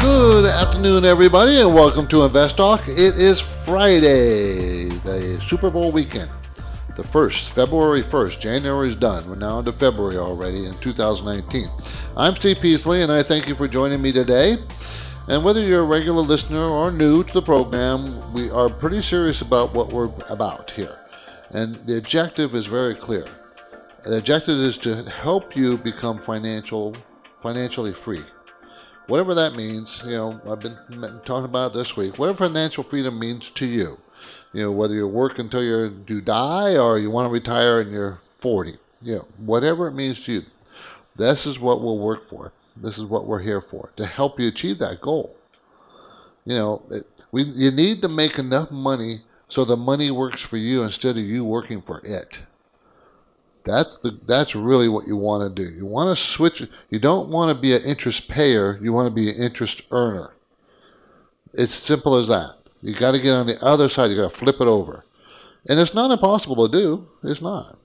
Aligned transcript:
Good 0.00 0.46
afternoon, 0.46 1.04
everybody, 1.04 1.60
and 1.60 1.74
welcome 1.74 2.06
to 2.06 2.24
Invest 2.24 2.56
Talk. 2.56 2.80
It 2.88 3.16
is 3.16 3.38
Friday, 3.38 4.84
the 5.04 5.38
Super 5.42 5.68
Bowl 5.68 5.92
weekend. 5.92 6.30
The 6.96 7.02
1st, 7.02 7.50
February 7.50 8.00
1st. 8.00 8.40
January 8.40 8.88
is 8.88 8.96
done. 8.96 9.28
We're 9.28 9.36
now 9.36 9.58
into 9.58 9.74
February 9.74 10.16
already 10.16 10.64
in 10.64 10.78
2019. 10.78 11.66
I'm 12.16 12.34
Steve 12.34 12.60
Peasley, 12.62 13.02
and 13.02 13.12
I 13.12 13.22
thank 13.22 13.46
you 13.46 13.54
for 13.54 13.68
joining 13.68 14.00
me 14.00 14.10
today. 14.10 14.56
And 15.28 15.44
whether 15.44 15.60
you're 15.60 15.82
a 15.82 15.86
regular 15.86 16.22
listener 16.22 16.64
or 16.64 16.90
new 16.90 17.22
to 17.22 17.34
the 17.34 17.42
program, 17.42 18.32
we 18.32 18.50
are 18.50 18.70
pretty 18.70 19.02
serious 19.02 19.42
about 19.42 19.74
what 19.74 19.92
we're 19.92 20.10
about 20.30 20.70
here. 20.70 20.98
And 21.50 21.76
the 21.86 21.98
objective 21.98 22.54
is 22.54 22.64
very 22.64 22.94
clear. 22.94 23.26
The 24.06 24.16
objective 24.16 24.60
is 24.60 24.78
to 24.78 25.04
help 25.10 25.54
you 25.54 25.76
become 25.76 26.20
financial, 26.20 26.96
financially 27.42 27.92
free. 27.92 28.24
Whatever 29.10 29.34
that 29.34 29.54
means, 29.54 30.04
you 30.06 30.12
know, 30.12 30.40
I've 30.48 30.60
been 30.60 30.78
talking 31.24 31.44
about 31.44 31.74
this 31.74 31.96
week. 31.96 32.16
Whatever 32.16 32.46
financial 32.46 32.84
freedom 32.84 33.18
means 33.18 33.50
to 33.50 33.66
you, 33.66 33.98
you 34.52 34.62
know, 34.62 34.70
whether 34.70 34.94
you 34.94 35.08
work 35.08 35.40
until 35.40 35.64
you 35.64 36.04
you 36.06 36.20
die 36.20 36.76
or 36.76 36.96
you 36.96 37.10
want 37.10 37.26
to 37.26 37.32
retire 37.32 37.80
and 37.80 37.90
you're 37.90 38.20
40, 38.38 38.74
you 39.02 39.16
know, 39.16 39.26
whatever 39.38 39.88
it 39.88 39.94
means 39.94 40.24
to 40.26 40.32
you, 40.34 40.42
this 41.16 41.44
is 41.44 41.58
what 41.58 41.80
we'll 41.80 41.98
work 41.98 42.28
for. 42.28 42.52
This 42.76 42.98
is 42.98 43.04
what 43.04 43.26
we're 43.26 43.40
here 43.40 43.60
for 43.60 43.90
to 43.96 44.06
help 44.06 44.38
you 44.38 44.46
achieve 44.46 44.78
that 44.78 45.00
goal. 45.00 45.34
You 46.44 46.54
know, 46.54 46.82
it, 46.92 47.02
we 47.32 47.42
you 47.42 47.72
need 47.72 48.02
to 48.02 48.08
make 48.08 48.38
enough 48.38 48.70
money 48.70 49.22
so 49.48 49.64
the 49.64 49.76
money 49.76 50.12
works 50.12 50.40
for 50.40 50.56
you 50.56 50.84
instead 50.84 51.16
of 51.16 51.24
you 51.24 51.44
working 51.44 51.82
for 51.82 52.00
it. 52.04 52.42
That's 53.64 53.98
the 53.98 54.18
that's 54.26 54.54
really 54.54 54.88
what 54.88 55.06
you 55.06 55.16
want 55.16 55.54
to 55.54 55.62
do. 55.62 55.70
You 55.70 55.86
want 55.86 56.16
to 56.16 56.22
switch. 56.22 56.62
You 56.88 56.98
don't 56.98 57.28
want 57.28 57.54
to 57.54 57.60
be 57.60 57.74
an 57.74 57.82
interest 57.84 58.28
payer. 58.28 58.78
You 58.82 58.92
want 58.92 59.06
to 59.06 59.14
be 59.14 59.28
an 59.28 59.36
interest 59.36 59.82
earner. 59.90 60.32
It's 61.52 61.74
simple 61.74 62.16
as 62.16 62.28
that. 62.28 62.54
You 62.82 62.94
got 62.94 63.14
to 63.14 63.20
get 63.20 63.34
on 63.34 63.46
the 63.46 63.62
other 63.62 63.88
side. 63.88 64.10
You 64.10 64.16
got 64.16 64.30
to 64.30 64.36
flip 64.36 64.60
it 64.60 64.68
over, 64.68 65.04
and 65.68 65.78
it's 65.78 65.94
not 65.94 66.10
impossible 66.10 66.68
to 66.68 66.72
do. 66.72 67.08
It's 67.22 67.42
not. 67.42 67.76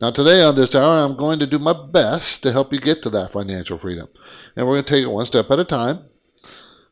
Now 0.00 0.10
today 0.12 0.42
on 0.42 0.54
this 0.54 0.74
hour, 0.74 1.04
I'm 1.04 1.16
going 1.16 1.40
to 1.40 1.46
do 1.46 1.58
my 1.58 1.74
best 1.74 2.42
to 2.44 2.52
help 2.52 2.72
you 2.72 2.78
get 2.78 3.02
to 3.02 3.10
that 3.10 3.32
financial 3.32 3.76
freedom, 3.76 4.08
and 4.56 4.66
we're 4.66 4.74
going 4.74 4.84
to 4.84 4.94
take 4.94 5.04
it 5.04 5.10
one 5.10 5.26
step 5.26 5.50
at 5.50 5.58
a 5.58 5.64
time. 5.64 6.04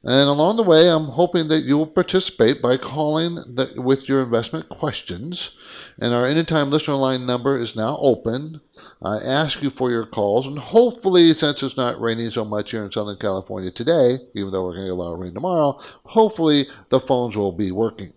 And 0.08 0.28
along 0.28 0.56
the 0.56 0.62
way, 0.62 0.88
I'm 0.88 1.06
hoping 1.06 1.48
that 1.48 1.64
you 1.64 1.78
will 1.78 1.86
participate 1.88 2.62
by 2.62 2.76
calling 2.76 3.34
the, 3.34 3.72
with 3.76 4.08
your 4.08 4.22
investment 4.22 4.68
questions. 4.68 5.56
And 5.98 6.14
our 6.14 6.24
anytime 6.24 6.70
listener 6.70 6.94
line 6.94 7.26
number 7.26 7.58
is 7.58 7.74
now 7.74 7.98
open. 8.00 8.60
I 9.02 9.16
ask 9.16 9.62
you 9.62 9.70
for 9.70 9.90
your 9.90 10.06
calls, 10.06 10.46
and 10.46 10.60
hopefully, 10.60 11.34
since 11.34 11.60
it's 11.60 11.76
not 11.76 12.00
raining 12.00 12.30
so 12.30 12.44
much 12.44 12.70
here 12.70 12.84
in 12.84 12.92
Southern 12.92 13.16
California 13.16 13.72
today, 13.72 14.18
even 14.34 14.52
though 14.52 14.64
we're 14.64 14.74
going 14.74 14.84
to 14.84 14.90
get 14.90 14.92
a 14.92 14.94
lot 14.94 15.12
of 15.12 15.18
rain 15.18 15.34
tomorrow, 15.34 15.76
hopefully 16.04 16.66
the 16.88 17.00
phones 17.00 17.36
will 17.36 17.50
be 17.50 17.72
working 17.72 18.12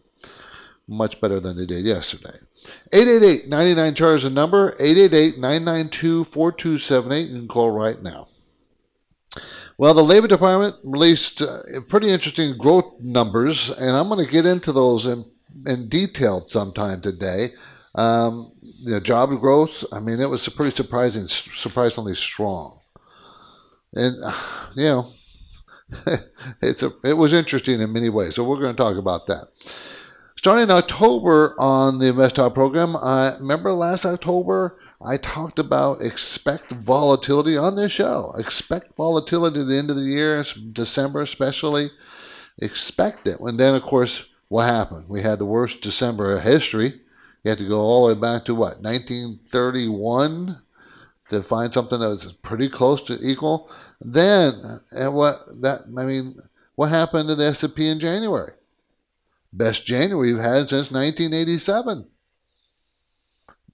much 0.88 1.20
better 1.20 1.40
than 1.40 1.58
they 1.58 1.66
did 1.66 1.86
yesterday. 1.86 2.38
888-99 2.94 3.96
chart 3.96 4.18
is 4.18 4.24
the 4.24 4.30
number 4.30 4.74
888-992-4278 4.74 7.30
you 7.30 7.36
can 7.36 7.48
call 7.48 7.72
right 7.72 8.00
now 8.04 8.28
well, 9.80 9.94
the 9.94 10.04
Labor 10.04 10.28
Department 10.28 10.76
released 10.84 11.42
uh, 11.42 11.60
pretty 11.88 12.10
interesting 12.10 12.58
growth 12.58 12.96
numbers, 13.00 13.70
and 13.70 13.96
I'm 13.96 14.10
going 14.10 14.26
to 14.26 14.30
get 14.30 14.46
into 14.46 14.74
those 14.74 15.06
in, 15.06 15.24
in 15.66 15.88
detail 15.88 16.42
sometime 16.50 17.00
today. 17.00 17.52
Um, 17.96 18.52
job 19.04 19.30
growth, 19.40 19.86
I 19.94 20.02
mean, 20.02 20.20
it 20.20 20.30
was 20.30 20.50
pretty 20.50 20.76
surprising, 20.76 21.28
surprisingly 21.28 22.14
strong. 22.16 22.82
And, 23.94 24.18
you 24.76 24.84
know, 24.84 25.14
it's 26.62 26.84
a, 26.84 26.92
it 27.06 27.14
was 27.14 27.32
interesting 27.32 27.80
in 27.80 27.94
many 27.94 28.10
ways. 28.10 28.36
So 28.36 28.44
we're 28.44 28.60
going 28.60 28.76
to 28.76 28.84
talk 28.84 28.98
about 28.98 29.28
that. 29.28 29.48
Starting 30.36 30.64
in 30.64 30.72
October 30.72 31.56
on 31.58 32.00
the 32.00 32.10
Invest 32.10 32.36
Talk 32.36 32.54
program, 32.54 32.98
I 32.98 33.38
remember 33.40 33.72
last 33.72 34.04
October 34.04 34.78
I 35.02 35.16
talked 35.16 35.60
about 35.60 36.02
expect 36.02 36.68
volatility 36.70 37.56
on 37.56 37.76
this 37.76 37.92
show. 37.92 38.34
Expect 38.38 38.98
volatility 38.98 39.62
at 39.62 39.68
the 39.68 39.78
end 39.78 39.90
of 39.90 39.96
the 39.96 40.04
year, 40.04 40.44
December 40.74 41.22
especially. 41.22 41.90
Expect 42.58 43.26
it. 43.28 43.40
And 43.40 43.58
then, 43.58 43.76
of 43.76 43.84
course, 43.84 44.26
what 44.50 44.68
happened? 44.68 45.06
We 45.10 45.22
had 45.22 45.40
the 45.40 45.46
worst 45.46 45.82
December 45.82 46.34
of 46.34 46.44
history. 46.44 46.94
You 47.44 47.50
had 47.50 47.60
to 47.60 47.70
go 47.70 47.80
all 47.80 48.08
the 48.08 48.16
way 48.16 48.20
back 48.20 48.44
to 48.46 48.56
what, 48.56 48.82
1931 48.82 50.58
to 51.30 51.44
find 51.44 51.74
something 51.74 52.00
that 52.00 52.10
was 52.10 52.34
pretty 52.34 52.68
close 52.68 53.02
to 53.04 53.18
equal. 53.22 53.70
Then, 54.02 54.80
and 54.92 55.16
what 55.16 55.38
that 55.62 55.82
I 55.98 56.04
mean, 56.04 56.36
what 56.76 56.90
happened 56.90 57.30
to 57.30 57.36
the 57.36 57.46
S&P 57.46 57.88
in 57.88 58.00
January? 58.00 58.52
Best 59.54 59.86
January 59.86 60.34
we've 60.34 60.44
had 60.44 60.70
since 60.70 60.92
1987 60.92 62.09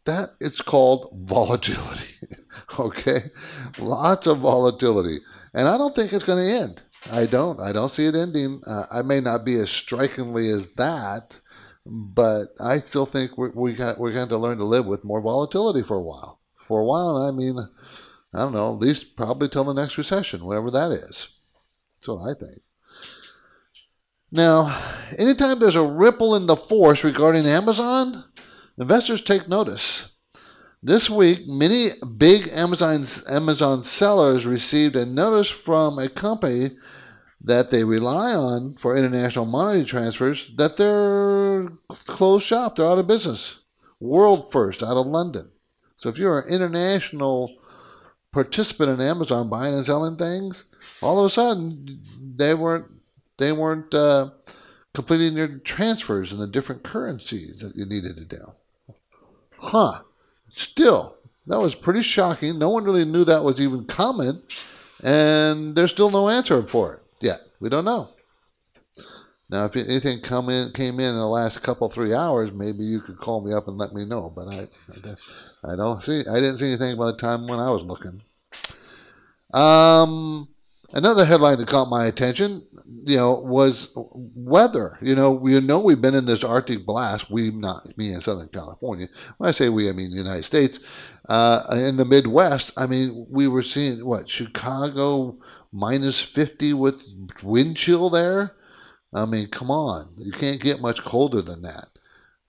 that 0.05 0.29
it's 0.39 0.61
called 0.61 1.09
volatility. 1.13 2.13
okay, 2.79 3.19
lots 3.77 4.27
of 4.27 4.39
volatility, 4.39 5.17
and 5.53 5.67
I 5.67 5.77
don't 5.77 5.95
think 5.95 6.13
it's 6.13 6.23
going 6.23 6.39
to 6.39 6.63
end. 6.63 6.81
I 7.11 7.25
don't. 7.25 7.59
I 7.59 7.71
don't 7.71 7.91
see 7.91 8.07
it 8.07 8.15
ending. 8.15 8.61
Uh, 8.65 8.85
I 8.91 9.01
may 9.01 9.21
not 9.21 9.45
be 9.45 9.55
as 9.55 9.69
strikingly 9.69 10.49
as 10.49 10.73
that, 10.75 11.39
but 11.85 12.45
I 12.59 12.77
still 12.77 13.05
think 13.05 13.37
we're, 13.37 13.51
we 13.51 13.73
got, 13.73 13.99
we're 13.99 14.13
going 14.13 14.29
to 14.29 14.37
learn 14.37 14.57
to 14.57 14.63
live 14.63 14.87
with 14.87 15.03
more 15.03 15.21
volatility 15.21 15.83
for 15.83 15.97
a 15.97 16.01
while. 16.01 16.39
For 16.67 16.81
a 16.81 16.85
while, 16.85 17.17
I 17.17 17.31
mean, 17.31 17.57
I 18.33 18.39
don't 18.39 18.53
know, 18.53 18.73
at 18.73 18.79
least 18.79 19.15
probably 19.15 19.49
till 19.49 19.63
the 19.63 19.73
next 19.73 19.97
recession, 19.97 20.45
whatever 20.45 20.71
that 20.71 20.91
is. 20.91 21.29
That's 21.97 22.07
what 22.07 22.29
I 22.29 22.33
think. 22.33 22.61
Now, 24.31 24.77
anytime 25.17 25.59
there's 25.59 25.75
a 25.75 25.85
ripple 25.85 26.35
in 26.35 26.47
the 26.47 26.55
force 26.55 27.03
regarding 27.03 27.45
Amazon, 27.45 28.25
Investors 28.77 29.21
take 29.21 29.47
notice. 29.47 30.15
This 30.83 31.09
week, 31.09 31.47
many 31.47 31.87
big 32.17 32.49
Amazon's, 32.51 33.29
Amazon 33.31 33.83
sellers 33.83 34.45
received 34.45 34.95
a 34.95 35.05
notice 35.05 35.49
from 35.49 35.97
a 35.97 36.09
company 36.09 36.71
that 37.41 37.69
they 37.69 37.83
rely 37.83 38.33
on 38.33 38.75
for 38.75 38.97
international 38.97 39.45
money 39.45 39.85
transfers 39.85 40.51
that 40.57 40.77
they're 40.77 41.69
closed 42.05 42.45
shop, 42.45 42.75
they're 42.75 42.85
out 42.85 42.99
of 42.99 43.07
business. 43.07 43.59
World 43.99 44.51
First 44.51 44.83
out 44.83 44.97
of 44.97 45.07
London. 45.07 45.51
So 45.95 46.09
if 46.09 46.17
you're 46.17 46.39
an 46.39 46.53
international 46.53 47.55
participant 48.31 48.89
in 48.89 49.01
Amazon 49.01 49.49
buying 49.49 49.73
and 49.73 49.85
selling 49.85 50.17
things, 50.17 50.65
all 51.01 51.19
of 51.19 51.25
a 51.25 51.29
sudden 51.29 52.01
they 52.35 52.53
weren't 52.53 52.87
they 53.37 53.51
weren't 53.51 53.93
uh, 53.93 54.31
completing 54.93 55.35
their 55.35 55.59
transfers 55.59 56.33
in 56.33 56.39
the 56.39 56.47
different 56.47 56.83
currencies 56.83 57.61
that 57.61 57.75
you 57.75 57.85
needed 57.85 58.17
to 58.17 58.25
do. 58.25 58.53
Huh. 59.65 60.01
Still, 60.55 61.15
that 61.47 61.59
was 61.59 61.75
pretty 61.75 62.03
shocking. 62.03 62.59
No 62.59 62.69
one 62.69 62.83
really 62.83 63.03
knew 63.03 63.25
that 63.25 63.43
was 63.43 63.59
even 63.59 63.85
common, 63.85 64.43
and 65.03 65.75
there's 65.75 65.91
still 65.91 66.11
no 66.11 66.29
answer 66.29 66.61
for 66.63 66.93
it 66.93 66.99
yet. 67.19 67.41
We 67.59 67.69
don't 67.69 67.85
know. 67.85 68.09
Now, 69.49 69.65
if 69.65 69.75
anything 69.75 70.21
come 70.21 70.49
in, 70.49 70.71
came 70.71 70.99
in 70.99 71.09
in 71.09 71.15
the 71.15 71.27
last 71.27 71.61
couple 71.61 71.89
three 71.89 72.13
hours, 72.13 72.51
maybe 72.51 72.83
you 72.83 73.01
could 73.01 73.17
call 73.17 73.45
me 73.45 73.53
up 73.53 73.67
and 73.67 73.77
let 73.77 73.93
me 73.93 74.05
know. 74.05 74.31
But 74.35 74.53
I, 74.53 74.67
I 75.71 75.75
don't 75.75 76.01
see. 76.01 76.21
I 76.29 76.35
didn't 76.35 76.57
see 76.57 76.67
anything 76.67 76.97
by 76.97 77.07
the 77.07 77.17
time 77.17 77.47
when 77.47 77.59
I 77.59 77.69
was 77.69 77.83
looking. 77.83 78.21
Um, 79.53 80.47
another 80.93 81.25
headline 81.25 81.57
that 81.57 81.67
caught 81.67 81.89
my 81.89 82.05
attention 82.05 82.65
you 82.87 83.15
know, 83.17 83.33
was 83.39 83.89
weather. 83.95 84.97
You 85.01 85.15
know, 85.15 85.31
we 85.31 85.59
know 85.59 85.79
we've 85.79 86.01
been 86.01 86.15
in 86.15 86.25
this 86.25 86.43
Arctic 86.43 86.85
blast. 86.85 87.29
We 87.29 87.51
not 87.51 87.97
me 87.97 88.13
in 88.13 88.21
Southern 88.21 88.49
California. 88.49 89.07
When 89.37 89.47
I 89.47 89.51
say 89.51 89.69
we, 89.69 89.89
I 89.89 89.91
mean 89.91 90.11
the 90.11 90.17
United 90.17 90.43
States. 90.43 90.79
Uh, 91.27 91.63
in 91.71 91.97
the 91.97 92.05
Midwest, 92.05 92.71
I 92.77 92.85
mean, 92.85 93.25
we 93.29 93.47
were 93.47 93.63
seeing 93.63 94.05
what 94.05 94.29
Chicago 94.29 95.37
minus 95.71 96.21
fifty 96.21 96.73
with 96.73 97.07
wind 97.41 97.77
chill 97.77 98.09
there. 98.09 98.55
I 99.13 99.25
mean, 99.25 99.47
come 99.47 99.71
on, 99.71 100.13
you 100.17 100.31
can't 100.31 100.61
get 100.61 100.81
much 100.81 101.03
colder 101.03 101.41
than 101.41 101.61
that. 101.63 101.87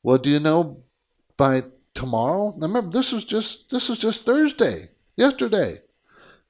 Well, 0.02 0.18
do 0.18 0.30
you 0.30 0.40
know 0.40 0.82
by 1.36 1.62
tomorrow? 1.94 2.52
Remember, 2.58 2.90
this 2.90 3.12
was 3.12 3.24
just 3.24 3.70
this 3.70 3.88
was 3.88 3.98
just 3.98 4.26
Thursday, 4.26 4.88
yesterday. 5.16 5.76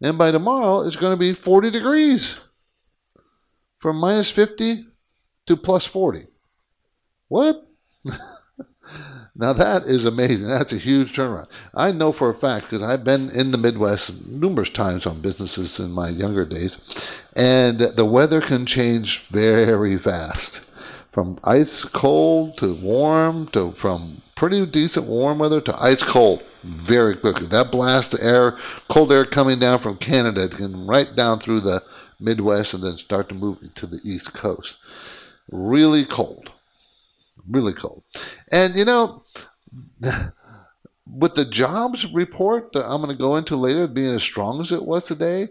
And 0.03 0.19
by 0.19 0.31
tomorrow, 0.31 0.83
it's 0.87 0.97
going 0.97 1.15
to 1.15 1.19
be 1.19 1.33
40 1.33 1.71
degrees 1.71 2.41
from 3.87 3.99
minus 3.99 4.29
50 4.33 4.85
to 5.47 5.57
plus 5.57 5.87
40. 5.87 6.27
What? 7.29 7.69
now 9.37 9.53
that 9.53 9.85
is 9.85 10.05
amazing. 10.05 10.49
That's 10.49 10.73
a 10.73 10.77
huge 10.77 11.15
turnaround. 11.15 11.47
I 11.73 11.93
know 11.93 12.11
for 12.11 12.29
a 12.29 12.35
fact 12.35 12.67
because 12.67 12.83
I've 12.83 13.05
been 13.05 13.31
in 13.31 13.53
the 13.53 13.59
Midwest 13.59 14.27
numerous 14.27 14.71
times 14.71 15.07
on 15.07 15.21
businesses 15.21 15.79
in 15.79 15.93
my 15.93 16.09
younger 16.09 16.45
days, 16.45 17.23
and 17.37 17.79
the 17.79 18.05
weather 18.05 18.41
can 18.41 18.67
change 18.67 19.21
very 19.27 19.97
fast. 19.99 20.65
From 21.13 21.39
ice 21.45 21.85
cold 21.85 22.59
to 22.59 22.75
warm 22.75 23.47
to 23.51 23.71
from 23.71 24.21
pretty 24.35 24.67
decent 24.67 25.07
warm 25.07 25.39
weather 25.39 25.61
to 25.61 25.81
ice 25.81 26.03
cold 26.03 26.43
very 26.65 27.15
quickly. 27.15 27.47
That 27.47 27.71
blast 27.71 28.15
of 28.15 28.21
air, 28.21 28.59
cold 28.89 29.13
air 29.13 29.25
coming 29.25 29.61
down 29.61 29.79
from 29.79 29.97
Canada 29.97 30.49
can 30.49 30.89
right 30.89 31.15
down 31.15 31.39
through 31.39 31.61
the 31.61 31.85
Midwest 32.21 32.75
and 32.75 32.83
then 32.83 32.97
start 32.97 33.29
to 33.29 33.35
move 33.35 33.75
to 33.75 33.87
the 33.87 34.01
East 34.05 34.33
Coast. 34.33 34.79
Really 35.51 36.05
cold. 36.05 36.51
Really 37.49 37.73
cold. 37.73 38.03
And 38.53 38.77
you 38.77 38.85
know, 38.85 39.23
with 41.07 41.35
the 41.35 41.45
jobs 41.45 42.07
report 42.13 42.73
that 42.73 42.87
I'm 42.87 43.03
going 43.03 43.17
to 43.17 43.23
go 43.23 43.37
into 43.37 43.57
later 43.57 43.87
being 43.87 44.15
as 44.15 44.23
strong 44.23 44.61
as 44.61 44.73
it 44.73 44.85
was 44.85 45.05
today, 45.05 45.49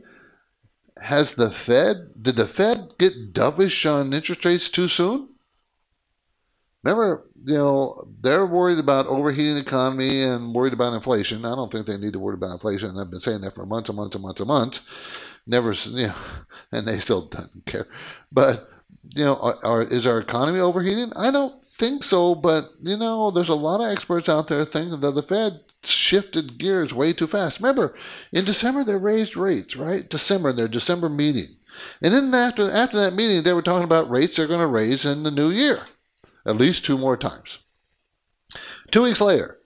has 1.01 1.33
the 1.33 1.51
Fed, 1.51 2.11
did 2.21 2.35
the 2.35 2.47
Fed 2.47 2.93
get 2.97 3.33
dovish 3.33 3.89
on 3.89 4.13
interest 4.13 4.45
rates 4.45 4.69
too 4.69 4.87
soon? 4.87 5.29
Remember, 6.83 7.23
you 7.43 7.55
know, 7.55 7.95
they're 8.21 8.45
worried 8.45 8.77
about 8.77 9.07
overheating 9.07 9.55
the 9.55 9.61
economy 9.61 10.21
and 10.21 10.53
worried 10.53 10.73
about 10.73 10.93
inflation. 10.93 11.43
I 11.43 11.55
don't 11.55 11.71
think 11.71 11.87
they 11.87 11.97
need 11.97 12.13
to 12.13 12.19
worry 12.19 12.35
about 12.35 12.53
inflation. 12.53 12.97
I've 12.97 13.09
been 13.09 13.19
saying 13.19 13.41
that 13.41 13.55
for 13.55 13.65
months 13.65 13.89
and 13.89 13.97
months 13.97 14.15
and 14.15 14.23
months 14.23 14.39
and 14.41 14.47
months. 14.47 14.81
Never, 15.47 15.73
you 15.73 16.07
know, 16.07 16.15
and 16.71 16.87
they 16.87 16.99
still 16.99 17.21
don't 17.21 17.65
care. 17.65 17.87
But, 18.31 18.69
you 19.15 19.25
know, 19.25 19.35
are, 19.35 19.57
are, 19.63 19.83
is 19.83 20.07
our 20.07 20.19
economy 20.19 20.59
overheating? 20.59 21.11
I 21.15 21.31
don't 21.31 21.63
think 21.63 22.03
so. 22.03 22.35
But, 22.35 22.69
you 22.81 22.97
know, 22.97 23.31
there's 23.31 23.49
a 23.49 23.55
lot 23.55 23.81
of 23.81 23.91
experts 23.91 24.29
out 24.29 24.47
there 24.47 24.65
thinking 24.65 24.99
that 25.01 25.11
the 25.11 25.23
Fed 25.23 25.61
shifted 25.83 26.57
gears 26.57 26.93
way 26.93 27.13
too 27.13 27.27
fast. 27.27 27.59
Remember, 27.59 27.95
in 28.31 28.45
December, 28.45 28.83
they 28.83 28.95
raised 28.95 29.37
rates, 29.37 29.75
right? 29.75 30.09
December, 30.09 30.49
in 30.49 30.55
their 30.55 30.67
December 30.67 31.09
meeting. 31.09 31.55
And 32.01 32.13
then 32.13 32.33
after, 32.33 32.71
after 32.71 32.97
that 32.97 33.13
meeting, 33.13 33.43
they 33.43 33.53
were 33.53 33.61
talking 33.61 33.83
about 33.83 34.09
rates 34.09 34.37
they're 34.37 34.47
going 34.47 34.61
to 34.61 34.67
raise 34.67 35.05
in 35.05 35.23
the 35.23 35.31
new 35.31 35.49
year 35.49 35.85
at 36.45 36.57
least 36.57 36.85
two 36.85 36.97
more 36.97 37.17
times. 37.17 37.59
Two 38.91 39.03
weeks 39.03 39.19
later, 39.19 39.57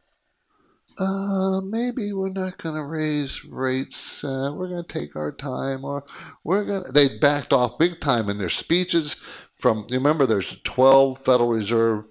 uh, 1.00 1.62
maybe 1.62 2.12
we're 2.12 2.30
not 2.30 2.62
going 2.62 2.75
to 2.75 2.84
raise 2.84 3.46
rates. 3.46 4.24
Uh, 4.24 4.51
we're 4.54 4.68
going 4.68 4.84
to 4.84 5.00
take 5.00 5.16
our 5.16 5.31
time, 5.31 5.86
or 5.86 6.04
we're 6.44 6.66
going. 6.66 6.84
to... 6.84 6.92
They 6.92 7.18
backed 7.19 7.54
off 7.54 7.80
big 7.80 8.01
time 8.01 8.30
in 8.30 8.38
their 8.38 8.50
speeches. 8.50 9.16
From 9.56 9.88
you 9.90 9.98
remember, 9.98 10.25
there's 10.25 10.60
12 10.63 11.19
Federal 11.19 11.50
Reserve 11.50 12.06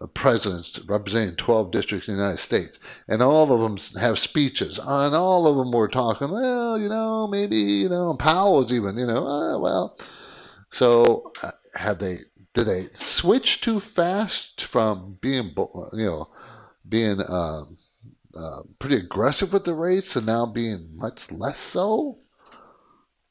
uh, 0.00 0.06
presidents 0.06 0.80
representing 0.86 1.36
12 1.36 1.70
districts 1.70 2.08
in 2.08 2.16
the 2.16 2.22
United 2.22 2.38
States, 2.38 2.78
and 3.06 3.22
all 3.22 3.52
of 3.52 3.60
them 3.60 4.00
have 4.00 4.18
speeches, 4.18 4.78
and 4.78 5.14
all 5.14 5.46
of 5.46 5.56
them 5.58 5.70
were 5.70 5.88
talking. 5.88 6.30
Well, 6.30 6.78
you 6.78 6.88
know, 6.88 7.28
maybe 7.28 7.56
you 7.56 7.90
know, 7.90 8.14
Powell 8.18 8.60
was 8.60 8.72
even, 8.72 8.96
you 8.96 9.06
know, 9.06 9.26
uh, 9.26 9.58
well. 9.58 9.96
So 10.70 11.32
uh, 11.42 11.50
have 11.74 11.98
they 11.98 12.16
did 12.54 12.64
they 12.64 12.84
switch 12.94 13.60
too 13.60 13.78
fast 13.78 14.64
from 14.64 15.18
being 15.20 15.54
you 15.92 16.06
know 16.06 16.28
being 16.88 17.20
uh, 17.20 17.62
uh, 18.36 18.62
pretty 18.78 18.96
aggressive 18.96 19.52
with 19.52 19.64
the 19.64 19.74
rates 19.74 20.16
and 20.16 20.26
now 20.26 20.46
being 20.46 20.90
much 20.94 21.30
less 21.30 21.58
so? 21.58 22.18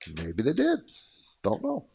Maybe 0.08 0.44
they 0.44 0.54
did. 0.54 0.80
Don't 1.44 1.64
know. 1.64 1.86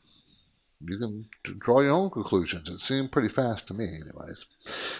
You 0.81 0.99
can 0.99 1.58
draw 1.58 1.81
your 1.81 1.93
own 1.93 2.11
conclusions. 2.11 2.69
It 2.69 2.81
seemed 2.81 3.11
pretty 3.11 3.31
fast 3.31 3.67
to 3.69 3.75
me, 3.75 3.87
anyways. 3.87 4.44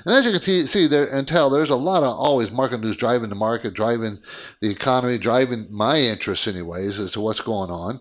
And 0.05 0.14
as 0.14 0.25
you 0.25 0.32
can 0.32 0.67
see, 0.67 0.87
there 0.87 1.06
and 1.06 1.29
tell, 1.29 1.50
there's 1.50 1.70
a 1.70 1.76
lot 1.76 2.03
of 2.03 2.17
always 2.17 2.50
market 2.50 2.81
news 2.81 2.97
driving 2.97 3.29
the 3.29 3.35
market, 3.35 3.75
driving 3.75 4.19
the 4.62 4.70
economy, 4.70 5.19
driving 5.19 5.67
my 5.70 5.99
interests, 5.99 6.49
anyways, 6.49 6.99
as 6.99 7.11
to 7.12 7.20
what's 7.20 7.41
going 7.41 7.70
on. 7.70 8.00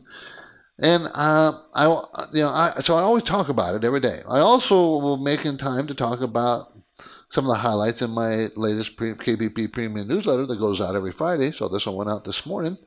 And 0.80 1.08
uh, 1.13 1.51
I, 1.74 1.86
you 2.34 2.44
know, 2.44 2.50
I, 2.50 2.72
so 2.80 2.96
I 2.96 3.01
always 3.01 3.24
talk 3.24 3.50
about 3.50 3.75
it 3.75 3.84
every 3.84 4.00
day. 4.00 4.19
I 4.30 4.40
also 4.40 4.75
will 4.75 5.18
make 5.18 5.46
in 5.46 5.58
time 5.58 5.86
to 5.88 5.94
talk 5.94 6.22
about 6.22 6.72
some 7.27 7.45
of 7.45 7.50
the 7.50 7.60
highlights 7.60 8.01
in 8.01 8.12
my 8.12 8.48
latest 8.56 8.98
pre- 8.98 9.13
KPP 9.13 9.72
Premium 9.72 10.07
newsletter 10.07 10.45
that 10.45 10.60
goes 10.60 10.81
out 10.81 10.95
every 10.95 11.12
Friday. 11.12 11.51
So 11.51 11.68
this 11.68 11.86
one 11.86 11.95
went 11.95 12.10
out 12.10 12.25
this 12.25 12.45
morning, 12.45 12.77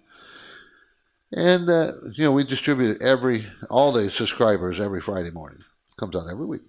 and 1.32 1.68
uh, 1.68 1.92
you 2.12 2.24
know 2.24 2.32
we 2.32 2.44
distribute 2.44 3.02
every 3.02 3.46
all 3.70 3.92
the 3.92 4.10
subscribers 4.10 4.80
every 4.80 5.00
Friday 5.00 5.30
morning. 5.30 5.60
It 5.60 5.96
comes 5.98 6.16
out 6.16 6.30
every 6.30 6.46
week. 6.46 6.62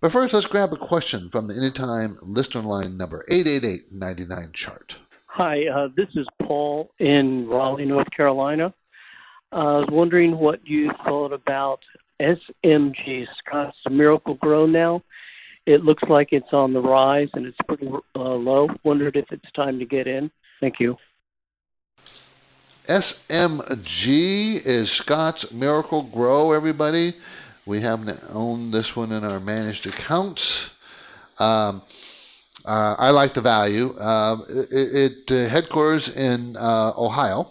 But 0.00 0.12
first, 0.12 0.34
let's 0.34 0.46
grab 0.46 0.72
a 0.72 0.76
question 0.76 1.30
from 1.30 1.48
the 1.48 1.56
Anytime 1.56 2.18
listener 2.20 2.60
line 2.60 2.98
number 2.98 3.24
888 3.30 4.52
chart. 4.52 4.98
Hi, 5.28 5.66
uh, 5.66 5.88
this 5.96 6.08
is 6.14 6.26
Paul 6.42 6.90
in 6.98 7.48
Raleigh, 7.48 7.86
North 7.86 8.10
Carolina. 8.14 8.74
I 9.50 9.78
was 9.78 9.88
wondering 9.90 10.36
what 10.38 10.60
you 10.66 10.90
thought 11.04 11.32
about 11.32 11.80
SMG, 12.20 13.26
Scott's 13.38 13.76
Miracle 13.90 14.34
Grow 14.34 14.66
now. 14.66 15.02
It 15.66 15.82
looks 15.82 16.02
like 16.08 16.28
it's 16.32 16.52
on 16.52 16.72
the 16.72 16.80
rise 16.80 17.28
and 17.34 17.46
it's 17.46 17.56
pretty 17.66 17.88
uh, 18.14 18.18
low. 18.18 18.68
Wondered 18.82 19.16
if 19.16 19.32
it's 19.32 19.50
time 19.52 19.78
to 19.78 19.86
get 19.86 20.06
in. 20.06 20.30
Thank 20.60 20.78
you. 20.78 20.96
SMG 22.86 24.66
is 24.66 24.90
Scott's 24.90 25.50
Miracle-Gro, 25.52 26.52
everybody. 26.52 27.14
We 27.64 27.80
happen 27.80 28.06
to 28.06 28.18
own 28.34 28.72
this 28.72 28.94
one 28.94 29.10
in 29.10 29.24
our 29.24 29.40
managed 29.40 29.86
accounts. 29.86 30.76
Um, 31.38 31.80
uh, 32.66 32.96
I 32.98 33.10
like 33.10 33.32
the 33.32 33.40
value. 33.40 33.94
Uh, 33.98 34.36
it, 34.70 35.28
it 35.30 35.32
uh, 35.32 35.48
headquarters 35.48 36.14
in 36.14 36.56
uh, 36.56 36.92
Ohio. 36.98 37.50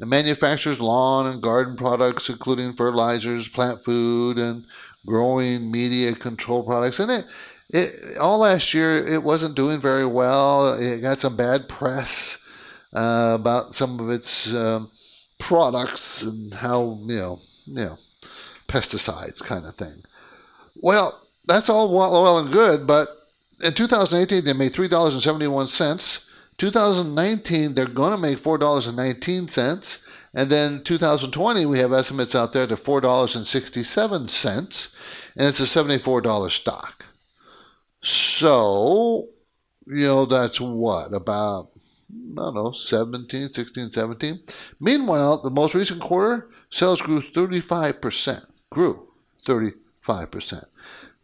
It 0.00 0.08
manufactures 0.08 0.80
lawn 0.80 1.26
and 1.26 1.42
garden 1.42 1.76
products, 1.76 2.28
including 2.28 2.72
fertilizers, 2.72 3.46
plant 3.48 3.84
food, 3.84 4.38
and 4.38 4.64
growing 5.06 5.70
media 5.70 6.14
control 6.14 6.62
products. 6.62 7.00
And 7.00 7.10
it, 7.10 7.24
it 7.70 8.18
all 8.18 8.38
last 8.38 8.74
year, 8.74 9.06
it 9.06 9.22
wasn't 9.22 9.56
doing 9.56 9.80
very 9.80 10.06
well. 10.06 10.74
It 10.74 11.00
got 11.00 11.20
some 11.20 11.36
bad 11.36 11.68
press 11.68 12.44
uh, 12.92 13.36
about 13.38 13.74
some 13.74 14.00
of 14.00 14.10
its 14.10 14.54
um, 14.54 14.90
products 15.38 16.22
and 16.22 16.54
how 16.54 16.98
you 17.02 17.16
know, 17.16 17.38
you 17.66 17.84
know, 17.84 17.98
pesticides 18.68 19.42
kind 19.42 19.64
of 19.64 19.74
thing. 19.74 20.02
Well, 20.82 21.20
that's 21.46 21.68
all 21.68 21.94
well, 21.94 22.38
and 22.38 22.52
good, 22.52 22.86
but 22.86 23.08
in 23.62 23.74
2018 23.74 24.44
they 24.44 24.52
made 24.52 24.72
three 24.72 24.88
dollars 24.88 25.14
and 25.14 25.22
seventy 25.22 25.46
one 25.46 25.68
cents 25.68 26.26
2019, 26.60 27.74
they're 27.74 27.86
going 27.86 28.14
to 28.14 28.20
make 28.20 28.38
$4.19. 28.38 30.04
And 30.32 30.48
then 30.48 30.84
2020, 30.84 31.66
we 31.66 31.80
have 31.80 31.92
estimates 31.92 32.34
out 32.34 32.52
there 32.52 32.66
to 32.66 32.76
$4.67. 32.76 34.94
And 35.36 35.46
it's 35.46 35.60
a 35.60 35.64
$74 35.64 36.50
stock. 36.50 37.04
So, 38.02 39.26
you 39.86 40.06
know, 40.06 40.26
that's 40.26 40.60
what? 40.60 41.12
About, 41.12 41.70
I 42.10 42.36
don't 42.36 42.54
know, 42.54 42.70
17, 42.70 43.48
16, 43.48 43.90
17. 43.90 44.40
Meanwhile, 44.78 45.38
the 45.38 45.50
most 45.50 45.74
recent 45.74 46.00
quarter, 46.00 46.48
sales 46.70 47.02
grew 47.02 47.20
35%. 47.20 48.46
Grew 48.70 49.08
35%. 49.46 50.64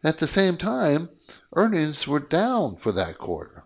At 0.05 0.19
the 0.19 0.27
same 0.27 0.57
time, 0.57 1.09
earnings 1.55 2.07
were 2.07 2.21
down 2.21 2.77
for 2.77 2.93
that 2.93 3.19
quarter. 3.19 3.65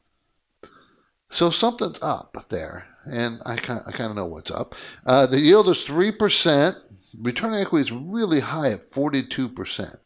So 1.29 1.51
something's 1.51 2.03
up 2.03 2.47
there, 2.49 2.87
and 3.05 3.41
I 3.47 3.57
kind 3.57 3.81
I 3.87 3.93
kind 3.93 4.11
of 4.11 4.17
know 4.17 4.27
what's 4.27 4.51
up. 4.51 4.75
Uh, 5.07 5.27
the 5.27 5.41
yield 5.41 5.69
is 5.69 5.85
three 5.85 6.13
percent. 6.13 6.77
Return 7.19 7.53
on 7.53 7.61
equity 7.61 7.81
is 7.81 7.93
really 7.93 8.41
high 8.41 8.71
at 8.73 8.83
forty-two 8.83 9.49
percent. 9.49 9.97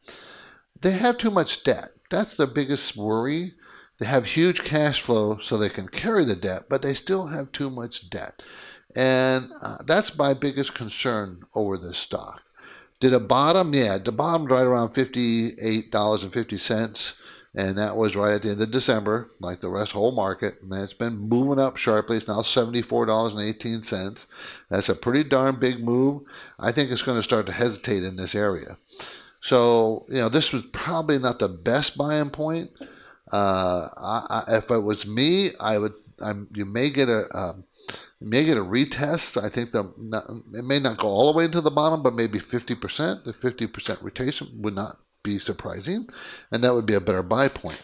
They 0.80 0.92
have 0.92 1.18
too 1.18 1.30
much 1.30 1.64
debt. 1.64 1.90
That's 2.10 2.36
their 2.36 2.46
biggest 2.46 2.96
worry. 2.96 3.54
They 3.98 4.06
have 4.06 4.24
huge 4.26 4.64
cash 4.64 5.00
flow, 5.00 5.38
so 5.38 5.56
they 5.56 5.68
can 5.68 5.86
carry 5.86 6.24
the 6.24 6.34
debt, 6.34 6.62
but 6.68 6.82
they 6.82 6.94
still 6.94 7.28
have 7.28 7.52
too 7.52 7.70
much 7.70 8.10
debt, 8.10 8.42
and 8.96 9.50
uh, 9.62 9.78
that's 9.86 10.18
my 10.18 10.34
biggest 10.34 10.74
concern 10.74 11.44
over 11.54 11.78
this 11.78 11.98
stock. 11.98 12.42
Did 13.00 13.12
it 13.12 13.28
bottom? 13.28 13.74
Yeah, 13.74 13.98
the 13.98 14.12
bottom 14.12 14.46
right 14.46 14.62
around 14.62 14.94
fifty-eight 14.94 15.92
dollars 15.92 16.24
and 16.24 16.32
fifty 16.32 16.56
cents 16.56 17.14
and 17.54 17.78
that 17.78 17.96
was 17.96 18.16
right 18.16 18.34
at 18.34 18.42
the 18.42 18.50
end 18.50 18.60
of 18.60 18.72
December, 18.72 19.28
like 19.38 19.60
the 19.60 19.68
rest 19.68 19.92
whole 19.92 20.12
market. 20.12 20.60
And 20.60 20.72
it's 20.72 20.92
been 20.92 21.16
moving 21.16 21.62
up 21.62 21.76
sharply. 21.76 22.16
It's 22.16 22.26
now 22.26 22.42
seventy-four 22.42 23.06
dollars 23.06 23.32
and 23.32 23.42
eighteen 23.42 23.82
cents. 23.82 24.26
That's 24.70 24.88
a 24.88 24.94
pretty 24.94 25.24
darn 25.24 25.56
big 25.56 25.82
move. 25.84 26.22
I 26.58 26.72
think 26.72 26.90
it's 26.90 27.02
going 27.02 27.18
to 27.18 27.22
start 27.22 27.46
to 27.46 27.52
hesitate 27.52 28.02
in 28.02 28.16
this 28.16 28.34
area. 28.34 28.76
So 29.40 30.04
you 30.08 30.16
know, 30.16 30.28
this 30.28 30.52
was 30.52 30.64
probably 30.72 31.18
not 31.18 31.38
the 31.38 31.48
best 31.48 31.96
buying 31.96 32.30
point. 32.30 32.70
Uh, 33.32 33.88
I, 33.96 34.26
I, 34.48 34.56
if 34.56 34.70
it 34.70 34.80
was 34.80 35.06
me, 35.06 35.50
I 35.60 35.78
would. 35.78 35.92
I'm, 36.20 36.48
you 36.54 36.64
may 36.64 36.90
get 36.90 37.08
a, 37.08 37.26
um, 37.36 37.64
may 38.20 38.44
get 38.44 38.56
a 38.56 38.64
retest. 38.64 39.42
I 39.42 39.48
think 39.48 39.70
the 39.70 39.84
it 40.54 40.64
may 40.64 40.80
not 40.80 40.98
go 40.98 41.08
all 41.08 41.32
the 41.32 41.38
way 41.38 41.46
to 41.46 41.60
the 41.60 41.70
bottom, 41.70 42.02
but 42.02 42.14
maybe 42.14 42.38
50%. 42.38 43.24
The 43.24 43.32
50% 43.32 44.02
rotation 44.02 44.48
would 44.54 44.74
not 44.74 44.98
be 45.24 45.40
surprising, 45.40 46.08
and 46.52 46.62
that 46.62 46.74
would 46.74 46.86
be 46.86 46.94
a 46.94 47.00
better 47.00 47.24
buy 47.24 47.48
point. 47.48 47.82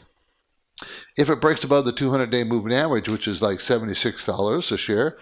If 1.17 1.29
it 1.29 1.41
breaks 1.41 1.65
above 1.65 1.85
the 1.85 1.93
200 1.93 2.31
day 2.31 2.45
moving 2.45 2.73
average, 2.73 3.09
which 3.09 3.27
is 3.27 3.43
like 3.43 3.59
$76 3.59 4.73
a 4.73 4.77
share, 4.77 5.19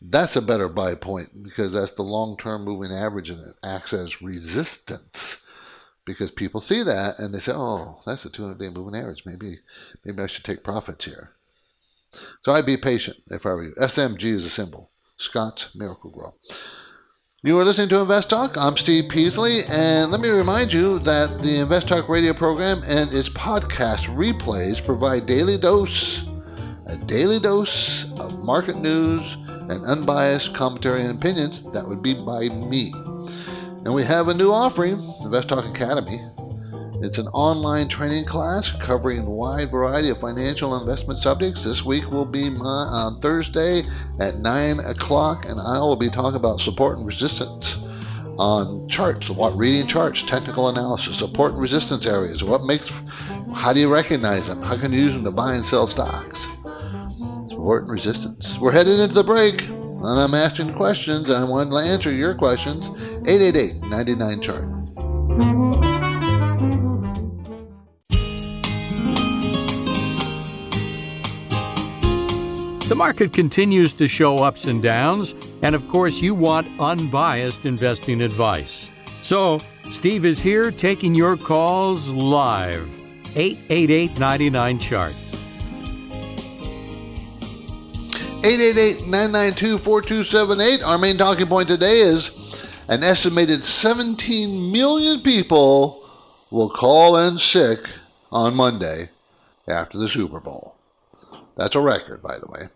that's 0.00 0.36
a 0.36 0.42
better 0.42 0.68
buy 0.68 0.94
point 0.94 1.42
because 1.42 1.72
that's 1.72 1.92
the 1.92 2.02
long 2.02 2.36
term 2.36 2.64
moving 2.64 2.92
average 2.92 3.30
and 3.30 3.40
it 3.40 3.56
acts 3.62 3.92
as 3.92 4.22
resistance 4.22 5.44
because 6.04 6.30
people 6.30 6.60
see 6.60 6.82
that 6.82 7.18
and 7.18 7.32
they 7.34 7.38
say, 7.38 7.52
"Oh, 7.54 8.00
that's 8.04 8.24
a 8.24 8.30
200-day 8.30 8.70
moving 8.70 8.98
average. 8.98 9.24
Maybe, 9.24 9.58
maybe 10.04 10.22
I 10.22 10.26
should 10.26 10.44
take 10.44 10.64
profits 10.64 11.04
here." 11.04 11.32
So 12.42 12.52
I'd 12.52 12.66
be 12.66 12.76
patient 12.76 13.18
if 13.28 13.46
I 13.46 13.50
were 13.50 13.64
you. 13.64 13.74
SMG 13.78 14.24
is 14.24 14.44
a 14.44 14.50
symbol. 14.50 14.90
Scott's 15.16 15.74
Miracle-Gro. 15.74 16.34
You 17.44 17.58
are 17.58 17.64
listening 17.64 17.88
to 17.88 18.00
Invest 18.00 18.30
Talk. 18.30 18.56
I'm 18.56 18.76
Steve 18.76 19.08
Peasley, 19.08 19.62
and 19.68 20.12
let 20.12 20.20
me 20.20 20.28
remind 20.28 20.72
you 20.72 21.00
that 21.00 21.40
the 21.42 21.58
Invest 21.58 21.88
Talk 21.88 22.08
radio 22.08 22.32
program 22.32 22.80
and 22.86 23.12
its 23.12 23.28
podcast 23.28 24.06
replays 24.14 24.80
provide 24.80 25.26
daily 25.26 25.58
dose, 25.58 26.24
a 26.86 26.96
daily 26.96 27.40
dose 27.40 28.12
of 28.12 28.38
market 28.44 28.76
news 28.76 29.34
and 29.48 29.84
unbiased 29.86 30.54
commentary 30.54 31.00
and 31.00 31.18
opinions. 31.18 31.64
That 31.72 31.84
would 31.84 32.00
be 32.00 32.14
by 32.14 32.42
me. 32.48 32.92
And 33.84 33.92
we 33.92 34.04
have 34.04 34.28
a 34.28 34.34
new 34.34 34.52
offering, 34.52 35.02
Invest 35.24 35.48
Talk 35.48 35.64
Academy. 35.64 36.20
It's 37.02 37.18
an 37.18 37.26
online 37.28 37.88
training 37.88 38.26
class 38.26 38.70
covering 38.70 39.18
a 39.18 39.30
wide 39.30 39.72
variety 39.72 40.10
of 40.10 40.20
financial 40.20 40.78
investment 40.78 41.18
subjects. 41.18 41.64
This 41.64 41.84
week 41.84 42.08
will 42.08 42.24
be 42.24 42.48
my, 42.48 42.64
on 42.64 43.16
Thursday 43.16 43.82
at 44.20 44.36
9 44.36 44.78
o'clock, 44.78 45.44
and 45.46 45.58
I 45.58 45.80
will 45.80 45.96
be 45.96 46.08
talking 46.08 46.36
about 46.36 46.60
support 46.60 46.98
and 46.98 47.06
resistance 47.06 47.78
on 48.38 48.88
charts, 48.88 49.30
what 49.30 49.52
reading 49.56 49.88
charts, 49.88 50.22
technical 50.22 50.68
analysis, 50.68 51.18
support 51.18 51.52
and 51.52 51.60
resistance 51.60 52.06
areas, 52.06 52.44
what 52.44 52.62
makes, 52.62 52.88
how 53.52 53.72
do 53.72 53.80
you 53.80 53.92
recognize 53.92 54.46
them? 54.46 54.62
How 54.62 54.76
can 54.78 54.92
you 54.92 55.00
use 55.00 55.12
them 55.12 55.24
to 55.24 55.32
buy 55.32 55.54
and 55.54 55.66
sell 55.66 55.88
stocks? 55.88 56.44
Support 57.48 57.82
and 57.82 57.92
resistance. 57.92 58.58
We're 58.58 58.70
headed 58.70 59.00
into 59.00 59.14
the 59.14 59.24
break 59.24 59.68
and 59.68 60.20
I'm 60.20 60.34
asking 60.34 60.74
questions. 60.74 61.30
I 61.30 61.42
want 61.42 61.72
to 61.72 61.78
answer 61.78 62.12
your 62.12 62.34
questions. 62.34 62.88
888 63.26 63.82
99 63.82 64.40
chart. 64.40 65.91
The 72.88 72.96
market 72.96 73.32
continues 73.32 73.92
to 73.94 74.08
show 74.08 74.38
ups 74.38 74.66
and 74.66 74.82
downs, 74.82 75.34
and 75.62 75.74
of 75.74 75.86
course, 75.88 76.20
you 76.20 76.34
want 76.34 76.66
unbiased 76.80 77.64
investing 77.64 78.20
advice. 78.20 78.90
So, 79.22 79.60
Steve 79.84 80.24
is 80.24 80.40
here 80.40 80.70
taking 80.70 81.14
your 81.14 81.36
calls 81.36 82.10
live. 82.10 82.88
888 83.34 84.18
99 84.18 84.78
chart. 84.78 85.14
888-992-4278. 88.42 90.84
Our 90.84 90.98
main 90.98 91.16
talking 91.16 91.46
point 91.46 91.68
today 91.68 92.00
is 92.00 92.76
an 92.88 93.04
estimated 93.04 93.62
17 93.62 94.72
million 94.72 95.20
people 95.20 96.04
will 96.50 96.68
call 96.68 97.16
in 97.16 97.38
sick 97.38 97.78
on 98.32 98.56
Monday 98.56 99.10
after 99.68 99.96
the 99.96 100.08
Super 100.08 100.40
Bowl. 100.40 100.74
That's 101.56 101.76
a 101.76 101.80
record, 101.80 102.22
by 102.22 102.38
the 102.38 102.48
way. 102.48 102.68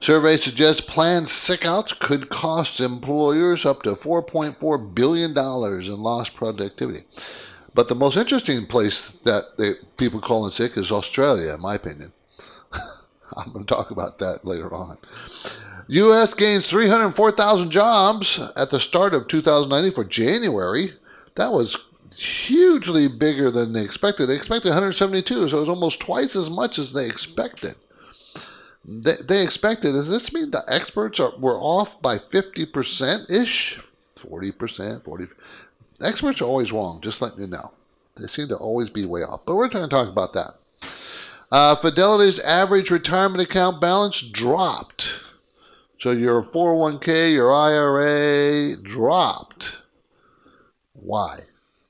Surveys 0.00 0.44
suggest 0.44 0.86
planned 0.86 1.26
sickouts 1.26 1.98
could 1.98 2.28
cost 2.28 2.80
employers 2.80 3.64
up 3.64 3.82
to 3.82 3.94
$4.4 3.94 4.94
billion 4.94 5.30
in 5.30 6.02
lost 6.02 6.36
productivity. 6.36 7.00
But 7.74 7.88
the 7.88 7.94
most 7.94 8.16
interesting 8.16 8.66
place 8.66 9.10
that 9.10 9.58
they, 9.58 9.72
people 9.96 10.20
call 10.20 10.46
in 10.46 10.52
sick 10.52 10.76
is 10.76 10.92
Australia, 10.92 11.54
in 11.54 11.60
my 11.60 11.74
opinion. 11.74 12.12
I'm 13.36 13.52
going 13.52 13.64
to 13.64 13.74
talk 13.74 13.90
about 13.90 14.18
that 14.18 14.44
later 14.44 14.72
on. 14.72 14.98
U.S. 15.88 16.34
gains 16.34 16.68
304,000 16.68 17.70
jobs 17.70 18.40
at 18.56 18.70
the 18.70 18.80
start 18.80 19.14
of 19.14 19.28
2019 19.28 19.92
for 19.92 20.04
January. 20.04 20.92
That 21.36 21.52
was 21.52 21.76
hugely 22.16 23.08
bigger 23.08 23.50
than 23.50 23.72
they 23.72 23.82
expected. 23.82 24.26
They 24.26 24.36
expected 24.36 24.70
172, 24.70 25.48
so 25.48 25.56
it 25.56 25.60
was 25.60 25.68
almost 25.68 26.00
twice 26.00 26.34
as 26.34 26.50
much 26.50 26.78
as 26.78 26.92
they 26.92 27.06
expected. 27.06 27.74
They, 28.88 29.16
they 29.28 29.42
expected, 29.42 29.92
does 29.92 30.08
this 30.08 30.32
mean 30.32 30.52
the 30.52 30.64
experts 30.68 31.18
are, 31.18 31.36
were 31.38 31.58
off 31.58 32.00
by 32.00 32.18
50% 32.18 33.30
ish? 33.30 33.80
40%, 34.16 35.04
40 35.04 35.26
Experts 36.00 36.40
are 36.40 36.46
always 36.46 36.72
wrong, 36.72 37.00
just 37.00 37.20
let 37.20 37.38
you 37.38 37.46
know. 37.46 37.72
They 38.16 38.26
seem 38.26 38.48
to 38.48 38.56
always 38.56 38.90
be 38.90 39.04
way 39.04 39.22
off. 39.22 39.40
But 39.46 39.56
we're 39.56 39.68
going 39.68 39.88
to 39.88 39.94
talk 39.94 40.08
about 40.08 40.32
that. 40.34 40.54
Uh, 41.50 41.76
Fidelity's 41.76 42.38
average 42.40 42.90
retirement 42.90 43.42
account 43.42 43.80
balance 43.80 44.20
dropped. 44.20 45.20
So 45.98 46.12
your 46.12 46.42
401k, 46.42 47.32
your 47.32 47.52
IRA 47.52 48.76
dropped. 48.76 49.78
Why? 50.92 51.40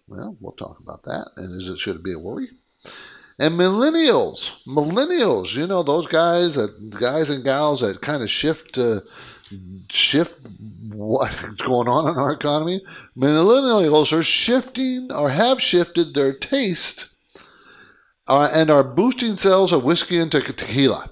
Well, 0.08 0.36
we'll 0.40 0.52
talk 0.52 0.78
about 0.80 1.02
that. 1.04 1.30
And 1.36 1.60
is 1.60 1.68
it 1.68 1.78
should 1.78 1.96
it 1.96 2.02
be 2.02 2.12
a 2.12 2.18
worry? 2.18 2.50
And 3.38 3.54
millennials, 3.54 4.64
millennials, 4.66 5.54
you 5.56 5.66
know 5.66 5.82
those 5.82 6.06
guys 6.06 6.54
that 6.54 6.90
guys 6.98 7.28
and 7.28 7.44
gals 7.44 7.80
that 7.82 8.00
kind 8.00 8.22
of 8.22 8.30
shift 8.30 8.78
uh, 8.78 9.00
shift 9.90 10.38
what's 10.92 11.34
going 11.56 11.88
on 11.88 12.08
in 12.08 12.18
our 12.18 12.32
economy. 12.32 12.80
Millennials 13.16 14.12
are 14.12 14.22
shifting 14.22 15.12
or 15.12 15.30
have 15.30 15.60
shifted 15.60 16.14
their 16.14 16.32
taste 16.32 17.10
uh, 18.26 18.48
and 18.52 18.70
are 18.70 18.84
boosting 18.84 19.36
sales 19.36 19.72
of 19.72 19.84
whiskey 19.84 20.18
and 20.18 20.32
te- 20.32 20.40
tequila. 20.40 21.10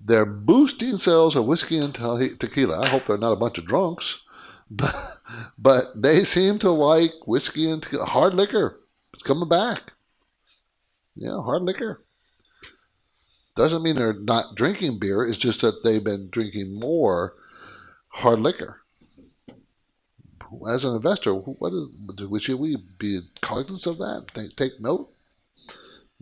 They're 0.00 0.26
boosting 0.26 0.96
sales 0.96 1.36
of 1.36 1.44
whiskey 1.44 1.78
and 1.78 1.94
te- 1.94 2.36
tequila. 2.38 2.80
I 2.80 2.88
hope 2.88 3.06
they're 3.06 3.18
not 3.18 3.32
a 3.32 3.36
bunch 3.36 3.58
of 3.58 3.66
drunks, 3.66 4.22
but, 4.70 4.94
but 5.58 5.84
they 5.94 6.24
seem 6.24 6.58
to 6.60 6.70
like 6.70 7.12
whiskey 7.26 7.70
and 7.70 7.82
tequila. 7.82 8.06
Hard 8.06 8.34
liquor. 8.34 8.80
It's 9.14 9.22
coming 9.22 9.48
back. 9.48 9.92
Yeah, 11.14 11.42
hard 11.42 11.62
liquor. 11.62 12.02
Doesn't 13.54 13.82
mean 13.82 13.96
they're 13.96 14.14
not 14.14 14.54
drinking 14.54 14.98
beer. 14.98 15.24
It's 15.24 15.36
just 15.36 15.60
that 15.60 15.84
they've 15.84 16.02
been 16.02 16.30
drinking 16.30 16.78
more 16.78 17.34
hard 18.08 18.40
liquor. 18.40 18.80
As 20.68 20.84
an 20.84 20.94
investor, 20.94 21.32
what 21.34 21.72
is? 21.72 21.90
Should 22.42 22.58
we 22.58 22.76
be 22.98 23.20
cognizant 23.40 23.86
of 23.86 23.98
that? 23.98 24.26
Take, 24.34 24.56
take 24.56 24.80
note 24.80 25.12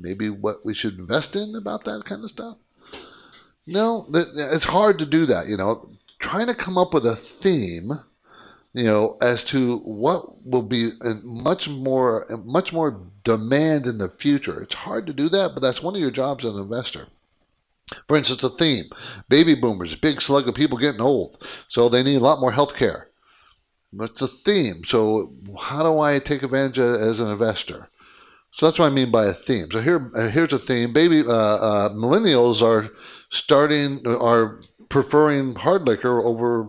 maybe 0.01 0.31
what 0.31 0.65
we 0.65 0.75
should 0.75 0.99
invest 0.99 1.37
in 1.37 1.55
about 1.55 1.85
that 1.85 2.05
kind 2.05 2.25
of 2.25 2.31
stuff? 2.31 2.57
No, 3.67 4.07
it's 4.13 4.65
hard 4.65 4.99
to 4.99 5.07
do 5.07 5.27
that. 5.27 5.47
You 5.47 5.57
know, 5.57 5.85
trying 6.19 6.47
to 6.47 6.55
come 6.55 6.79
up 6.79 6.93
with 6.95 7.07
a 7.07 7.15
theme, 7.15 7.93
you 8.73 8.85
know, 8.85 9.17
as 9.21 9.45
to 9.45 9.79
what 9.79 10.45
will 10.45 10.63
be 10.63 10.91
much 11.23 11.69
more, 11.69 12.27
much 12.45 12.73
more 12.73 13.03
demand 13.25 13.87
in 13.87 13.99
the 13.99 14.09
future. 14.09 14.63
It's 14.63 14.75
hard 14.75 15.07
to 15.07 15.13
do 15.13 15.29
that, 15.29 15.53
but 15.55 15.63
that's 15.63 15.83
one 15.83 15.95
of 15.95 16.01
your 16.01 16.11
jobs 16.11 16.45
as 16.45 16.55
an 16.55 16.63
investor. 16.63 17.09
For 18.07 18.17
instance, 18.17 18.45
a 18.45 18.49
theme: 18.49 18.85
baby 19.29 19.55
boomers, 19.55 19.97
big 19.97 20.23
slug 20.23 20.49
of 20.49 20.55
people 20.55 20.79
getting 20.79 21.01
old, 21.01 21.45
so 21.69 21.89
they 21.89 22.03
need 22.03 22.17
a 22.17 22.21
lot 22.21 22.41
more 22.41 22.53
health 22.53 22.77
care. 22.77 23.09
That's 23.93 24.23
a 24.23 24.29
theme. 24.29 24.85
So 24.85 25.35
how 25.59 25.83
do 25.83 25.99
I 25.99 26.21
take 26.21 26.45
advantage 26.45 26.79
of, 26.79 26.95
as 26.95 27.19
an 27.19 27.29
investor? 27.29 27.89
So 28.53 28.67
that's 28.67 28.79
what 28.79 28.87
I 28.87 28.91
mean 28.91 29.11
by 29.11 29.27
a 29.27 29.33
theme. 29.33 29.71
So 29.71 29.81
here, 29.81 30.11
uh, 30.15 30.29
here's 30.29 30.53
a 30.53 30.59
theme. 30.59 30.93
Baby, 30.93 31.23
uh, 31.27 31.33
uh, 31.33 31.89
millennials 31.91 32.63
are 32.63 32.91
starting, 33.29 34.05
are 34.07 34.61
preferring 34.89 35.55
hard 35.55 35.87
liquor 35.87 36.21
over, 36.21 36.69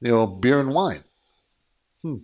you 0.00 0.10
know, 0.10 0.26
beer 0.26 0.60
and 0.60 0.72
wine. 0.72 1.04
Hmm. 2.02 2.16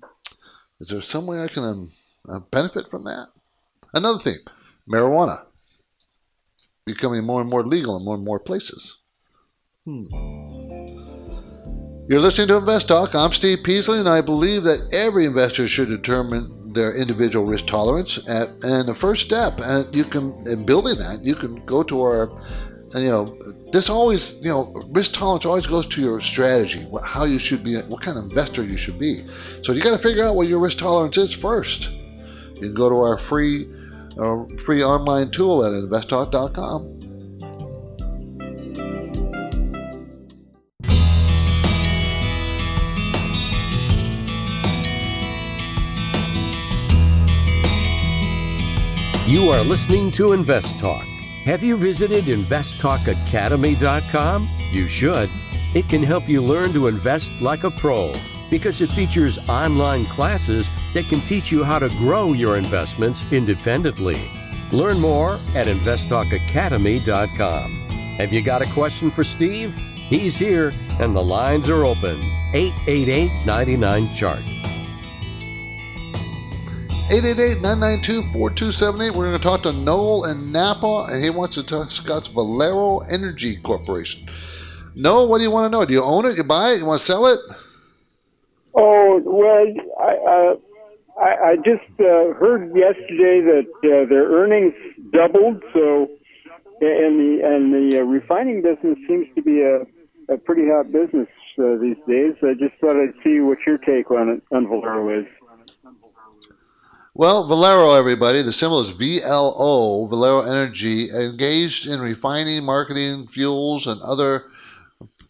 Is 0.80 0.88
there 0.88 1.00
some 1.02 1.26
way 1.26 1.40
I 1.40 1.48
can 1.48 1.62
um, 1.62 1.92
uh, 2.28 2.40
benefit 2.50 2.90
from 2.90 3.04
that? 3.04 3.28
Another 3.94 4.18
thing, 4.18 4.38
marijuana, 4.90 5.46
becoming 6.84 7.24
more 7.24 7.40
and 7.40 7.48
more 7.48 7.64
legal 7.64 7.96
in 7.96 8.04
more 8.04 8.16
and 8.16 8.24
more 8.24 8.40
places. 8.40 8.98
Hmm. 9.84 10.06
You're 12.08 12.20
listening 12.20 12.48
to 12.48 12.56
Invest 12.56 12.88
Talk. 12.88 13.14
I'm 13.14 13.32
Steve 13.32 13.62
Peasley, 13.62 13.98
and 13.98 14.08
I 14.08 14.22
believe 14.22 14.62
that 14.64 14.92
every 14.92 15.26
investor 15.26 15.68
should 15.68 15.88
determine 15.88 16.72
their 16.72 16.94
individual 16.96 17.44
risk 17.44 17.66
tolerance. 17.66 18.18
At, 18.28 18.48
and 18.62 18.88
the 18.88 18.94
first 18.94 19.26
step, 19.26 19.60
and 19.60 19.94
you 19.94 20.04
can, 20.04 20.32
in 20.48 20.64
building 20.64 20.98
that, 20.98 21.20
you 21.22 21.34
can 21.34 21.64
go 21.66 21.82
to 21.82 22.00
our, 22.00 22.30
and 22.94 23.02
you 23.02 23.10
know, 23.10 23.24
this 23.70 23.90
always, 23.90 24.34
you 24.40 24.48
know, 24.48 24.72
risk 24.88 25.12
tolerance 25.12 25.44
always 25.44 25.66
goes 25.66 25.86
to 25.86 26.00
your 26.00 26.20
strategy, 26.20 26.84
what, 26.84 27.04
how 27.04 27.24
you 27.24 27.38
should 27.38 27.62
be, 27.62 27.76
what 27.82 28.00
kind 28.00 28.16
of 28.16 28.24
investor 28.24 28.62
you 28.64 28.78
should 28.78 28.98
be. 28.98 29.22
So 29.62 29.72
you 29.72 29.82
got 29.82 29.90
to 29.90 29.98
figure 29.98 30.24
out 30.24 30.36
what 30.36 30.48
your 30.48 30.58
risk 30.58 30.78
tolerance 30.78 31.18
is 31.18 31.32
first. 31.32 31.90
You 31.90 32.60
can 32.60 32.74
go 32.74 32.88
to 32.88 32.96
our 32.96 33.18
free, 33.18 33.68
uh, 34.18 34.44
free 34.64 34.82
online 34.82 35.30
tool 35.30 35.64
at 35.64 35.72
investtalk.com. 35.72 36.94
You 49.28 49.50
are 49.50 49.62
listening 49.62 50.10
to 50.12 50.32
Invest 50.32 50.78
Talk 50.78 51.04
have 51.48 51.64
you 51.64 51.76
visited 51.78 52.26
investtalkacademy.com? 52.26 54.50
You 54.70 54.86
should. 54.86 55.30
It 55.74 55.88
can 55.88 56.02
help 56.02 56.28
you 56.28 56.44
learn 56.44 56.74
to 56.74 56.88
invest 56.88 57.32
like 57.40 57.64
a 57.64 57.70
pro 57.70 58.12
because 58.50 58.82
it 58.82 58.92
features 58.92 59.38
online 59.48 60.04
classes 60.08 60.70
that 60.92 61.08
can 61.08 61.22
teach 61.22 61.50
you 61.50 61.64
how 61.64 61.78
to 61.78 61.88
grow 61.88 62.34
your 62.34 62.58
investments 62.58 63.24
independently. 63.30 64.30
Learn 64.72 65.00
more 65.00 65.40
at 65.54 65.68
investtalkacademy.com. 65.68 67.88
Have 67.88 68.30
you 68.30 68.42
got 68.42 68.60
a 68.60 68.70
question 68.74 69.10
for 69.10 69.24
Steve? 69.24 69.74
He's 69.94 70.36
here 70.36 70.74
and 71.00 71.16
the 71.16 71.24
lines 71.24 71.70
are 71.70 71.86
open. 71.86 72.20
888 72.52 73.46
99 73.46 74.12
Chart. 74.12 74.44
888-992-4278. 77.08 79.14
We're 79.14 79.28
going 79.28 79.32
to 79.32 79.38
talk 79.38 79.62
to 79.62 79.72
Noel 79.72 80.26
in 80.26 80.52
Napa, 80.52 81.06
and 81.08 81.24
he 81.24 81.30
wants 81.30 81.54
to 81.54 81.62
discuss 81.62 82.26
Valero 82.26 82.98
Energy 82.98 83.56
Corporation. 83.56 84.28
Noel, 84.94 85.26
what 85.26 85.38
do 85.38 85.44
you 85.44 85.50
want 85.50 85.72
to 85.72 85.78
know? 85.78 85.86
Do 85.86 85.94
you 85.94 86.02
own 86.02 86.26
it? 86.26 86.36
You 86.36 86.44
buy 86.44 86.72
it? 86.72 86.80
You 86.80 86.84
want 86.84 87.00
to 87.00 87.06
sell 87.06 87.24
it? 87.24 87.38
Oh 88.74 89.22
well, 89.24 89.72
I 89.98 90.12
uh, 90.12 90.56
I, 91.18 91.52
I 91.52 91.56
just 91.56 91.98
uh, 91.98 92.34
heard 92.34 92.76
yesterday 92.76 93.40
that 93.40 93.64
uh, 93.84 94.04
their 94.10 94.28
earnings 94.28 94.74
doubled. 95.10 95.62
So, 95.72 96.10
and 96.82 97.18
the 97.18 97.40
and 97.42 97.72
the 97.72 98.00
uh, 98.00 98.02
refining 98.02 98.60
business 98.60 98.98
seems 99.08 99.34
to 99.34 99.40
be 99.40 99.62
a, 99.62 99.86
a 100.30 100.36
pretty 100.36 100.68
hot 100.68 100.92
business 100.92 101.28
uh, 101.58 101.70
these 101.80 101.96
days. 102.06 102.34
I 102.42 102.52
just 102.52 102.74
thought 102.82 102.96
I'd 102.96 103.14
see 103.24 103.40
what 103.40 103.64
your 103.66 103.78
take 103.78 104.10
on 104.10 104.28
it 104.28 104.42
on 104.52 104.66
Valero 104.68 105.08
is. 105.20 105.26
Well, 107.18 107.48
Valero, 107.48 107.94
everybody, 107.94 108.42
the 108.42 108.52
symbol 108.52 108.80
is 108.80 108.92
VLO, 108.92 110.08
Valero 110.08 110.42
Energy, 110.42 111.10
engaged 111.10 111.88
in 111.88 112.00
refining, 112.00 112.64
marketing, 112.64 113.26
fuels, 113.26 113.88
and 113.88 114.00
other 114.02 114.44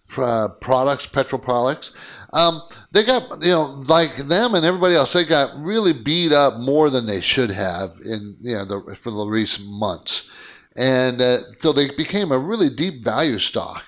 products, 0.06 1.06
petrol 1.06 1.40
products. 1.40 1.92
Um, 2.34 2.60
they 2.92 3.04
got, 3.04 3.22
you 3.40 3.52
know, 3.52 3.82
like 3.88 4.14
them 4.16 4.54
and 4.54 4.66
everybody 4.66 4.96
else, 4.96 5.14
they 5.14 5.24
got 5.24 5.56
really 5.56 5.94
beat 5.94 6.30
up 6.30 6.60
more 6.60 6.90
than 6.90 7.06
they 7.06 7.22
should 7.22 7.50
have 7.52 7.92
in, 8.04 8.36
you 8.42 8.56
know, 8.56 8.66
the, 8.66 8.94
for 8.94 9.10
the 9.10 9.24
recent 9.24 9.66
months. 9.66 10.28
And 10.76 11.22
uh, 11.22 11.38
so 11.58 11.72
they 11.72 11.88
became 11.96 12.32
a 12.32 12.38
really 12.38 12.68
deep 12.68 13.02
value 13.02 13.38
stock. 13.38 13.86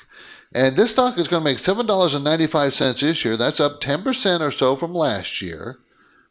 And 0.54 0.74
this 0.74 0.92
stock 0.92 1.18
is 1.18 1.28
going 1.28 1.44
to 1.44 1.50
make 1.50 1.58
$7.95 1.58 2.98
this 2.98 3.26
year. 3.26 3.36
That's 3.36 3.60
up 3.60 3.82
10% 3.82 4.40
or 4.40 4.50
so 4.50 4.74
from 4.74 4.94
last 4.94 5.42
year. 5.42 5.80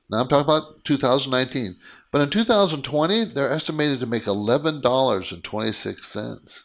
Now 0.09 0.19
I'm 0.19 0.27
talking 0.27 0.45
about 0.45 0.85
2019. 0.85 1.75
But 2.11 2.21
in 2.21 2.29
2020, 2.29 3.25
they're 3.25 3.51
estimated 3.51 3.99
to 3.99 4.07
make 4.07 4.23
$11.26. 4.23 6.63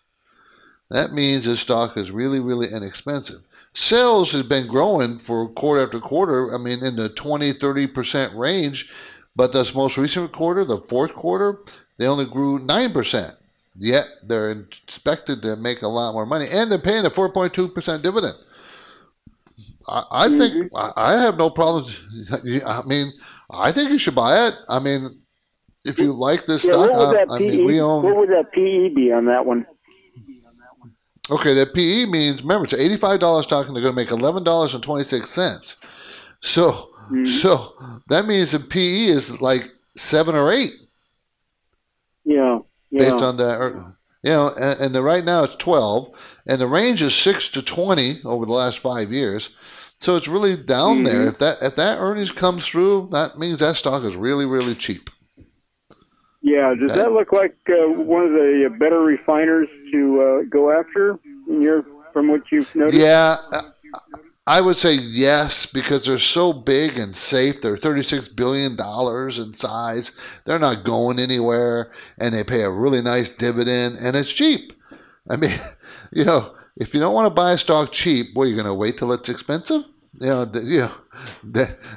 That 0.91 1.13
means 1.13 1.45
this 1.45 1.61
stock 1.61 1.97
is 1.97 2.11
really, 2.11 2.41
really 2.41 2.67
inexpensive. 2.73 3.43
Sales 3.75 4.33
has 4.33 4.43
been 4.43 4.67
growing 4.69 5.19
for 5.19 5.49
quarter 5.49 5.85
after 5.85 6.01
quarter, 6.01 6.55
I 6.55 6.59
mean, 6.59 6.85
in 6.85 6.97
the 6.97 7.09
20, 7.09 7.55
30% 7.55 8.37
range. 8.37 8.91
But 9.37 9.53
this 9.53 9.75
most 9.75 9.99
recent 9.99 10.31
quarter, 10.33 10.65
the 10.65 10.79
fourth 10.79 11.13
quarter, 11.15 11.59
they 11.99 12.07
only 12.07 12.25
grew 12.25 12.61
9%. 12.61 13.35
Yet 13.77 14.05
they're 14.23 14.53
expected 14.53 15.43
to 15.43 15.57
make 15.57 15.83
a 15.83 15.89
lot 15.89 16.13
more 16.13 16.27
money. 16.27 16.47
And 16.49 16.71
they're 16.71 16.79
paying 16.79 17.05
a 17.05 17.11
4.2% 17.11 18.03
dividend. 18.03 18.35
I, 19.89 20.05
I 20.13 20.29
think 20.29 20.73
mm-hmm. 20.73 20.91
I 20.97 21.15
have 21.15 21.37
no 21.37 21.51
problems. 21.51 22.01
I 22.67 22.83
mean, 22.87 23.13
I 23.59 23.73
think 23.73 23.91
you 23.91 23.99
should 23.99 24.15
buy 24.15 24.47
it. 24.47 24.55
I 24.69 24.79
mean, 24.79 25.23
if 25.85 25.99
you 25.99 26.13
like 26.13 26.47
this 26.47 26.65
yeah, 26.65 26.73
stock, 26.73 26.91
uh, 26.91 27.35
I, 27.35 27.39
mean, 27.39 27.67
we 27.67 27.81
own. 27.81 28.03
What 28.03 28.17
would 28.17 28.31
that 28.31 28.53
PE 28.53 28.89
be 28.91 29.13
on 29.13 29.27
that 29.27 29.45
one? 29.45 29.67
Okay, 31.31 31.55
that 31.55 31.73
PE 31.75 32.07
means 32.07 32.43
remember 32.43 32.65
it's 32.65 32.75
eighty-five 32.75 33.21
dollars 33.21 33.47
stock, 33.47 33.67
and 33.67 33.75
they're 33.75 33.83
going 33.83 33.95
to 33.95 34.01
make 34.01 34.11
eleven 34.11 34.45
dollars 34.45 34.75
and 34.75 34.83
twenty-six 34.83 35.31
cents. 35.31 35.79
So, 36.41 36.91
mm-hmm. 37.11 37.25
so 37.25 38.01
that 38.09 38.27
means 38.27 38.53
the 38.53 38.61
PE 38.61 39.07
is 39.07 39.41
like 39.41 39.71
seven 39.97 40.35
or 40.35 40.53
eight. 40.53 40.73
Yeah, 42.25 42.61
yeah. 42.91 42.99
Based 42.99 43.23
on 43.23 43.39
that, 43.39 43.95
you 44.23 44.31
know, 44.31 44.49
and, 44.49 44.81
and 44.81 44.95
the, 44.95 45.03
right 45.03 45.25
now 45.25 45.45
it's 45.45 45.57
twelve, 45.57 46.15
and 46.47 46.61
the 46.61 46.67
range 46.67 47.01
is 47.01 47.15
six 47.15 47.49
to 47.51 47.63
twenty 47.63 48.21
over 48.25 48.45
the 48.45 48.53
last 48.53 48.79
five 48.79 49.11
years. 49.11 49.51
So 50.05 50.17
it's 50.17 50.29
really 50.29 50.55
down 50.55 50.97
mm-hmm. 50.97 51.05
there. 51.05 51.27
If 51.27 51.39
that 51.39 51.63
if 51.63 51.77
that 51.77 51.99
earnings 51.99 52.31
comes 52.31 52.67
through, 52.67 53.09
that 53.13 53.39
means 53.39 53.61
that 53.61 53.77
stock 53.77 54.05
is 54.05 54.17
really 54.17 54.45
really 54.45 54.75
cheap. 54.75 55.09
Yeah, 56.43 56.75
does 56.79 56.93
that 56.93 57.13
look 57.13 57.33
like 57.33 57.57
uh, 57.71 57.89
one 57.89 58.23
of 58.23 58.33
the 58.33 58.77
better 58.79 59.01
refiners 59.01 59.67
to 59.93 60.21
uh, 60.21 60.43
go 60.51 60.79
after 60.79 61.19
in 61.49 61.63
your 61.63 61.87
from 62.13 62.29
what 62.29 62.43
you've 62.53 62.73
noticed? 62.75 62.99
Yeah, 62.99 63.37
I 64.47 64.61
would 64.61 64.77
say 64.77 64.93
yes 64.93 65.65
because 65.65 66.05
they're 66.05 66.19
so 66.19 66.53
big 66.53 66.99
and 66.99 67.17
safe. 67.17 67.63
They're 67.63 67.79
thirty-six 67.79 68.29
billion 68.29 68.77
dollars 68.77 69.39
in 69.39 69.55
size. 69.55 70.13
They're 70.45 70.59
not 70.59 70.85
going 70.85 71.19
anywhere, 71.19 71.91
and 72.19 72.35
they 72.35 72.45
pay 72.45 72.61
a 72.61 72.71
really 72.71 73.01
nice 73.01 73.31
dividend, 73.31 73.97
and 73.97 74.15
it's 74.17 74.31
cheap. 74.31 74.75
I 75.31 75.37
mean, 75.37 75.57
you 76.13 76.27
know, 76.27 76.55
if 76.77 76.93
you 76.93 77.01
don't 77.01 77.15
want 77.15 77.31
to 77.31 77.35
buy 77.35 77.53
a 77.53 77.59
stock 77.59 77.91
cheap, 77.91 78.35
well, 78.35 78.47
you're 78.47 78.63
going 78.63 78.67
to 78.67 78.75
wait 78.75 78.99
till 78.99 79.15
it's 79.15 79.31
expensive. 79.31 79.85
You 80.21 80.27
know, 80.29 80.51
you 80.55 80.79
know, 80.81 80.93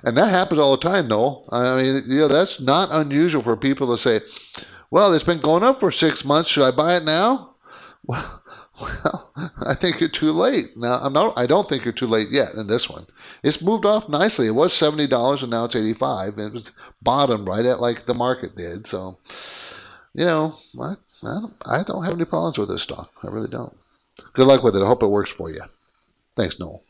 and 0.03 0.17
that 0.17 0.29
happens 0.29 0.59
all 0.59 0.75
the 0.75 0.81
time, 0.89 1.07
Noel. 1.07 1.47
I 1.51 1.75
mean, 1.81 2.03
you 2.07 2.19
know, 2.21 2.27
that's 2.27 2.59
not 2.59 2.89
unusual 2.91 3.43
for 3.43 3.55
people 3.55 3.95
to 3.95 4.01
say, 4.01 4.21
"Well, 4.89 5.13
it's 5.13 5.23
been 5.23 5.39
going 5.39 5.63
up 5.63 5.79
for 5.79 5.91
six 5.91 6.25
months. 6.25 6.49
Should 6.49 6.63
I 6.63 6.71
buy 6.71 6.97
it 6.97 7.03
now?" 7.03 7.55
Well, 8.07 8.41
well, 8.79 9.31
I 9.65 9.73
think 9.73 9.99
you're 9.99 10.07
too 10.07 10.31
late. 10.31 10.77
Now, 10.77 10.99
I'm 11.01 11.11
not. 11.11 11.37
I 11.37 11.45
don't 11.45 11.67
think 11.67 11.83
you're 11.83 11.91
too 11.93 12.07
late 12.07 12.29
yet 12.29 12.53
in 12.53 12.67
this 12.67 12.89
one. 12.89 13.05
It's 13.43 13.61
moved 13.61 13.85
off 13.85 14.07
nicely. 14.07 14.47
It 14.47 14.51
was 14.55 14.71
seventy 14.71 15.07
dollars, 15.07 15.41
and 15.41 15.51
now 15.51 15.65
it's 15.65 15.75
eighty-five. 15.75 16.37
It 16.37 16.53
was 16.53 16.71
bottom 17.01 17.43
right 17.45 17.65
at 17.65 17.81
like 17.81 18.05
the 18.05 18.13
market 18.13 18.55
did. 18.55 18.87
So, 18.87 19.17
you 20.13 20.25
know, 20.25 20.55
I, 20.79 20.93
I 21.23 21.39
don't, 21.41 21.53
I 21.65 21.83
don't 21.85 22.03
have 22.05 22.13
any 22.13 22.25
problems 22.25 22.57
with 22.57 22.69
this 22.69 22.83
stock. 22.83 23.11
I 23.23 23.27
really 23.27 23.49
don't. 23.49 23.75
Good 24.33 24.47
luck 24.47 24.63
with 24.63 24.75
it. 24.75 24.83
I 24.83 24.87
hope 24.87 25.03
it 25.03 25.07
works 25.07 25.31
for 25.31 25.49
you. 25.49 25.61
Thanks, 26.35 26.59
Noel. 26.59 26.81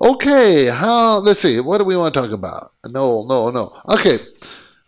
Okay, 0.00 0.68
how? 0.70 1.18
Let's 1.18 1.40
see. 1.40 1.60
What 1.60 1.78
do 1.78 1.84
we 1.84 1.96
want 1.96 2.14
to 2.14 2.20
talk 2.20 2.30
about? 2.30 2.70
No, 2.86 3.24
no, 3.24 3.50
no. 3.50 3.76
Okay, 3.90 4.18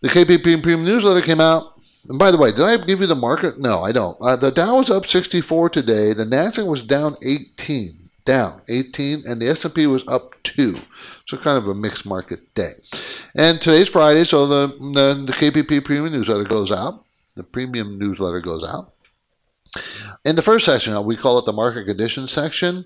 the 0.00 0.08
KPP 0.08 0.62
Premium 0.62 0.84
Newsletter 0.84 1.20
came 1.20 1.40
out. 1.40 1.74
And 2.08 2.18
by 2.18 2.30
the 2.30 2.38
way, 2.38 2.50
did 2.50 2.62
I 2.62 2.76
give 2.84 3.00
you 3.00 3.06
the 3.06 3.14
market? 3.14 3.58
No, 3.58 3.82
I 3.82 3.92
don't. 3.92 4.16
Uh, 4.20 4.36
the 4.36 4.50
Dow 4.50 4.78
was 4.78 4.90
up 4.90 5.06
64 5.06 5.70
today. 5.70 6.12
The 6.12 6.24
Nasdaq 6.24 6.66
was 6.66 6.82
down 6.82 7.16
18, 7.22 7.88
down 8.24 8.60
18, 8.68 9.22
and 9.26 9.40
the 9.40 9.48
S&P 9.48 9.86
was 9.86 10.06
up 10.06 10.34
two. 10.42 10.76
So 11.26 11.38
kind 11.38 11.56
of 11.56 11.66
a 11.66 11.74
mixed 11.74 12.04
market 12.04 12.54
day. 12.54 12.72
And 13.34 13.60
today's 13.60 13.88
Friday, 13.88 14.24
so 14.24 14.46
the, 14.46 14.68
the, 14.68 15.24
the 15.26 15.32
KPP 15.32 15.84
Premium 15.84 16.12
Newsletter 16.12 16.44
goes 16.44 16.70
out. 16.70 17.04
The 17.36 17.42
Premium 17.42 17.98
Newsletter 17.98 18.40
goes 18.40 18.64
out. 18.68 18.92
In 20.24 20.36
the 20.36 20.42
first 20.42 20.66
section, 20.66 21.02
we 21.04 21.16
call 21.16 21.38
it 21.38 21.46
the 21.46 21.52
market 21.52 21.86
conditions 21.86 22.32
section. 22.32 22.84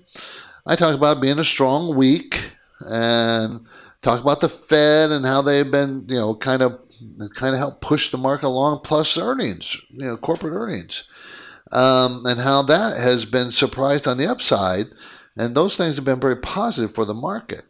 I 0.65 0.75
talk 0.75 0.95
about 0.95 1.21
being 1.21 1.39
a 1.39 1.43
strong 1.43 1.95
week 1.95 2.51
and 2.81 3.65
talk 4.01 4.21
about 4.21 4.41
the 4.41 4.49
Fed 4.49 5.11
and 5.11 5.25
how 5.25 5.41
they've 5.41 5.69
been, 5.69 6.05
you 6.07 6.15
know, 6.15 6.35
kind 6.35 6.61
of 6.61 6.79
kind 7.35 7.53
of 7.53 7.59
help 7.59 7.81
push 7.81 8.11
the 8.11 8.17
market 8.17 8.47
along, 8.47 8.81
plus 8.83 9.17
earnings, 9.17 9.79
you 9.89 10.05
know, 10.05 10.17
corporate 10.17 10.53
earnings, 10.53 11.05
um, 11.71 12.25
and 12.25 12.41
how 12.41 12.61
that 12.63 12.97
has 12.97 13.25
been 13.25 13.51
surprised 13.51 14.07
on 14.07 14.17
the 14.17 14.27
upside, 14.27 14.85
and 15.37 15.55
those 15.55 15.77
things 15.77 15.95
have 15.95 16.05
been 16.05 16.19
very 16.19 16.35
positive 16.35 16.93
for 16.93 17.05
the 17.05 17.13
market. 17.13 17.63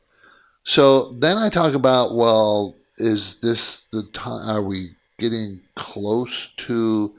So 0.64 1.14
then 1.14 1.38
I 1.38 1.50
talk 1.50 1.74
about, 1.74 2.16
well, 2.16 2.76
is 2.98 3.38
this 3.38 3.86
the 3.86 4.04
time? 4.14 4.50
Are 4.50 4.62
we 4.62 4.90
getting 5.20 5.62
close 5.76 6.54
to 6.58 7.16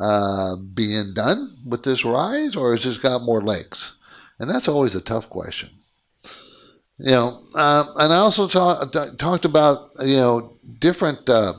uh, 0.00 0.56
being 0.56 1.14
done 1.14 1.56
with 1.68 1.84
this 1.84 2.04
rise, 2.04 2.56
or 2.56 2.72
has 2.72 2.84
this 2.84 2.98
got 2.98 3.22
more 3.22 3.40
legs? 3.40 3.94
And 4.44 4.52
that's 4.54 4.68
always 4.68 4.94
a 4.94 5.00
tough 5.00 5.30
question. 5.30 5.70
You 6.98 7.12
know, 7.12 7.42
uh, 7.54 7.84
and 7.96 8.12
I 8.12 8.16
also 8.16 8.46
talk, 8.46 8.92
talked 9.16 9.46
about 9.46 9.92
you 10.00 10.18
know 10.18 10.58
different 10.78 11.30
uh, 11.30 11.54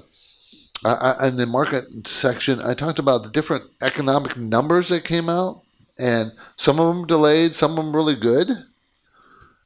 I, 0.85 1.29
in 1.29 1.37
the 1.37 1.47
market 1.47 1.85
section. 2.07 2.61
I 2.61 2.75
talked 2.75 2.99
about 2.99 3.23
the 3.23 3.31
different 3.31 3.63
economic 3.81 4.37
numbers 4.37 4.89
that 4.89 5.03
came 5.03 5.29
out, 5.29 5.63
and 5.97 6.31
some 6.57 6.79
of 6.79 6.95
them 6.95 7.07
delayed, 7.07 7.55
some 7.55 7.71
of 7.71 7.77
them 7.77 7.95
really 7.95 8.15
good. 8.15 8.49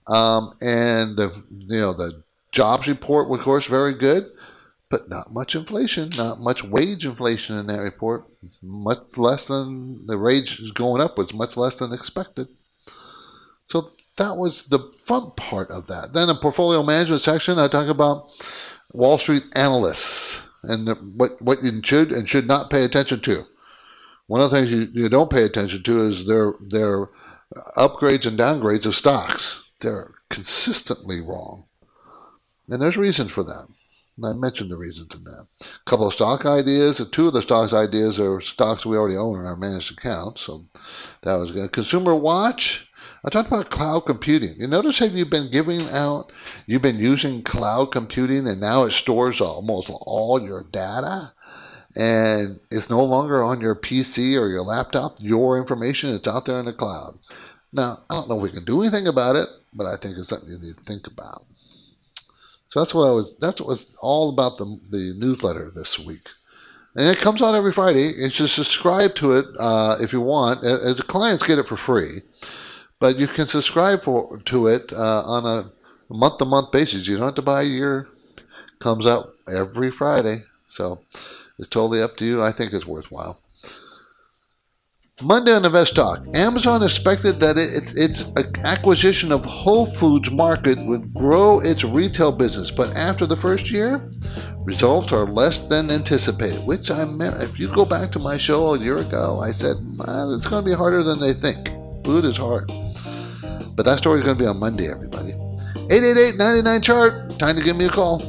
Um, 0.08 0.54
and 0.62 1.18
the 1.18 1.44
you 1.50 1.82
know 1.82 1.92
the 1.92 2.24
jobs 2.54 2.88
report, 2.88 3.28
was, 3.28 3.40
of 3.40 3.44
course, 3.44 3.66
very 3.66 3.96
good 3.96 4.32
but 4.90 5.08
not 5.08 5.32
much 5.32 5.56
inflation, 5.56 6.10
not 6.18 6.40
much 6.40 6.64
wage 6.64 7.06
inflation 7.06 7.58
in 7.60 7.68
that 7.68 7.80
report. 7.80 8.26
Much 8.64 9.18
less 9.18 9.46
than 9.46 10.08
the 10.08 10.18
wage 10.18 10.60
is 10.60 10.72
going 10.72 11.02
up 11.02 11.18
was 11.18 11.32
much 11.34 11.56
less 11.56 11.76
than 11.76 11.94
expected. 11.94 12.48
So 13.70 13.90
that 14.18 14.36
was 14.36 14.66
the 14.66 14.80
front 15.06 15.36
part 15.36 15.72
of 15.72 15.88
that. 15.88 16.10
Then 16.14 16.30
in 16.30 16.36
portfolio 16.38 16.84
management 16.84 17.22
section, 17.22 17.58
I 17.60 17.68
talk 17.68 17.88
about 17.88 18.30
Wall 18.94 19.18
Street 19.18 19.44
analysts. 19.56 20.46
and 20.64 20.90
what 21.18 21.42
what 21.42 21.64
you 21.64 21.82
should 21.84 22.12
and 22.12 22.28
should 22.28 22.48
not 22.48 22.70
pay 22.70 22.84
attention 22.84 23.22
to. 23.22 23.46
One 24.28 24.42
of 24.42 24.52
the 24.52 24.58
things 24.58 24.72
you, 24.72 24.90
you 24.94 25.10
don't 25.10 25.32
pay 25.32 25.44
attention 25.44 25.84
to 25.84 26.02
is 26.08 26.26
their 26.28 26.54
their 26.60 27.08
upgrades 27.78 28.28
and 28.28 28.38
downgrades 28.38 28.86
of 28.86 28.96
stocks. 28.96 29.72
They're 29.80 30.12
consistently 30.30 31.22
wrong, 31.22 31.66
and 32.68 32.82
there's 32.82 32.98
reasons 32.98 33.32
for 33.32 33.44
that. 33.44 33.68
And 34.18 34.26
I 34.26 34.34
mentioned 34.34 34.70
the 34.70 34.76
reasons 34.76 35.16
in 35.16 35.24
that. 35.24 35.48
A 35.62 35.90
couple 35.90 36.08
of 36.08 36.14
stock 36.14 36.46
ideas. 36.46 37.02
Two 37.10 37.28
of 37.28 37.34
the 37.34 37.42
stocks 37.42 37.72
ideas 37.72 38.20
are 38.20 38.42
stocks 38.42 38.86
we 38.86 38.98
already 38.98 39.16
own 39.16 39.40
in 39.40 39.46
our 39.46 39.56
managed 39.56 39.94
account, 39.98 40.40
so 40.40 40.66
that 41.22 41.36
was 41.36 41.52
good. 41.52 41.72
Consumer 41.72 42.14
Watch. 42.14 42.89
I 43.24 43.30
talked 43.30 43.50
about 43.50 43.70
cloud 43.70 44.06
computing. 44.06 44.54
You 44.58 44.68
notice 44.68 45.00
have 45.00 45.14
you've 45.14 45.30
been 45.30 45.52
giving 45.52 45.82
out, 45.90 46.32
you've 46.66 46.82
been 46.82 47.00
using 47.00 47.44
cloud 47.44 47.92
computing, 47.92 48.48
and 48.48 48.62
now 48.62 48.86
it 48.86 48.92
stores 48.92 49.42
almost 49.42 49.92
all 49.94 50.42
your 50.42 50.64
data, 50.72 51.34
and 51.98 52.60
it's 52.72 52.90
no 52.90 53.04
longer 53.04 53.44
on 53.44 53.60
your 53.60 53.76
PC 53.76 54.40
or 54.40 54.48
your 54.48 54.62
laptop. 54.62 55.18
Your 55.20 55.58
information 55.58 56.14
it's 56.14 56.28
out 56.28 56.46
there 56.46 56.60
in 56.60 56.66
the 56.66 56.74
cloud. 56.74 57.20
Now 57.74 57.98
I 58.10 58.16
don't 58.16 58.30
know 58.30 58.38
if 58.38 58.44
we 58.44 58.52
can 58.52 58.66
do 58.66 58.82
anything 58.82 59.08
about 59.08 59.36
it, 59.36 59.50
but 59.74 59.86
I 59.86 59.98
think 59.98 60.18
it's 60.18 60.30
something 60.30 60.50
you 60.50 60.58
need 60.58 60.78
to 60.78 60.84
think 60.84 61.06
about. 61.06 61.44
So 62.70 62.80
that's 62.80 62.94
what 62.94 63.08
I 63.08 63.12
was. 63.12 63.36
That's 63.38 63.60
what 63.60 63.68
was 63.68 63.94
all 64.02 64.30
about 64.30 64.58
the 64.58 64.80
the 64.90 65.16
newsletter 65.18 65.72
this 65.74 66.00
week, 66.00 66.30
and 66.96 67.08
it 67.08 67.20
comes 67.20 67.42
out 67.42 67.56
every 67.56 67.74
Friday. 67.74 68.14
You 68.16 68.30
should 68.30 68.50
subscribe 68.50 69.16
to 69.16 69.34
it 69.34 69.46
uh, 69.60 69.98
if 70.00 70.14
you 70.14 70.22
want. 70.22 70.64
As 70.64 70.98
the 70.98 71.04
clients 71.04 71.46
get 71.46 71.60
it 71.60 71.68
for 71.68 71.78
free, 71.78 72.22
but 73.00 73.18
you 73.18 73.28
can 73.28 73.48
subscribe 73.48 74.02
for 74.04 74.40
to 74.46 74.68
it 74.68 74.94
uh, 74.94 75.24
on 75.24 75.46
a 75.46 75.72
month 76.14 76.38
to 76.38 76.46
month 76.46 76.72
basis. 76.72 77.08
You 77.08 77.18
don't 77.18 77.28
have 77.28 77.36
to 77.36 77.42
buy 77.42 77.62
a 77.62 77.66
year. 77.66 78.08
Comes 78.80 79.06
out 79.06 79.34
every 79.48 79.92
Friday, 79.92 80.44
so 80.68 81.02
it's 81.58 81.68
totally 81.68 82.02
up 82.02 82.16
to 82.18 82.26
you. 82.26 82.42
I 82.42 82.52
think 82.52 82.72
it's 82.72 82.86
worthwhile. 82.86 83.42
Monday 85.22 85.52
on 85.52 85.66
Invest 85.66 85.98
Talk, 85.98 86.26
Amazon 86.34 86.82
expected 86.82 87.42
that 87.42 87.58
its 87.58 87.94
its 87.98 88.24
acquisition 88.64 89.34
of 89.34 89.44
Whole 89.44 89.86
Foods 89.86 90.32
Market 90.32 90.80
would 90.86 91.14
grow 91.14 91.60
its 91.60 91.84
retail 91.84 92.32
business, 92.32 92.72
but 92.72 92.96
after 92.96 93.26
the 93.26 93.36
first 93.36 93.70
year, 93.70 94.02
results 94.64 95.12
are 95.12 95.26
less 95.26 95.60
than 95.60 95.92
anticipated. 95.92 96.66
Which 96.66 96.90
I 96.90 97.04
meant, 97.04 97.44
if 97.44 97.60
you 97.60 97.68
go 97.68 97.84
back 97.84 98.12
to 98.12 98.20
my 98.20 98.38
show 98.38 98.76
a 98.76 98.80
year 98.80 99.00
ago, 99.00 99.42
I 99.42 99.52
said 99.52 99.76
it's 100.00 100.48
going 100.48 100.64
to 100.64 100.70
be 100.70 100.76
harder 100.76 101.04
than 101.04 101.20
they 101.20 101.34
think. 101.34 101.70
Food 102.06 102.24
is 102.24 102.38
hard, 102.38 102.72
but 103.80 103.86
that 103.86 103.98
story 103.98 104.20
is 104.20 104.26
going 104.26 104.38
to 104.38 104.44
be 104.44 104.46
on 104.46 104.60
Monday, 104.60 104.92
everybody. 104.92 105.32
888-99 105.88 106.84
chart. 106.84 107.40
Time 107.40 107.56
to 107.56 107.64
give 107.64 107.78
me 107.78 107.86
a 107.86 107.90
call. 107.90 108.20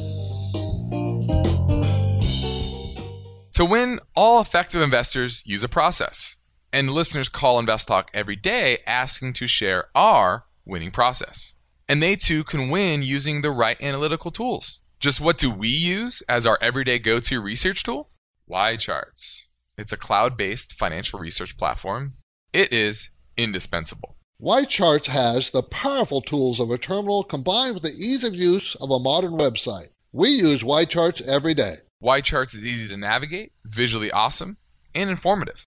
To 3.55 3.65
win, 3.65 3.99
all 4.15 4.41
effective 4.41 4.81
investors 4.81 5.43
use 5.45 5.65
a 5.65 5.69
process 5.69 6.37
and 6.73 6.91
listeners 6.91 7.29
call 7.29 7.59
Invest 7.59 7.89
Talk 7.89 8.13
every 8.15 8.37
day 8.37 8.79
asking 8.87 9.33
to 9.33 9.49
share 9.49 9.89
our 9.93 10.45
winning 10.65 10.93
process. 10.93 11.57
And 11.89 12.01
they 12.01 12.15
too 12.15 12.45
can 12.45 12.71
win 12.71 13.03
using 13.03 13.43
the 13.43 13.51
right 13.51 13.81
analytical 13.81 14.31
tools. 14.31 14.79
Just 15.01 15.21
what 15.21 15.37
do 15.37 15.51
we 15.51 15.69
use 15.69 16.23
as 16.29 16.47
our 16.47 16.59
everyday 16.63 17.01
go 17.01 17.19
to 17.19 17.41
research 17.41 17.83
tool? 17.83 18.09
YCharts. 18.49 19.47
It's 19.77 19.93
a 19.93 19.97
cloud 19.97 20.37
based 20.37 20.75
financial 20.75 21.19
research 21.19 21.59
platform. 21.59 22.13
It 22.53 22.73
is 22.73 23.11
indispensable. 23.37 24.15
YCharts 24.43 25.09
has 25.09 25.51
the 25.51 25.63
powerful 25.63 26.23
tools 26.23 26.61
of 26.61 26.71
a 26.71 26.79
terminal 26.79 27.23
combined 27.23 27.75
with 27.75 27.83
the 27.83 27.91
ease 27.91 28.25
of 28.25 28.35
use 28.35 28.75
of 28.77 28.91
a 28.91 28.99
modern 28.99 29.33
website. 29.33 29.91
We 30.13 30.31
use 30.31 30.63
YCharts 30.63 31.29
every 31.29 31.53
day. 31.53 31.75
YCharts 32.03 32.55
is 32.55 32.65
easy 32.65 32.89
to 32.89 32.97
navigate, 32.97 33.53
visually 33.67 34.11
awesome, 34.11 34.57
and 34.95 35.11
informative. 35.11 35.67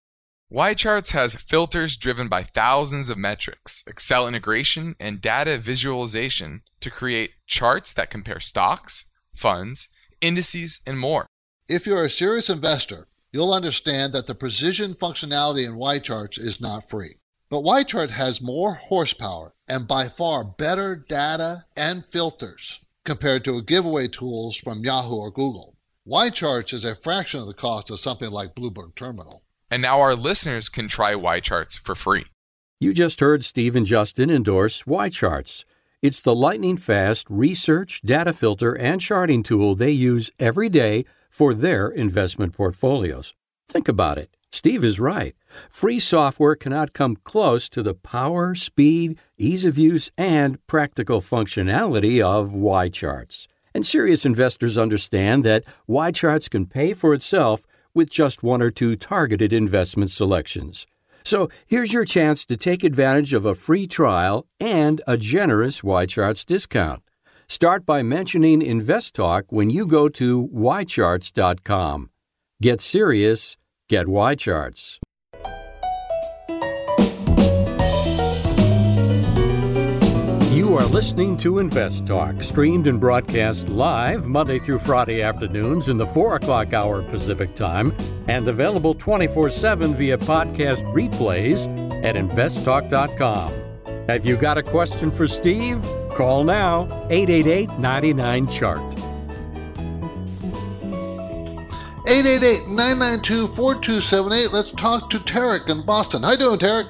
YCharts 0.51 1.11
has 1.11 1.35
filters 1.35 1.95
driven 1.95 2.27
by 2.27 2.41
thousands 2.41 3.11
of 3.11 3.17
metrics, 3.19 3.83
Excel 3.85 4.27
integration, 4.27 4.95
and 4.99 5.21
data 5.21 5.59
visualization 5.59 6.63
to 6.79 6.89
create 6.89 7.33
charts 7.45 7.93
that 7.93 8.09
compare 8.09 8.39
stocks, 8.39 9.05
funds, 9.35 9.87
indices, 10.19 10.79
and 10.87 10.97
more. 10.97 11.27
If 11.67 11.85
you're 11.85 12.05
a 12.05 12.09
serious 12.09 12.49
investor, 12.49 13.07
you'll 13.31 13.53
understand 13.53 14.13
that 14.13 14.25
the 14.25 14.33
precision 14.33 14.93
functionality 14.93 15.63
in 15.63 15.75
YCharts 15.75 16.39
is 16.39 16.59
not 16.59 16.89
free. 16.89 17.17
But 17.53 17.65
YChart 17.65 18.09
has 18.09 18.41
more 18.41 18.73
horsepower 18.73 19.51
and 19.67 19.87
by 19.87 20.05
far 20.05 20.43
better 20.43 21.05
data 21.07 21.57
and 21.77 22.03
filters 22.03 22.83
compared 23.05 23.45
to 23.45 23.61
giveaway 23.61 24.07
tools 24.07 24.57
from 24.57 24.83
Yahoo 24.83 25.17
or 25.17 25.29
Google. 25.29 25.77
YCharts 26.07 26.73
is 26.73 26.83
a 26.83 26.95
fraction 26.95 27.41
of 27.41 27.45
the 27.45 27.53
cost 27.53 27.91
of 27.91 27.99
something 27.99 28.31
like 28.31 28.55
Bloomberg 28.55 28.95
Terminal. 28.95 29.43
And 29.69 29.83
now 29.83 30.01
our 30.01 30.15
listeners 30.15 30.67
can 30.67 30.87
try 30.87 31.13
YCharts 31.13 31.77
for 31.77 31.93
free. 31.93 32.25
You 32.79 32.91
just 32.91 33.19
heard 33.19 33.45
Steve 33.45 33.75
and 33.75 33.85
Justin 33.85 34.31
endorse 34.31 34.81
YCharts. 34.81 35.63
It's 36.01 36.21
the 36.21 36.33
lightning 36.33 36.77
fast 36.77 37.27
research, 37.29 38.01
data 38.01 38.33
filter, 38.33 38.73
and 38.73 38.99
charting 38.99 39.43
tool 39.43 39.75
they 39.75 39.91
use 39.91 40.31
every 40.39 40.69
day 40.69 41.05
for 41.29 41.53
their 41.53 41.87
investment 41.87 42.53
portfolios. 42.53 43.35
Think 43.69 43.87
about 43.87 44.17
it. 44.17 44.35
Steve 44.53 44.83
is 44.83 44.99
right. 44.99 45.35
Free 45.71 45.97
software 45.97 46.55
cannot 46.55 46.93
come 46.93 47.15
close 47.15 47.67
to 47.69 47.81
the 47.81 47.95
power, 47.95 48.53
speed, 48.53 49.17
ease 49.35 49.65
of 49.65 49.79
use, 49.79 50.11
and 50.15 50.63
practical 50.67 51.21
functionality 51.21 52.21
of 52.21 52.51
YCharts. 52.51 53.47
And 53.73 53.83
serious 53.83 54.27
investors 54.27 54.77
understand 54.77 55.43
that 55.43 55.63
YCharts 55.89 56.51
can 56.51 56.67
pay 56.67 56.93
for 56.93 57.15
itself 57.15 57.65
with 57.95 58.11
just 58.11 58.43
one 58.43 58.61
or 58.61 58.69
two 58.69 58.95
targeted 58.95 59.53
investment 59.53 60.11
selections. 60.11 60.85
So 61.23 61.49
here's 61.65 61.91
your 61.91 62.05
chance 62.05 62.45
to 62.45 62.55
take 62.55 62.83
advantage 62.83 63.33
of 63.33 63.47
a 63.47 63.55
free 63.55 63.87
trial 63.87 64.45
and 64.59 65.01
a 65.07 65.17
generous 65.17 65.81
YCharts 65.81 66.45
discount. 66.45 67.01
Start 67.47 67.87
by 67.87 68.03
mentioning 68.03 68.61
InvestTalk 68.61 69.45
when 69.49 69.71
you 69.71 69.87
go 69.87 70.09
to 70.09 70.47
ycharts.com. 70.49 72.11
Get 72.61 72.81
serious, 72.81 73.57
get 73.89 74.07
Y 74.07 74.35
charts. 74.35 74.99
You 80.51 80.77
are 80.77 80.85
listening 80.85 81.37
to 81.37 81.59
Invest 81.59 82.05
Talk, 82.05 82.41
streamed 82.41 82.87
and 82.87 82.99
broadcast 82.99 83.69
live 83.69 84.25
Monday 84.25 84.59
through 84.59 84.79
Friday 84.79 85.21
afternoons 85.21 85.89
in 85.89 85.97
the 85.97 86.05
4 86.05 86.35
o'clock 86.35 86.73
hour 86.73 87.01
Pacific 87.01 87.55
Time, 87.55 87.93
and 88.27 88.47
available 88.47 88.93
24 88.93 89.49
7 89.49 89.93
via 89.95 90.17
podcast 90.17 90.83
replays 90.93 91.67
at 92.03 92.15
investtalk.com. 92.15 93.53
Have 94.07 94.25
you 94.25 94.37
got 94.37 94.57
a 94.57 94.63
question 94.63 95.11
for 95.11 95.27
Steve? 95.27 95.81
Call 96.15 96.43
now 96.43 96.83
888 97.09 97.79
99 97.79 98.47
Chart. 98.47 99.02
888 102.05 102.67
992 102.67 103.47
4278. 103.55 104.51
Let's 104.51 104.71
talk 104.71 105.09
to 105.09 105.19
Tarek 105.19 105.69
in 105.69 105.85
Boston. 105.85 106.23
How 106.23 106.31
you 106.31 106.37
doing, 106.37 106.59
Tarek? 106.59 106.89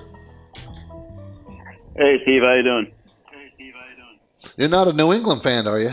Hey, 1.96 2.20
Steve. 2.24 2.42
How 2.42 2.54
you 2.54 2.64
doing? 2.64 2.92
Hey, 3.32 3.50
Steve. 3.54 3.74
How 3.80 3.88
you 3.88 3.96
doing? 3.96 4.20
You're 4.58 4.70
not 4.70 4.88
a 4.88 4.94
New 4.94 5.14
England 5.14 5.44
fan, 5.44 5.68
are 5.68 5.80
you? 5.80 5.92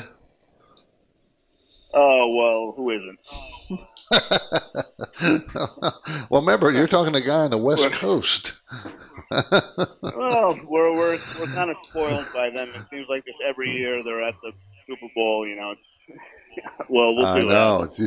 Oh 1.92 2.34
well, 2.34 2.72
who 2.76 2.90
isn't? 2.90 3.18
well, 6.30 6.40
remember, 6.40 6.70
you're 6.70 6.86
talking 6.86 7.12
to 7.12 7.18
a 7.18 7.22
guy 7.22 7.40
on 7.40 7.50
the 7.50 7.58
West 7.58 7.92
Coast. 7.92 8.60
well, 9.30 10.58
we're 10.66 10.92
we're 10.94 11.18
we're 11.38 11.46
kind 11.46 11.70
of 11.70 11.76
spoiled 11.82 12.26
by 12.32 12.48
them. 12.48 12.70
It 12.70 12.82
seems 12.90 13.06
like 13.10 13.24
this 13.26 13.34
every 13.46 13.70
year 13.70 14.02
they're 14.02 14.22
at 14.26 14.34
the 14.42 14.52
Super 14.86 15.08
Bowl. 15.14 15.46
You 15.46 15.56
know, 15.56 15.74
well, 16.88 17.14
we'll 17.14 17.26
I 17.26 17.42
know. 17.42 17.82
It's, 17.82 18.00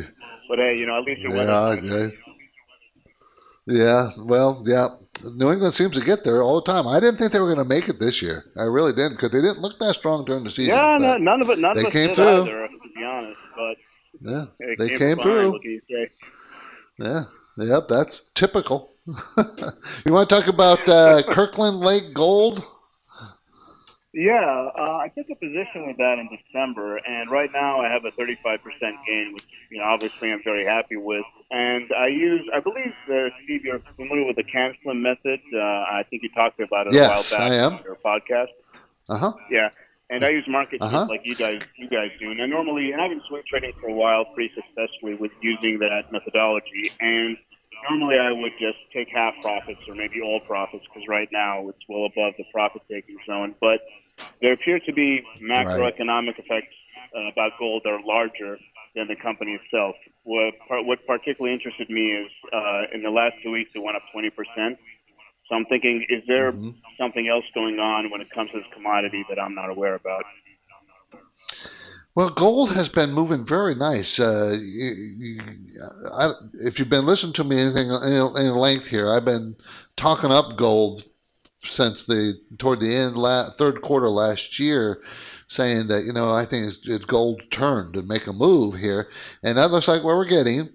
but 0.48 0.60
hey, 0.60 0.78
you 0.78 0.86
know, 0.86 0.98
at 1.00 1.06
least 1.06 1.22
your 1.22 1.34
yeah, 1.34 1.76
yeah. 1.82 2.08
yeah, 3.66 4.10
well, 4.20 4.62
yeah. 4.66 4.88
New 5.36 5.52
England 5.52 5.74
seems 5.74 5.98
to 5.98 6.06
get 6.06 6.24
there 6.24 6.42
all 6.42 6.60
the 6.62 6.72
time. 6.72 6.88
I 6.88 7.00
didn't 7.00 7.18
think 7.18 7.32
they 7.32 7.40
were 7.40 7.54
going 7.54 7.66
to 7.66 7.74
make 7.74 7.88
it 7.88 8.00
this 8.00 8.22
year. 8.22 8.46
I 8.58 8.64
really 8.64 8.92
didn't 8.92 9.14
because 9.14 9.32
they 9.32 9.42
didn't 9.42 9.60
look 9.60 9.80
that 9.80 9.94
strong 9.94 10.26
during 10.26 10.44
the 10.44 10.50
season. 10.50 10.74
Yeah, 10.74 10.98
no, 11.00 11.18
none 11.18 11.42
of 11.42 11.50
it. 11.50 11.60
None 11.60 11.76
they 11.76 11.86
of 11.86 11.94
came 11.94 12.14
through. 12.14 12.42
Either, 12.42 12.68
to 12.68 12.90
be 12.96 13.04
honest, 13.04 13.38
but 13.56 13.78
yeah, 14.22 14.46
they 14.78 14.90
came, 14.90 14.98
came 14.98 15.18
through. 15.18 15.52
what 15.52 15.62
can 15.62 15.72
you 15.72 15.82
say? 15.90 16.10
Yeah, 17.00 17.24
yep, 17.58 17.88
that's 17.88 18.32
typical. 18.34 18.92
you 19.08 20.14
want 20.14 20.30
to 20.30 20.36
talk 20.36 20.48
about 20.48 20.88
uh, 20.88 21.22
Kirkland 21.30 21.80
Lake 21.80 22.14
Gold? 22.14 22.64
Yeah, 24.14 24.70
uh, 24.78 24.98
I 24.98 25.08
took 25.18 25.28
a 25.32 25.36
position 25.36 25.88
with 25.88 25.98
that 25.98 26.20
in 26.20 26.30
December, 26.30 26.98
and 26.98 27.32
right 27.32 27.50
now 27.52 27.82
I 27.82 27.90
have 27.92 28.06
a 28.06 28.12
35% 28.12 28.60
gain, 29.08 29.32
which 29.34 29.46
you 29.72 29.80
know 29.80 29.86
obviously 29.86 30.32
I'm 30.32 30.42
very 30.44 30.66
happy 30.66 30.98
with. 30.98 31.26
And 31.50 31.90
I 31.98 32.08
use, 32.08 32.48
I 32.54 32.60
believe, 32.60 32.94
uh, 33.10 33.30
Steve, 33.44 33.64
you're 33.66 33.82
familiar 33.96 34.26
with 34.26 34.36
the 34.36 34.44
CAN 34.44 34.76
SLIM 34.84 35.02
method. 35.02 35.40
Uh, 35.54 35.58
I 35.60 36.04
think 36.10 36.22
you 36.22 36.30
talked 36.30 36.60
about 36.60 36.88
it 36.88 36.94
Yes, 36.94 37.08
a 37.34 37.36
while 37.36 37.50
back 37.50 37.52
I 37.52 37.56
am. 37.66 37.74
on 37.74 37.84
your 37.84 37.96
podcast. 38.06 38.54
Uh 39.10 39.18
huh. 39.18 39.34
Yeah, 39.50 39.70
and 40.12 40.24
I 40.24 40.30
use 40.30 40.46
market 40.48 40.82
Uh-huh. 40.82 41.08
like 41.10 41.22
you 41.26 41.36
guys 41.36 41.62
you 41.78 41.90
guys 41.90 42.12
do. 42.20 42.30
And 42.30 42.40
I 42.40 42.46
normally, 42.46 42.92
and 42.92 43.02
I've 43.02 43.10
been 43.10 43.22
swing 43.28 43.42
trading 43.50 43.74
for 43.82 43.90
a 43.90 43.94
while, 43.94 44.26
pretty 44.36 44.54
successfully 44.54 45.16
with 45.16 45.32
using 45.42 45.80
that 45.80 46.12
methodology. 46.12 46.92
And 47.00 47.36
normally, 47.90 48.18
I 48.20 48.32
would 48.32 48.54
just 48.60 48.78
take 48.94 49.10
half 49.14 49.34
profits 49.42 49.80
or 49.88 49.96
maybe 49.96 50.22
all 50.22 50.40
profits 50.42 50.86
because 50.86 51.08
right 51.08 51.30
now 51.32 51.70
it's 51.70 51.80
well 51.88 52.06
above 52.06 52.34
the 52.38 52.46
profit 52.54 52.82
taking 52.90 53.18
zone. 53.26 53.56
But 53.60 53.82
there 54.42 54.54
appear 54.54 54.80
to 54.80 54.94
be 54.94 55.24
macroeconomic 55.42 56.40
effects 56.40 56.76
uh, 57.16 57.32
about 57.32 57.52
gold 57.60 57.82
that 57.86 57.92
are 57.92 58.04
larger 58.06 58.58
than 58.96 59.08
the 59.08 59.16
company 59.16 59.54
itself. 59.64 59.96
What, 60.24 60.54
par- 60.68 60.84
what 60.84 61.06
particularly 61.08 61.54
interested 61.54 61.90
me 61.90 62.12
is 62.12 62.32
uh, 62.54 62.84
in 62.94 63.02
the 63.02 63.10
last 63.10 63.36
two 63.44 63.52
weeks 63.52 63.72
it 63.76 63.80
went 63.80 63.98
up 63.98 64.04
20%. 64.16 64.32
So 65.50 65.56
I'm 65.56 65.66
thinking, 65.66 66.06
is 66.10 66.24
there 66.28 66.54
something 66.98 67.28
else 67.28 67.44
going 67.54 67.80
on 67.80 68.10
when 68.12 68.22
it 68.22 68.30
comes 68.30 68.52
to 68.52 68.58
this 68.58 68.68
commodity 68.74 69.26
that 69.30 69.40
I'm 69.40 69.56
not 69.56 69.70
aware 69.70 69.96
about? 69.96 70.24
Well, 72.16 72.30
gold 72.30 72.74
has 72.74 72.90
been 72.90 73.12
moving 73.12 73.44
very 73.44 73.74
nice. 73.74 74.20
Uh, 74.20 74.56
I, 76.14 76.32
if 76.64 76.78
you've 76.78 76.90
been 76.90 77.08
listening 77.08 77.34
to 77.34 77.44
me 77.44 77.60
anything 77.60 77.90
any, 77.90 78.50
length 78.50 78.88
here, 78.88 79.12
I've 79.12 79.26
been 79.26 79.56
talking 79.96 80.32
up 80.32 80.56
gold 80.56 81.06
since 81.62 82.06
the 82.06 82.40
toward 82.60 82.82
the 82.82 82.96
end 82.96 83.16
la, 83.16 83.50
third 83.50 83.82
quarter 83.82 84.10
last 84.10 84.60
year, 84.60 85.02
saying 85.48 85.88
that 85.88 86.04
you 86.04 86.14
know 86.14 86.30
I 86.30 86.46
think 86.46 86.68
it's, 86.68 86.88
it's 86.88 87.06
gold 87.06 87.42
turned 87.50 87.96
to 87.96 88.04
make 88.04 88.28
a 88.28 88.34
move 88.34 88.76
here, 88.76 89.10
and 89.42 89.58
that 89.58 89.72
looks 89.72 89.88
like 89.88 90.04
what 90.04 90.16
we're 90.16 90.26
getting. 90.26 90.70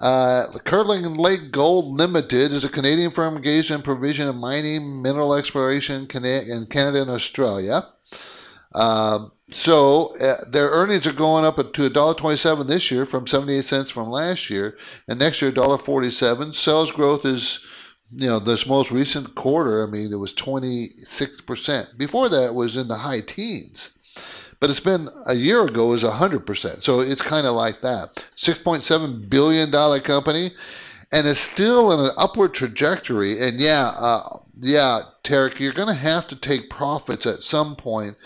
Uh, 0.00 0.46
Kirkland 0.64 1.18
Lake 1.18 1.52
Gold 1.52 1.92
Limited 1.92 2.52
is 2.52 2.64
a 2.64 2.68
Canadian 2.68 3.12
firm 3.12 3.36
engaged 3.36 3.70
in 3.70 3.82
provision 3.82 4.26
of 4.26 4.34
mining, 4.34 5.02
mineral 5.02 5.34
exploration 5.34 6.08
in 6.12 6.66
Canada 6.66 7.02
and 7.02 7.10
Australia. 7.10 7.82
Um, 8.74 9.32
so 9.50 10.12
uh, 10.20 10.36
their 10.48 10.70
earnings 10.70 11.06
are 11.06 11.12
going 11.12 11.44
up 11.44 11.56
to 11.56 11.62
$1.27 11.90 12.66
this 12.66 12.90
year 12.90 13.06
from 13.06 13.26
78 13.26 13.64
cents 13.64 13.90
from 13.90 14.08
last 14.08 14.50
year, 14.50 14.76
and 15.08 15.18
next 15.18 15.42
year 15.42 15.52
$1.47. 15.52 16.54
Sales 16.54 16.92
growth 16.92 17.24
is, 17.24 17.64
you 18.10 18.28
know, 18.28 18.38
this 18.38 18.66
most 18.66 18.90
recent 18.90 19.34
quarter. 19.34 19.82
I 19.82 19.90
mean, 19.90 20.12
it 20.12 20.16
was 20.16 20.34
26%. 20.34 21.98
Before 21.98 22.28
that, 22.28 22.54
was 22.54 22.76
in 22.76 22.88
the 22.88 22.98
high 22.98 23.20
teens. 23.20 23.96
But 24.60 24.68
it's 24.68 24.80
been 24.80 25.08
a 25.26 25.34
year 25.34 25.64
ago 25.64 25.88
was 25.88 26.04
100%. 26.04 26.82
So 26.82 27.00
it's 27.00 27.22
kind 27.22 27.46
of 27.46 27.56
like 27.56 27.80
that. 27.80 28.28
$6.7 28.36 29.30
billion 29.30 29.70
company, 30.02 30.50
and 31.12 31.26
it's 31.26 31.40
still 31.40 31.90
in 31.92 32.00
an 32.00 32.12
upward 32.18 32.54
trajectory. 32.54 33.40
And 33.40 33.58
yeah, 33.58 33.92
uh, 33.96 34.38
yeah, 34.58 35.00
Tarek, 35.24 35.58
you're 35.58 35.72
going 35.72 35.88
to 35.88 35.94
have 35.94 36.28
to 36.28 36.36
take 36.36 36.68
profits 36.68 37.26
at 37.26 37.42
some 37.42 37.74
point. 37.74 38.16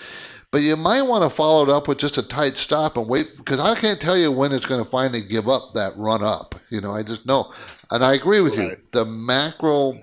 But 0.55 0.63
you 0.63 0.77
might 0.77 1.03
want 1.03 1.25
to 1.25 1.31
follow 1.31 1.65
it 1.65 1.69
up 1.69 1.89
with 1.89 1.99
just 1.99 2.17
a 2.17 2.23
tight 2.23 2.57
stop 2.57 2.97
and 2.97 3.09
wait 3.09 3.37
because 3.39 3.59
I 3.59 3.75
can't 3.75 4.01
tell 4.01 4.17
you 4.17 4.31
when 4.31 4.53
it's 4.53 4.67
going 4.67 4.85
to 4.85 4.89
finally 4.89 5.21
give 5.21 5.49
up 5.49 5.75
that 5.75 5.97
run 5.97 6.23
up. 6.23 6.55
You 6.71 6.81
know, 6.81 6.93
I 6.93 7.03
just 7.03 7.27
know, 7.27 7.53
and 7.91 8.05
I 8.05 8.15
agree 8.15 8.41
with 8.41 8.57
you. 8.57 8.77
The 8.93 9.05
macro, 9.05 10.01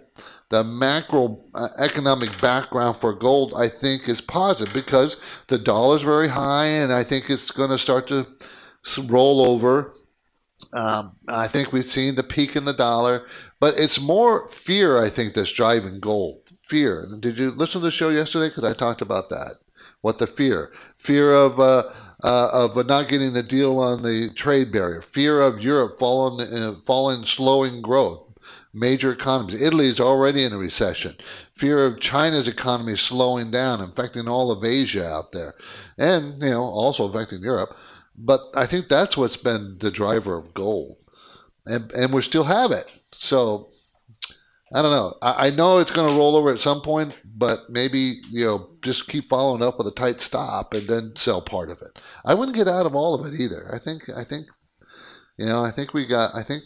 the 0.50 0.66
macro 0.66 1.42
uh, 1.56 1.70
economic 1.78 2.42
background 2.42 2.98
for 2.98 3.14
gold, 3.14 3.54
I 3.56 3.70
think, 3.70 4.10
is 4.10 4.20
positive 4.20 4.74
because 4.74 5.16
the 5.48 5.58
dollar 5.58 5.96
is 5.96 6.02
very 6.02 6.28
high, 6.28 6.66
and 6.66 6.92
I 6.92 7.06
think 7.06 7.30
it's 7.30 7.50
going 7.50 7.70
to 7.70 7.78
start 7.78 8.10
to 8.10 8.28
roll 9.04 9.42
over. 9.42 9.94
Um, 10.74 11.16
I 11.30 11.48
think 11.48 11.72
we've 11.72 11.86
seen 11.86 12.16
the 12.16 12.24
peak 12.24 12.58
in 12.58 12.66
the 12.66 12.74
dollar, 12.74 13.26
but 13.62 13.76
it's 13.80 14.02
more 14.02 14.50
fear, 14.50 15.02
I 15.02 15.08
think, 15.08 15.34
that's 15.34 15.54
driving 15.54 16.02
gold. 16.02 16.42
Fear. 16.68 17.08
Did 17.22 17.40
you 17.40 17.52
listen 17.52 17.80
to 17.80 17.86
the 17.86 17.92
show 17.92 18.10
yesterday? 18.10 18.50
Because 18.50 18.66
I 18.66 18.74
talked 18.74 19.02
about 19.02 19.30
that. 19.30 19.56
What 20.02 20.18
the 20.18 20.28
fear? 20.28 20.72
Fear 20.98 21.34
of 21.34 21.60
uh, 21.60 21.84
uh, 22.24 22.50
of 22.54 22.88
not 22.88 23.08
getting 23.08 23.36
a 23.36 23.44
deal 23.44 23.80
on 23.80 24.04
the 24.04 24.30
trade 24.36 24.72
barrier. 24.72 25.02
Fear 25.02 25.42
of 25.42 25.62
Europe 25.62 25.98
falling, 26.00 26.48
uh, 26.54 26.76
falling, 26.86 27.26
slowing 27.26 27.82
growth. 27.82 28.28
Major 28.74 29.12
economies. 29.12 29.62
Italy 29.62 29.88
is 29.88 30.00
already 30.00 30.44
in 30.44 30.54
a 30.54 30.58
recession. 30.58 31.16
Fear 31.56 31.86
of 31.86 32.00
China's 32.00 32.48
economy 32.48 32.96
slowing 32.96 33.52
down, 33.52 33.82
affecting 33.82 34.28
all 34.30 34.50
of 34.50 34.64
Asia 34.64 35.06
out 35.06 35.34
there, 35.34 35.56
and 35.98 36.42
you 36.42 36.52
know 36.52 36.64
also 36.64 37.10
affecting 37.10 37.42
Europe. 37.42 37.76
But 38.18 38.40
I 38.56 38.66
think 38.66 38.88
that's 38.88 39.18
what's 39.18 39.38
been 39.38 39.78
the 39.80 39.92
driver 39.92 40.38
of 40.38 40.54
gold, 40.54 40.98
and 41.66 41.92
and 41.92 42.14
we 42.14 42.22
still 42.22 42.46
have 42.46 42.72
it. 42.72 42.92
So 43.14 43.72
I 44.74 44.82
don't 44.82 44.92
know. 44.92 45.16
I, 45.22 45.48
I 45.48 45.50
know 45.50 45.80
it's 45.80 45.92
going 45.92 46.08
to 46.08 46.16
roll 46.16 46.36
over 46.36 46.52
at 46.52 46.60
some 46.60 46.82
point, 46.82 47.14
but 47.42 47.68
maybe 47.70 48.14
you 48.30 48.46
know 48.46 48.70
just 48.84 49.08
keep 49.08 49.28
following 49.28 49.64
up 49.64 49.80
with 49.80 49.88
a 49.88 49.92
tight 49.92 50.22
stop 50.22 50.76
and 50.76 50.88
then 50.88 51.12
sell 51.16 51.42
part 51.42 51.72
of 51.72 51.80
it. 51.82 52.00
I 52.24 52.36
wouldn't 52.36 52.56
get 52.56 52.68
out 52.68 52.86
of 52.86 52.96
all 52.96 53.16
of 53.16 53.26
it 53.26 53.38
either. 53.38 53.66
I 53.74 53.80
think 53.80 54.04
I 54.16 54.24
think 54.24 54.46
you 55.38 55.48
know 55.48 55.66
I 55.66 55.72
think 55.72 55.92
we 55.94 56.06
got 56.06 56.36
I 56.36 56.44
think 56.44 56.64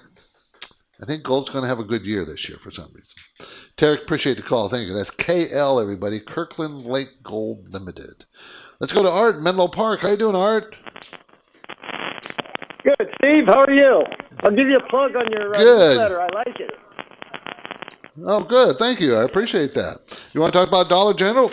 I 1.01 1.05
think 1.05 1.23
gold's 1.23 1.49
going 1.49 1.63
to 1.63 1.69
have 1.69 1.79
a 1.79 1.85
good 1.85 2.03
year 2.03 2.25
this 2.25 2.49
year 2.49 2.57
for 2.57 2.71
some 2.71 2.91
reason. 2.93 3.15
Tarek, 3.77 4.03
appreciate 4.03 4.35
the 4.37 4.43
call. 4.43 4.67
Thank 4.67 4.87
you. 4.87 4.93
That's 4.93 5.11
KL 5.11 5.81
everybody. 5.81 6.19
Kirkland 6.19 6.85
Lake 6.85 7.23
Gold 7.23 7.69
Limited. 7.71 8.25
Let's 8.81 8.93
go 8.93 9.03
to 9.03 9.09
Art 9.09 9.41
Menlo 9.41 9.69
Park. 9.69 10.01
How 10.01 10.09
you 10.11 10.17
doing, 10.17 10.35
Art? 10.35 10.75
Good, 12.83 13.09
Steve. 13.17 13.45
How 13.47 13.63
are 13.63 13.71
you? 13.71 14.03
I'll 14.41 14.51
give 14.51 14.67
you 14.67 14.77
a 14.77 14.89
plug 14.89 15.15
on 15.15 15.31
your 15.31 15.55
uh, 15.55 15.57
Good. 15.57 15.89
newsletter. 15.89 16.21
I 16.21 16.27
like 16.33 16.59
it. 16.59 16.71
Oh, 18.23 18.43
good. 18.43 18.77
Thank 18.77 18.99
you. 19.01 19.15
I 19.15 19.23
appreciate 19.23 19.73
that. 19.75 20.25
You 20.33 20.41
want 20.41 20.51
to 20.53 20.59
talk 20.59 20.67
about 20.67 20.89
Dollar 20.89 21.13
General? 21.13 21.49
I 21.49 21.51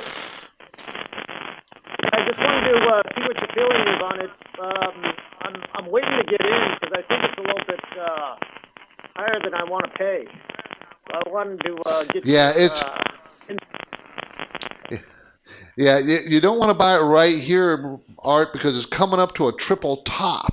just 2.26 2.38
wanted 2.38 2.70
to 2.70 2.76
uh, 2.78 3.02
see 3.14 3.22
what 3.22 3.36
your 3.36 3.48
feeling 3.54 3.88
is 3.88 4.00
on 4.02 4.20
it. 4.20 4.30
Um, 4.60 5.14
I'm 5.42 5.56
I'm 5.74 5.90
waiting 5.90 6.16
to 6.18 6.24
get 6.30 6.40
in 6.40 6.76
because 6.80 6.92
I 6.96 7.02
think 7.08 7.24
it's 7.24 7.38
a 7.38 7.40
little 7.40 7.64
bit 7.66 7.80
uh, 8.00 8.36
higher 9.16 9.40
than 9.42 9.54
I 9.54 9.64
want 9.64 9.86
to 9.90 9.98
pay. 9.98 10.26
I 11.12 11.22
wanted 11.28 11.60
to 11.64 11.76
uh, 11.86 12.04
get. 12.04 12.24
Yeah, 12.24 12.50
it's- 12.50 12.82
Uh, 12.82 12.98
Yeah, 15.74 15.98
you, 15.98 16.18
you 16.28 16.38
don't 16.40 16.58
want 16.58 16.68
to 16.68 16.74
buy 16.74 16.96
it 16.96 17.00
right 17.00 17.32
here, 17.34 17.98
Art, 18.18 18.52
because 18.52 18.76
it's 18.76 18.84
coming 18.84 19.18
up 19.18 19.34
to 19.36 19.48
a 19.48 19.52
triple 19.54 20.02
top. 20.02 20.51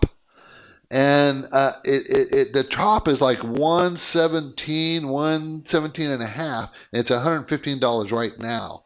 And 0.92 1.46
uh, 1.52 1.74
it, 1.84 2.10
it, 2.10 2.34
it, 2.34 2.54
the 2.54 2.64
top 2.64 3.08
is 3.08 3.22
like 3.22 3.44
117, 3.44 5.08
117 5.08 6.12
and 6.12 6.24
a 6.24 6.28
half. 6.28 6.72
It's 6.92 7.12
$115 7.12 8.12
right 8.12 8.40
now. 8.40 8.84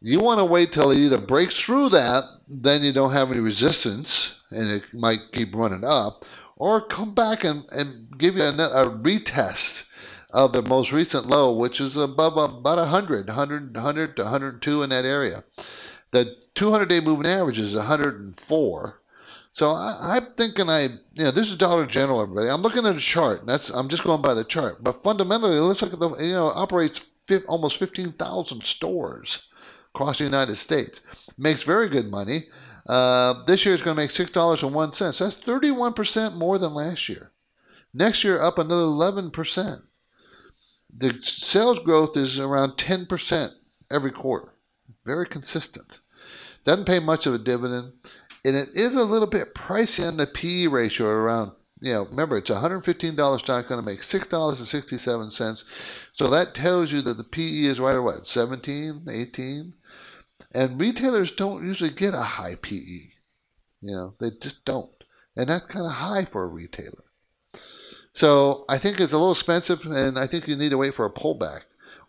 You 0.00 0.20
want 0.20 0.40
to 0.40 0.44
wait 0.44 0.72
till 0.72 0.90
it 0.90 0.98
either 0.98 1.18
breaks 1.18 1.58
through 1.58 1.90
that, 1.90 2.24
then 2.48 2.82
you 2.82 2.92
don't 2.92 3.12
have 3.12 3.30
any 3.30 3.40
resistance 3.40 4.40
and 4.50 4.70
it 4.70 4.82
might 4.92 5.32
keep 5.32 5.54
running 5.54 5.84
up, 5.84 6.24
or 6.56 6.80
come 6.86 7.14
back 7.14 7.44
and, 7.44 7.64
and 7.70 8.18
give 8.18 8.36
you 8.36 8.42
a, 8.42 8.50
a 8.50 8.90
retest 8.90 9.88
of 10.30 10.52
the 10.52 10.62
most 10.62 10.92
recent 10.92 11.26
low, 11.26 11.52
which 11.54 11.80
is 11.80 11.96
above 11.96 12.36
about 12.36 12.78
100, 12.78 13.28
100, 13.28 13.74
100 13.74 14.16
to 14.16 14.22
102 14.22 14.82
in 14.82 14.90
that 14.90 15.04
area. 15.04 15.44
The 16.10 16.36
200 16.54 16.88
day 16.88 17.00
moving 17.00 17.26
average 17.26 17.58
is 17.58 17.74
104. 17.74 19.01
So 19.52 19.72
I, 19.72 20.16
I'm 20.16 20.26
thinking 20.36 20.68
I, 20.70 20.82
you 21.12 21.24
know, 21.24 21.30
this 21.30 21.50
is 21.50 21.56
Dollar 21.56 21.86
General, 21.86 22.22
everybody. 22.22 22.48
I'm 22.48 22.62
looking 22.62 22.86
at 22.86 22.96
a 22.96 23.00
chart. 23.00 23.40
And 23.40 23.48
that's 23.48 23.70
I'm 23.70 23.88
just 23.88 24.04
going 24.04 24.22
by 24.22 24.34
the 24.34 24.44
chart, 24.44 24.82
but 24.82 25.02
fundamentally, 25.02 25.56
it 25.56 25.60
looks 25.60 25.82
like 25.82 25.92
the 25.92 26.10
you 26.18 26.32
know 26.32 26.52
operates 26.54 27.02
fi- 27.26 27.44
almost 27.46 27.76
15,000 27.76 28.62
stores 28.62 29.46
across 29.94 30.18
the 30.18 30.24
United 30.24 30.56
States. 30.56 31.02
Makes 31.38 31.62
very 31.62 31.88
good 31.88 32.10
money. 32.10 32.44
Uh, 32.86 33.44
this 33.44 33.64
year 33.64 33.74
it's 33.74 33.82
going 33.82 33.94
to 33.94 34.02
make 34.02 34.10
six 34.10 34.30
dollars 34.30 34.62
and 34.62 34.74
one 34.74 34.92
cent. 34.92 35.14
So 35.14 35.24
that's 35.24 35.36
31 35.36 35.92
percent 35.92 36.36
more 36.36 36.58
than 36.58 36.74
last 36.74 37.08
year. 37.08 37.30
Next 37.94 38.24
year 38.24 38.40
up 38.40 38.58
another 38.58 38.82
11 38.82 39.30
percent. 39.30 39.82
The 40.94 41.20
sales 41.20 41.78
growth 41.78 42.16
is 42.16 42.40
around 42.40 42.76
10 42.78 43.06
percent 43.06 43.52
every 43.90 44.10
quarter. 44.10 44.54
Very 45.04 45.26
consistent. 45.26 46.00
Doesn't 46.64 46.86
pay 46.86 47.00
much 47.00 47.26
of 47.26 47.34
a 47.34 47.38
dividend, 47.38 47.92
and 48.44 48.56
it 48.56 48.68
is 48.74 48.96
a 48.96 49.04
little 49.04 49.28
bit 49.28 49.54
pricey 49.54 50.06
on 50.06 50.16
the 50.16 50.26
PE 50.26 50.66
ratio 50.66 51.06
around. 51.06 51.52
You 51.80 51.92
know, 51.92 52.04
remember 52.04 52.38
it's 52.38 52.50
a 52.50 52.54
$115 52.54 53.40
stock 53.40 53.68
going 53.68 53.80
to 53.80 53.86
make 53.86 54.00
$6.67. 54.00 55.64
So 56.12 56.28
that 56.28 56.54
tells 56.54 56.92
you 56.92 57.02
that 57.02 57.16
the 57.16 57.24
PE 57.24 57.64
is 57.64 57.80
right 57.80 57.96
at 57.96 58.02
what, 58.02 58.26
17, 58.26 59.06
18? 59.10 59.74
And 60.54 60.80
retailers 60.80 61.32
don't 61.32 61.66
usually 61.66 61.90
get 61.90 62.14
a 62.14 62.22
high 62.22 62.54
PE. 62.60 63.10
You 63.80 63.96
know, 63.96 64.14
they 64.20 64.30
just 64.40 64.64
don't. 64.64 64.90
And 65.36 65.48
that's 65.48 65.66
kind 65.66 65.86
of 65.86 65.92
high 65.92 66.24
for 66.24 66.44
a 66.44 66.48
retailer. 66.48 67.04
So 68.12 68.64
I 68.68 68.78
think 68.78 69.00
it's 69.00 69.12
a 69.12 69.18
little 69.18 69.32
expensive, 69.32 69.84
and 69.86 70.18
I 70.18 70.26
think 70.26 70.46
you 70.46 70.54
need 70.54 70.68
to 70.68 70.78
wait 70.78 70.94
for 70.94 71.06
a 71.06 71.10
pullback. 71.10 71.62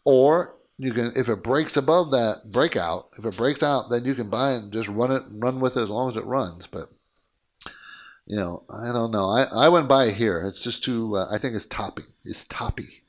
Or 0.04 0.56
you 0.78 0.92
can, 0.92 1.14
if 1.16 1.30
it 1.30 1.44
breaks 1.44 1.78
above 1.78 2.12
that 2.12 2.52
breakout, 2.52 3.10
if 3.18 3.26
it 3.26 3.38
breaks 3.38 3.62
out, 3.62 3.90
then 3.90 4.06
you 4.06 4.16
can 4.16 4.30
buy 4.30 4.54
it 4.54 4.64
and 4.64 4.74
just 4.74 4.90
run 4.90 5.12
it, 5.12 5.24
run 5.30 5.60
with 5.60 5.78
it 5.78 5.82
as 5.82 5.90
long 5.90 6.10
as 6.10 6.18
it 6.18 6.26
runs. 6.26 6.68
But 6.68 6.88
you 8.26 8.38
know, 8.38 8.64
I 8.70 8.92
don't 8.94 9.12
know. 9.12 9.30
I, 9.30 9.44
I 9.54 9.70
wouldn't 9.70 9.90
buy 9.90 10.06
it 10.06 10.16
here. 10.16 10.42
It's 10.42 10.62
just 10.62 10.84
too. 10.84 11.18
Uh, 11.18 11.28
I 11.32 11.38
think 11.38 11.56
it's 11.56 11.66
toppy. 11.66 12.04
It's 12.24 12.46
toppy, 12.46 13.04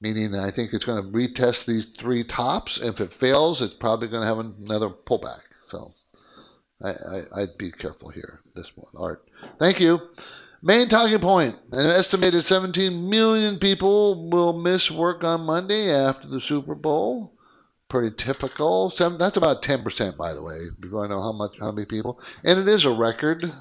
meaning 0.00 0.34
I 0.34 0.50
think 0.50 0.72
it's 0.72 0.84
going 0.84 1.02
to 1.02 1.10
retest 1.10 1.66
these 1.66 1.86
three 1.86 2.22
tops. 2.22 2.80
If 2.80 3.00
it 3.00 3.12
fails, 3.12 3.62
it's 3.62 3.74
probably 3.74 4.08
going 4.08 4.22
to 4.22 4.26
have 4.26 4.38
another 4.38 4.90
pullback. 4.90 5.40
So 5.62 5.92
I, 6.82 6.90
I, 7.34 7.40
would 7.40 7.58
be 7.58 7.70
careful 7.70 8.10
here. 8.10 8.40
This 8.54 8.76
one, 8.76 8.92
Art. 8.96 9.26
Thank 9.58 9.80
you. 9.80 10.00
Main 10.64 10.88
talking 10.88 11.18
point 11.18 11.56
an 11.72 11.86
estimated 11.86 12.44
17 12.44 13.10
million 13.10 13.58
people 13.58 14.30
will 14.30 14.52
miss 14.52 14.92
work 14.92 15.24
on 15.24 15.40
Monday 15.40 15.92
after 15.92 16.28
the 16.28 16.40
Super 16.40 16.76
Bowl. 16.76 17.34
Pretty 17.88 18.14
typical. 18.14 18.90
Seven, 18.90 19.18
that's 19.18 19.36
about 19.36 19.62
10%, 19.62 20.16
by 20.16 20.32
the 20.32 20.42
way, 20.42 20.54
if 20.54 20.84
you 20.84 20.92
want 20.92 21.10
to 21.10 21.16
know 21.16 21.22
how 21.22 21.32
much, 21.32 21.56
how 21.58 21.72
many 21.72 21.84
people. 21.84 22.20
And 22.44 22.60
it 22.60 22.68
is 22.68 22.84
a 22.84 22.92
record, 22.92 23.52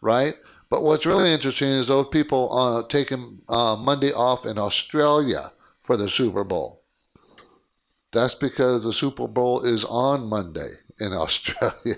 right? 0.00 0.34
But 0.68 0.82
what's 0.82 1.06
really 1.06 1.32
interesting 1.32 1.68
is 1.68 1.86
those 1.86 2.08
people 2.08 2.52
uh, 2.58 2.82
taking 2.88 3.42
uh, 3.48 3.76
Monday 3.78 4.12
off 4.12 4.44
in 4.44 4.58
Australia 4.58 5.52
for 5.84 5.96
the 5.96 6.08
Super 6.08 6.42
Bowl. 6.42 6.82
That's 8.12 8.34
because 8.34 8.82
the 8.82 8.92
Super 8.92 9.28
Bowl 9.28 9.62
is 9.62 9.84
on 9.84 10.28
Monday 10.28 10.72
in 11.00 11.12
Australia. 11.24 11.96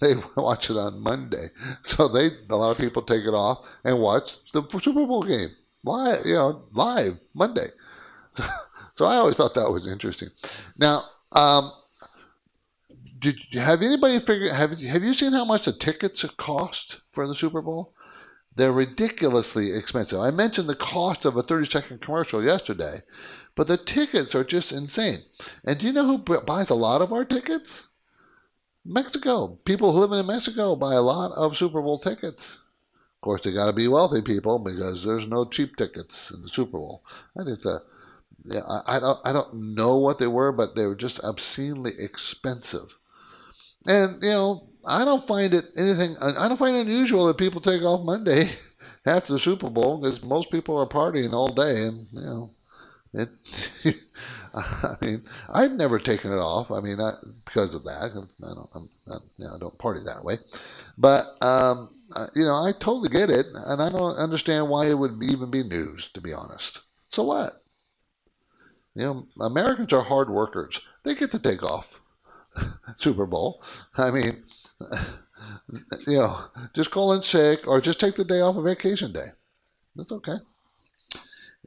they 0.00 0.14
watch 0.36 0.70
it 0.70 0.76
on 0.76 1.00
Monday, 1.00 1.46
so 1.82 2.08
they 2.08 2.30
a 2.50 2.56
lot 2.56 2.70
of 2.70 2.78
people 2.78 3.02
take 3.02 3.24
it 3.24 3.34
off 3.34 3.66
and 3.84 3.98
watch 4.00 4.50
the 4.52 4.62
Super 4.80 5.06
Bowl 5.06 5.22
game 5.22 5.50
live. 5.84 6.24
You 6.24 6.34
know, 6.34 6.62
live 6.72 7.18
Monday. 7.34 7.68
So, 8.30 8.44
so 8.94 9.04
I 9.06 9.16
always 9.16 9.36
thought 9.36 9.54
that 9.54 9.70
was 9.70 9.90
interesting. 9.90 10.28
Now, 10.78 11.04
um, 11.32 11.72
did 13.18 13.38
have 13.54 13.82
anybody 13.82 14.20
figured 14.20 14.52
have 14.52 14.78
have 14.80 15.02
you 15.02 15.14
seen 15.14 15.32
how 15.32 15.44
much 15.44 15.64
the 15.64 15.72
tickets 15.72 16.24
cost 16.36 17.00
for 17.12 17.26
the 17.26 17.34
Super 17.34 17.62
Bowl? 17.62 17.92
They're 18.54 18.72
ridiculously 18.72 19.76
expensive. 19.76 20.18
I 20.18 20.30
mentioned 20.30 20.68
the 20.68 20.74
cost 20.74 21.26
of 21.26 21.36
a 21.36 21.42
30 21.42 21.66
second 21.66 22.00
commercial 22.00 22.42
yesterday, 22.42 22.98
but 23.54 23.66
the 23.66 23.76
tickets 23.76 24.34
are 24.34 24.44
just 24.44 24.72
insane. 24.72 25.18
And 25.64 25.78
do 25.78 25.86
you 25.86 25.92
know 25.92 26.06
who 26.06 26.18
buys 26.18 26.70
a 26.70 26.74
lot 26.74 27.02
of 27.02 27.12
our 27.12 27.24
tickets? 27.24 27.88
Mexico. 28.86 29.58
People 29.64 29.92
living 29.92 30.18
in 30.18 30.26
Mexico 30.26 30.76
buy 30.76 30.94
a 30.94 31.02
lot 31.02 31.32
of 31.32 31.56
Super 31.56 31.82
Bowl 31.82 31.98
tickets. 31.98 32.60
Of 33.16 33.20
course, 33.22 33.40
they 33.42 33.52
got 33.52 33.66
to 33.66 33.72
be 33.72 33.88
wealthy 33.88 34.22
people 34.22 34.58
because 34.58 35.04
there's 35.04 35.26
no 35.26 35.44
cheap 35.44 35.76
tickets 35.76 36.30
in 36.30 36.42
the 36.42 36.48
Super 36.48 36.78
Bowl. 36.78 37.02
I 37.38 37.44
think 37.44 37.62
the 37.62 37.80
yeah, 38.44 38.60
I, 38.60 38.96
I 38.96 39.00
don't 39.00 39.18
I 39.24 39.32
don't 39.32 39.74
know 39.74 39.96
what 39.96 40.18
they 40.18 40.28
were, 40.28 40.52
but 40.52 40.76
they 40.76 40.86
were 40.86 40.94
just 40.94 41.22
obscenely 41.24 41.92
expensive. 41.98 42.96
And 43.86 44.22
you 44.22 44.30
know, 44.30 44.68
I 44.86 45.04
don't 45.04 45.26
find 45.26 45.52
it 45.52 45.64
anything. 45.76 46.16
I 46.20 46.48
don't 46.48 46.56
find 46.56 46.76
it 46.76 46.86
unusual 46.86 47.26
that 47.26 47.38
people 47.38 47.60
take 47.60 47.82
off 47.82 48.04
Monday 48.04 48.44
after 49.06 49.32
the 49.32 49.38
Super 49.40 49.70
Bowl 49.70 49.98
because 49.98 50.22
most 50.22 50.50
people 50.52 50.78
are 50.78 50.86
partying 50.86 51.32
all 51.32 51.48
day, 51.48 51.82
and 51.82 52.06
you 52.12 52.20
know, 52.20 52.50
it. 53.12 53.28
I 54.82 54.94
mean, 55.02 55.22
I've 55.52 55.72
never 55.72 55.98
taken 55.98 56.32
it 56.32 56.38
off. 56.38 56.70
I 56.70 56.80
mean, 56.80 56.98
I, 56.98 57.12
because 57.44 57.74
of 57.74 57.84
that, 57.84 58.10
I 58.42 58.54
don't, 58.54 58.70
I'm, 58.74 58.88
I, 59.06 59.16
you 59.36 59.44
know, 59.44 59.54
I 59.54 59.58
don't 59.58 59.78
party 59.78 60.00
that 60.04 60.24
way. 60.24 60.36
But 60.96 61.26
um, 61.42 61.90
you 62.34 62.44
know, 62.44 62.64
I 62.64 62.72
totally 62.72 63.10
get 63.10 63.28
it, 63.28 63.46
and 63.54 63.82
I 63.82 63.90
don't 63.90 64.16
understand 64.16 64.68
why 64.68 64.86
it 64.86 64.98
would 64.98 65.22
even 65.22 65.50
be 65.50 65.62
news. 65.62 66.08
To 66.14 66.20
be 66.20 66.32
honest, 66.32 66.80
so 67.10 67.24
what? 67.24 67.52
You 68.94 69.02
know, 69.02 69.26
Americans 69.44 69.92
are 69.92 70.02
hard 70.02 70.30
workers. 70.30 70.80
They 71.04 71.14
get 71.14 71.30
to 71.32 71.38
take 71.38 71.62
off 71.62 72.00
Super 72.96 73.26
Bowl. 73.26 73.62
I 73.98 74.10
mean, 74.10 74.42
you 76.06 76.16
know, 76.16 76.38
just 76.72 76.90
call 76.90 77.12
in 77.12 77.22
sick 77.22 77.68
or 77.68 77.82
just 77.82 78.00
take 78.00 78.14
the 78.14 78.24
day 78.24 78.40
off 78.40 78.56
a 78.56 78.62
vacation 78.62 79.12
day. 79.12 79.28
That's 79.94 80.12
okay. 80.12 80.36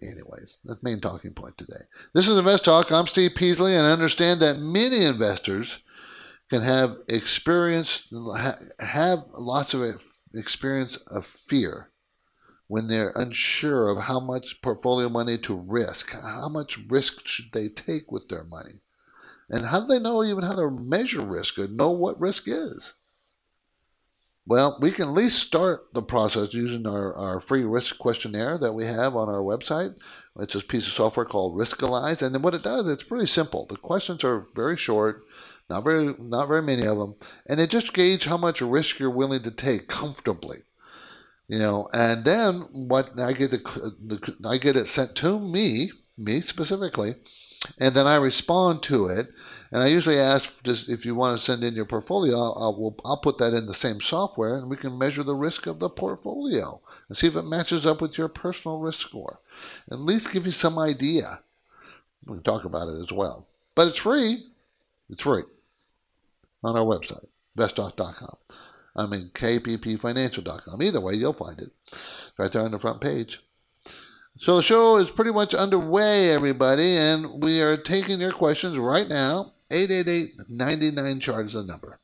Anyways, 0.01 0.59
that's 0.63 0.81
the 0.81 0.89
main 0.89 1.01
talking 1.01 1.33
point 1.33 1.57
today. 1.57 1.83
This 2.13 2.27
is 2.27 2.37
Invest 2.37 2.65
Talk. 2.65 2.91
I'm 2.91 3.07
Steve 3.07 3.31
Peasley, 3.35 3.75
and 3.75 3.85
I 3.85 3.91
understand 3.91 4.39
that 4.39 4.57
many 4.57 5.03
investors 5.03 5.81
can 6.49 6.61
have 6.61 6.97
experience, 7.09 8.07
have 8.79 9.25
lots 9.37 9.73
of 9.73 10.01
experience 10.33 10.97
of 11.07 11.25
fear 11.25 11.91
when 12.67 12.87
they're 12.87 13.11
unsure 13.15 13.89
of 13.89 14.05
how 14.05 14.19
much 14.19 14.61
portfolio 14.61 15.09
money 15.09 15.37
to 15.39 15.55
risk. 15.55 16.13
How 16.13 16.47
much 16.47 16.79
risk 16.87 17.27
should 17.27 17.51
they 17.51 17.67
take 17.67 18.11
with 18.11 18.29
their 18.29 18.43
money? 18.43 18.81
And 19.49 19.65
how 19.65 19.81
do 19.81 19.87
they 19.87 19.99
know 19.99 20.23
even 20.23 20.43
how 20.43 20.55
to 20.55 20.69
measure 20.69 21.21
risk 21.21 21.59
or 21.59 21.67
know 21.67 21.91
what 21.91 22.19
risk 22.19 22.43
is? 22.47 22.93
Well, 24.45 24.77
we 24.81 24.91
can 24.91 25.09
at 25.09 25.13
least 25.13 25.43
start 25.43 25.93
the 25.93 26.01
process 26.01 26.53
using 26.53 26.87
our, 26.87 27.13
our 27.13 27.39
free 27.39 27.63
risk 27.63 27.99
questionnaire 27.99 28.57
that 28.57 28.73
we 28.73 28.85
have 28.85 29.15
on 29.15 29.29
our 29.29 29.41
website. 29.41 29.95
It's 30.39 30.55
a 30.55 30.61
piece 30.61 30.87
of 30.87 30.93
software 30.93 31.25
called 31.25 31.55
Riskalyze, 31.55 32.21
and 32.21 32.33
then 32.33 32.41
what 32.41 32.55
it 32.55 32.63
does, 32.63 32.87
it's 32.89 33.03
pretty 33.03 33.27
simple. 33.27 33.67
The 33.67 33.77
questions 33.77 34.23
are 34.23 34.47
very 34.55 34.77
short, 34.77 35.23
not 35.69 35.83
very 35.83 36.15
not 36.17 36.47
very 36.47 36.63
many 36.63 36.85
of 36.87 36.97
them, 36.97 37.15
and 37.47 37.59
they 37.59 37.67
just 37.67 37.93
gauge 37.93 38.25
how 38.25 38.37
much 38.37 38.61
risk 38.61 38.99
you're 38.99 39.11
willing 39.11 39.43
to 39.43 39.51
take 39.51 39.87
comfortably. 39.87 40.59
You 41.47 41.59
know, 41.59 41.89
and 41.93 42.25
then 42.25 42.61
what 42.71 43.19
I 43.19 43.33
get 43.33 43.51
the, 43.51 43.57
the 43.57 44.47
I 44.47 44.57
get 44.57 44.75
it 44.75 44.87
sent 44.87 45.15
to 45.17 45.39
me, 45.39 45.91
me 46.17 46.41
specifically, 46.41 47.15
and 47.79 47.93
then 47.93 48.07
I 48.07 48.15
respond 48.15 48.81
to 48.83 49.07
it 49.07 49.27
and 49.71 49.83
I 49.83 49.87
usually 49.87 50.17
ask 50.17 50.63
just 50.63 50.89
if 50.89 51.05
you 51.05 51.13
want 51.13 51.37
to 51.37 51.43
send 51.43 51.63
in 51.63 51.75
your 51.75 51.85
portfolio, 51.85 52.35
I'll, 52.35 52.55
I'll, 52.57 52.95
I'll 53.05 53.17
put 53.17 53.37
that 53.37 53.53
in 53.53 53.67
the 53.67 53.73
same 53.73 54.01
software 54.01 54.57
and 54.57 54.69
we 54.69 54.77
can 54.77 54.97
measure 54.97 55.23
the 55.23 55.35
risk 55.35 55.67
of 55.67 55.79
the 55.79 55.89
portfolio 55.89 56.81
and 57.07 57.15
see 57.15 57.27
if 57.27 57.35
it 57.35 57.43
matches 57.43 57.85
up 57.85 58.01
with 58.01 58.17
your 58.17 58.29
personal 58.29 58.79
risk 58.79 59.01
score. 59.01 59.39
At 59.91 59.99
least 59.99 60.33
give 60.33 60.45
you 60.45 60.51
some 60.51 60.79
idea. 60.79 61.41
We 62.27 62.35
can 62.35 62.43
talk 62.43 62.65
about 62.65 62.87
it 62.87 62.99
as 62.99 63.11
well. 63.11 63.47
But 63.75 63.87
it's 63.89 63.99
free. 63.99 64.43
It's 65.09 65.21
free 65.21 65.43
on 66.63 66.75
our 66.75 66.85
website, 66.85 67.27
investtalk.com. 67.57 68.37
I 68.95 69.05
mean, 69.05 69.29
kppfinancial.com. 69.33 70.81
Either 70.81 71.01
way, 71.01 71.13
you'll 71.13 71.33
find 71.33 71.59
it 71.59 71.69
right 72.37 72.51
there 72.51 72.63
on 72.63 72.71
the 72.71 72.79
front 72.79 73.01
page. 73.01 73.39
So 74.35 74.57
the 74.57 74.63
show 74.63 74.97
is 74.97 75.09
pretty 75.09 75.31
much 75.31 75.53
underway, 75.53 76.31
everybody, 76.31 76.95
and 76.97 77.43
we 77.43 77.61
are 77.61 77.77
taking 77.77 78.19
your 78.19 78.31
questions 78.31 78.77
right 78.77 79.07
now 79.07 79.53
888 79.71 80.49
99 80.49 81.19
chart 81.19 81.45
is 81.45 81.53
the 81.53 81.63
number. 81.63 81.99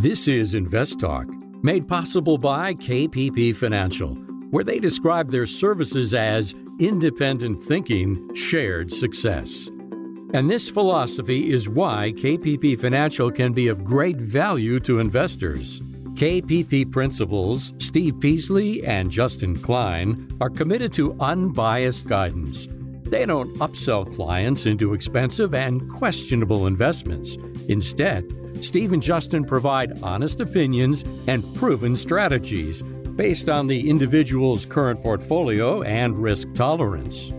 This 0.00 0.28
is 0.28 0.54
Invest 0.54 0.98
Talk, 0.98 1.26
made 1.62 1.86
possible 1.86 2.38
by 2.38 2.72
KPP 2.72 3.54
Financial, 3.54 4.14
where 4.50 4.64
they 4.64 4.78
describe 4.78 5.30
their 5.30 5.44
services 5.44 6.14
as 6.14 6.54
independent 6.80 7.62
thinking, 7.62 8.34
shared 8.34 8.90
success. 8.90 9.68
And 10.32 10.50
this 10.50 10.70
philosophy 10.70 11.50
is 11.52 11.68
why 11.68 12.14
KPP 12.16 12.80
Financial 12.80 13.30
can 13.30 13.52
be 13.52 13.68
of 13.68 13.84
great 13.84 14.16
value 14.16 14.80
to 14.80 15.00
investors. 15.00 15.80
KPP 16.14 16.90
principals 16.90 17.74
Steve 17.76 18.18
Peasley 18.20 18.86
and 18.86 19.10
Justin 19.10 19.54
Klein 19.54 20.30
are 20.40 20.48
committed 20.48 20.94
to 20.94 21.14
unbiased 21.20 22.06
guidance 22.06 22.68
they 23.10 23.26
don't 23.26 23.54
upsell 23.56 24.14
clients 24.14 24.66
into 24.66 24.94
expensive 24.94 25.54
and 25.54 25.88
questionable 25.90 26.66
investments. 26.66 27.36
Instead, 27.68 28.24
Steve 28.64 28.92
and 28.92 29.02
Justin 29.02 29.44
provide 29.44 30.02
honest 30.02 30.40
opinions 30.40 31.04
and 31.26 31.54
proven 31.54 31.96
strategies 31.96 32.82
based 32.82 33.48
on 33.48 33.66
the 33.66 33.88
individual's 33.88 34.66
current 34.66 35.02
portfolio 35.02 35.82
and 35.82 36.18
risk 36.18 36.52
tolerance. 36.54 37.30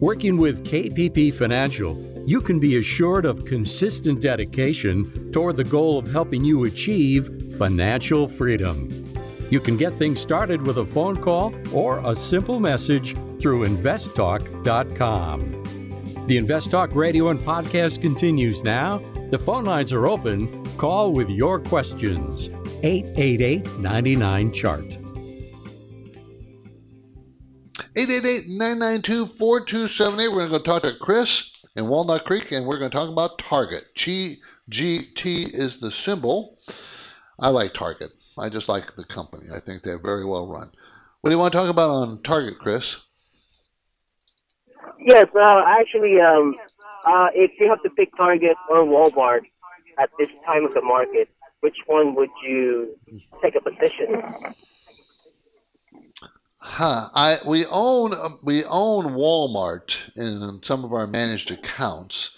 Working 0.00 0.36
with 0.36 0.64
KPP 0.64 1.34
Financial, 1.34 1.96
you 2.26 2.40
can 2.40 2.58
be 2.58 2.78
assured 2.78 3.24
of 3.24 3.44
consistent 3.44 4.20
dedication 4.20 5.30
toward 5.32 5.56
the 5.56 5.64
goal 5.64 5.98
of 5.98 6.10
helping 6.10 6.44
you 6.44 6.64
achieve 6.64 7.54
financial 7.56 8.26
freedom. 8.26 8.90
You 9.48 9.60
can 9.60 9.76
get 9.76 9.92
things 9.94 10.20
started 10.20 10.60
with 10.66 10.78
a 10.78 10.84
phone 10.84 11.16
call 11.16 11.54
or 11.72 12.00
a 12.04 12.16
simple 12.16 12.58
message 12.58 13.14
through 13.40 13.66
investtalk.com. 13.66 15.62
The 16.26 16.36
Invest 16.36 16.70
Talk 16.70 16.94
radio 16.94 17.28
and 17.28 17.38
podcast 17.38 18.00
continues 18.00 18.64
now. 18.64 18.98
The 19.30 19.38
phone 19.38 19.64
lines 19.64 19.92
are 19.92 20.06
open. 20.06 20.64
Call 20.76 21.12
with 21.12 21.30
your 21.30 21.60
questions. 21.60 22.48
888 22.82 23.78
99 23.78 24.52
Chart. 24.52 24.98
888-992-4278. 27.96 30.30
We're 30.30 30.48
going 30.48 30.52
to 30.52 30.58
go 30.58 30.62
talk 30.62 30.82
to 30.82 30.92
Chris 31.00 31.50
in 31.76 31.88
Walnut 31.88 32.26
Creek, 32.26 32.52
and 32.52 32.66
we're 32.66 32.78
going 32.78 32.90
to 32.90 32.96
talk 32.96 33.08
about 33.08 33.38
Target. 33.38 33.84
GGT 33.94 35.54
is 35.54 35.80
the 35.80 35.90
symbol. 35.90 36.58
I 37.38 37.48
like 37.48 37.72
Target. 37.72 38.10
I 38.38 38.50
just 38.50 38.68
like 38.68 38.96
the 38.96 39.04
company. 39.04 39.44
I 39.54 39.60
think 39.60 39.82
they're 39.82 39.98
very 39.98 40.26
well 40.26 40.46
run. 40.46 40.70
What 41.22 41.30
do 41.30 41.36
you 41.36 41.40
want 41.40 41.54
to 41.54 41.58
talk 41.58 41.70
about 41.70 41.88
on 41.88 42.22
Target, 42.22 42.58
Chris? 42.58 42.98
Yes, 45.06 45.28
uh, 45.36 45.62
actually, 45.64 46.20
um, 46.20 46.56
uh, 47.06 47.28
if 47.32 47.52
you 47.60 47.68
have 47.68 47.80
to 47.84 47.90
pick 47.90 48.14
Target 48.16 48.56
or 48.68 48.84
Walmart 48.84 49.42
at 50.00 50.10
this 50.18 50.28
time 50.44 50.64
of 50.64 50.74
the 50.74 50.82
market, 50.82 51.28
which 51.60 51.76
one 51.86 52.16
would 52.16 52.28
you 52.42 52.98
take 53.40 53.54
a 53.54 53.60
position? 53.60 54.20
Huh. 56.58 57.08
I 57.14 57.36
we 57.46 57.64
own 57.70 58.14
we 58.42 58.64
own 58.64 59.14
Walmart 59.14 60.10
in 60.16 60.58
some 60.64 60.84
of 60.84 60.92
our 60.92 61.06
managed 61.06 61.52
accounts, 61.52 62.36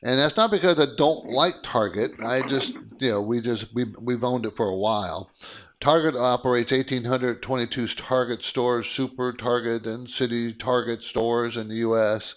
and 0.00 0.16
that's 0.20 0.36
not 0.36 0.52
because 0.52 0.78
I 0.78 0.86
don't 0.96 1.26
like 1.26 1.54
Target. 1.64 2.12
I 2.24 2.46
just 2.46 2.74
you 2.74 2.84
you 3.00 3.10
know 3.10 3.22
we 3.22 3.40
just 3.40 3.74
we 3.74 3.86
we've 4.00 4.22
owned 4.22 4.46
it 4.46 4.54
for 4.54 4.68
a 4.68 4.76
while. 4.76 5.32
Target 5.80 6.16
operates 6.16 6.72
1,822 6.72 7.88
Target 7.88 8.42
stores, 8.42 8.86
Super 8.86 9.32
Target, 9.32 9.86
and 9.86 10.08
City 10.08 10.52
Target 10.52 11.04
stores 11.04 11.56
in 11.56 11.68
the 11.68 11.76
U.S. 11.76 12.36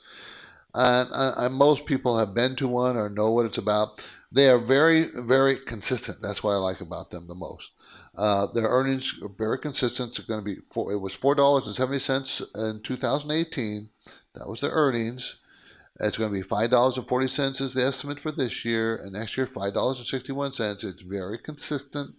And, 0.74 1.56
most 1.56 1.86
people 1.86 2.18
have 2.18 2.36
been 2.36 2.56
to 2.58 2.68
one 2.68 2.98
or 2.98 3.10
know 3.10 3.32
what 3.32 3.46
it's 3.46 3.58
about. 3.58 4.08
They 4.32 4.50
are 4.50 4.60
very, 4.60 5.08
very 5.16 5.56
consistent. 5.56 6.18
That's 6.22 6.44
what 6.44 6.52
I 6.52 6.58
like 6.58 6.82
about 6.82 7.12
them 7.12 7.28
the 7.28 7.36
most. 7.36 7.72
Uh, 8.18 8.48
their 8.48 8.68
earnings 8.68 9.20
are 9.22 9.30
very 9.30 9.60
consistent. 9.60 10.10
It's 10.10 10.28
going 10.28 10.40
to 10.40 10.46
be 10.46 10.62
four, 10.72 10.92
it 10.92 10.98
was 10.98 11.14
four 11.14 11.36
dollars 11.36 11.68
and 11.68 11.76
seventy 11.76 12.00
cents 12.00 12.42
in 12.56 12.82
2018. 12.84 13.90
That 14.34 14.50
was 14.50 14.62
their 14.62 14.72
earnings. 14.72 15.38
It's 16.00 16.18
going 16.18 16.32
to 16.32 16.36
be 16.36 16.42
five 16.42 16.72
dollars 16.72 16.98
and 16.98 17.08
forty 17.08 17.28
cents 17.28 17.62
is 17.62 17.76
the 17.76 17.86
estimate 17.86 18.20
for 18.20 18.32
this 18.32 18.66
year, 18.66 18.96
and 18.96 19.14
next 19.14 19.38
year 19.38 19.48
five 19.48 19.74
dollars 19.74 20.00
and 20.00 20.08
sixty-one 20.08 20.54
cents. 20.54 20.84
It's 20.84 21.02
very 21.02 21.38
consistent. 21.38 22.16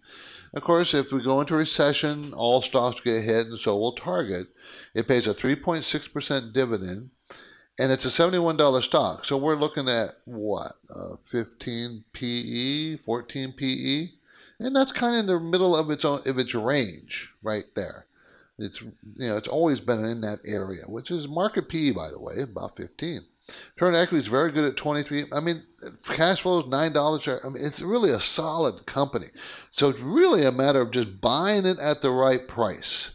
Of 0.55 0.62
course, 0.62 0.94
if 0.94 1.12
we 1.12 1.22
go 1.22 1.40
into 1.40 1.55
recession, 1.55 2.32
all 2.34 2.62
stocks 2.62 3.01
get 3.01 3.24
hit, 3.24 3.46
and 3.46 3.59
so 3.59 3.76
will 3.76 3.92
Target. 3.92 4.46
It 4.94 5.07
pays 5.07 5.26
a 5.26 5.34
3.6% 5.34 6.53
dividend, 6.53 7.11
and 7.78 7.92
it's 7.92 8.05
a 8.05 8.09
$71 8.09 8.82
stock. 8.82 9.24
So 9.24 9.36
we're 9.36 9.57
looking 9.57 9.88
at 9.88 10.11
what, 10.24 10.72
uh, 10.94 11.16
15 11.26 12.05
PE, 12.12 12.96
14 12.96 13.53
PE, 13.53 14.09
and 14.61 14.74
that's 14.74 14.92
kind 14.92 15.14
of 15.14 15.20
in 15.20 15.26
the 15.26 15.40
middle 15.40 15.76
of 15.76 15.90
its 15.90 16.05
own 16.05 16.20
of 16.26 16.38
its 16.38 16.55
range 16.55 17.32
right 17.42 17.64
there. 17.76 18.07
It's 18.59 18.80
you 18.80 19.28
know 19.28 19.36
it's 19.36 19.49
always 19.49 19.78
been 19.80 20.05
in 20.05 20.20
that 20.22 20.40
area, 20.44 20.82
which 20.88 21.11
is 21.11 21.28
market 21.28 21.68
PE 21.68 21.92
by 21.92 22.09
the 22.09 22.20
way, 22.20 22.40
about 22.40 22.76
15. 22.76 23.20
Return 23.76 23.94
equity 23.94 24.18
is 24.18 24.26
very 24.26 24.53
good 24.53 24.64
at 24.64 24.76
23. 24.76 25.26
I 25.32 25.40
mean, 25.40 25.62
cash 26.05 26.40
flow 26.40 26.61
is 26.61 26.66
nine 26.66 26.92
dollars. 26.92 27.26
I 27.28 27.49
mean, 27.49 27.64
it's 27.64 27.80
really 27.80 28.11
a 28.11 28.20
solid 28.20 28.86
company. 28.86 29.26
So 29.70 29.88
it's 29.88 30.01
really 30.01 30.44
a 30.44 30.53
matter 30.53 30.80
of 30.80 30.90
just 30.90 31.20
buying 31.20 31.64
it 31.64 31.78
at 31.78 32.03
the 32.03 32.11
right 32.11 32.46
price. 32.46 33.12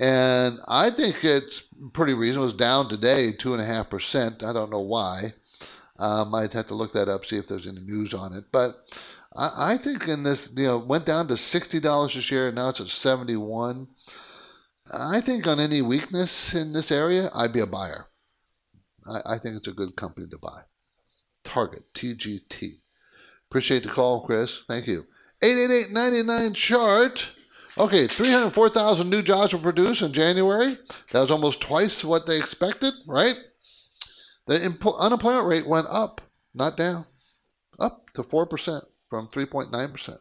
And 0.00 0.58
I 0.66 0.90
think 0.90 1.22
it's 1.22 1.62
pretty 1.92 2.14
reasonable. 2.14 2.48
It's 2.48 2.56
down 2.56 2.88
today 2.88 3.32
two 3.32 3.52
and 3.52 3.62
a 3.62 3.66
half 3.66 3.90
percent. 3.90 4.42
I 4.42 4.52
don't 4.52 4.70
know 4.70 4.80
why. 4.80 5.34
Um, 5.98 6.34
I'd 6.34 6.52
have 6.54 6.68
to 6.68 6.74
look 6.74 6.92
that 6.94 7.08
up, 7.08 7.24
see 7.24 7.36
if 7.36 7.46
there's 7.46 7.68
any 7.68 7.80
news 7.80 8.12
on 8.14 8.32
it. 8.32 8.46
But 8.50 8.76
I, 9.36 9.74
I 9.74 9.76
think 9.76 10.08
in 10.08 10.24
this, 10.24 10.52
you 10.56 10.66
know, 10.66 10.78
went 10.78 11.06
down 11.06 11.28
to 11.28 11.36
sixty 11.36 11.78
dollars 11.78 12.16
a 12.16 12.22
share. 12.22 12.48
and 12.48 12.56
Now 12.56 12.70
it's 12.70 12.80
at 12.80 12.88
seventy-one. 12.88 13.88
I 14.92 15.20
think 15.20 15.46
on 15.46 15.60
any 15.60 15.80
weakness 15.80 16.54
in 16.54 16.72
this 16.72 16.90
area, 16.90 17.30
I'd 17.34 17.52
be 17.52 17.60
a 17.60 17.66
buyer. 17.66 18.06
I, 19.08 19.34
I 19.34 19.38
think 19.38 19.56
it's 19.56 19.68
a 19.68 19.72
good 19.72 19.96
company 19.96 20.26
to 20.28 20.38
buy. 20.38 20.62
Target, 21.44 21.84
TGT. 21.94 22.78
Appreciate 23.48 23.82
the 23.82 23.88
call, 23.88 24.24
Chris. 24.24 24.62
Thank 24.66 24.86
you. 24.86 25.04
888 25.42 26.54
chart. 26.54 27.32
Okay, 27.78 28.06
304,000 28.06 29.08
new 29.08 29.22
jobs 29.22 29.52
were 29.52 29.58
produced 29.58 30.02
in 30.02 30.12
January. 30.12 30.78
That 31.12 31.20
was 31.20 31.30
almost 31.30 31.60
twice 31.60 32.04
what 32.04 32.26
they 32.26 32.36
expected, 32.36 32.92
right? 33.06 33.34
The 34.46 34.58
impo- 34.58 34.98
unemployment 35.00 35.46
rate 35.46 35.66
went 35.66 35.86
up, 35.88 36.20
not 36.54 36.76
down, 36.76 37.06
up 37.78 38.10
to 38.14 38.22
4% 38.22 38.80
from 39.08 39.28
3.9%. 39.28 40.18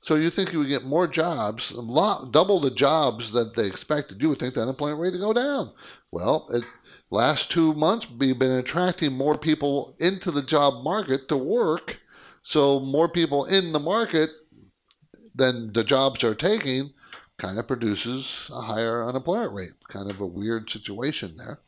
So 0.00 0.14
you 0.14 0.30
think 0.30 0.52
you 0.52 0.60
would 0.60 0.68
get 0.68 0.84
more 0.84 1.06
jobs, 1.06 1.72
lot, 1.72 2.32
double 2.32 2.60
the 2.60 2.70
jobs 2.70 3.32
that 3.32 3.56
they 3.56 3.66
expected. 3.66 4.22
You 4.22 4.28
would 4.30 4.38
think 4.38 4.54
the 4.54 4.62
unemployment 4.62 5.00
rate 5.00 5.12
to 5.12 5.18
go 5.18 5.32
down. 5.32 5.72
Well, 6.12 6.46
it, 6.50 6.64
last 7.10 7.50
two 7.50 7.74
months 7.74 8.06
we've 8.08 8.38
been 8.38 8.52
attracting 8.52 9.12
more 9.12 9.36
people 9.36 9.96
into 9.98 10.30
the 10.30 10.42
job 10.42 10.84
market 10.84 11.28
to 11.28 11.36
work. 11.36 11.98
So 12.42 12.80
more 12.80 13.08
people 13.08 13.44
in 13.44 13.72
the 13.72 13.80
market 13.80 14.30
than 15.34 15.72
the 15.72 15.84
jobs 15.84 16.22
are 16.24 16.34
taking 16.34 16.90
kind 17.36 17.58
of 17.58 17.68
produces 17.68 18.50
a 18.52 18.62
higher 18.62 19.04
unemployment 19.04 19.52
rate. 19.52 19.72
Kind 19.88 20.10
of 20.10 20.20
a 20.20 20.26
weird 20.26 20.70
situation 20.70 21.36
there. 21.36 21.60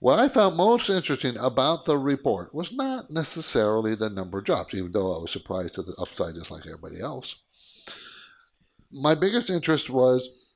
What 0.00 0.20
I 0.20 0.28
found 0.28 0.56
most 0.56 0.88
interesting 0.88 1.36
about 1.36 1.84
the 1.84 1.98
report 1.98 2.54
was 2.54 2.72
not 2.72 3.10
necessarily 3.10 3.96
the 3.96 4.08
number 4.08 4.38
of 4.38 4.44
jobs, 4.44 4.72
even 4.74 4.92
though 4.92 5.16
I 5.16 5.20
was 5.20 5.32
surprised 5.32 5.74
to 5.74 5.82
the 5.82 5.96
upside 6.00 6.36
just 6.36 6.52
like 6.52 6.66
everybody 6.66 7.00
else. 7.00 7.42
My 8.92 9.16
biggest 9.16 9.50
interest 9.50 9.90
was 9.90 10.54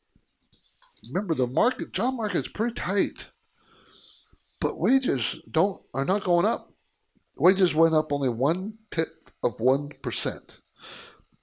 remember 1.08 1.34
the 1.34 1.48
market 1.48 1.92
job 1.92 2.14
market 2.14 2.38
is 2.38 2.48
pretty 2.48 2.74
tight. 2.74 3.30
But 4.60 4.78
wages 4.78 5.40
don't 5.50 5.82
are 5.92 6.04
not 6.04 6.22
going 6.22 6.46
up. 6.46 6.72
Wages 7.36 7.74
went 7.74 7.94
up 7.94 8.12
only 8.12 8.28
one 8.28 8.74
tenth 8.92 9.32
of 9.42 9.58
one 9.58 9.90
percent. 10.02 10.60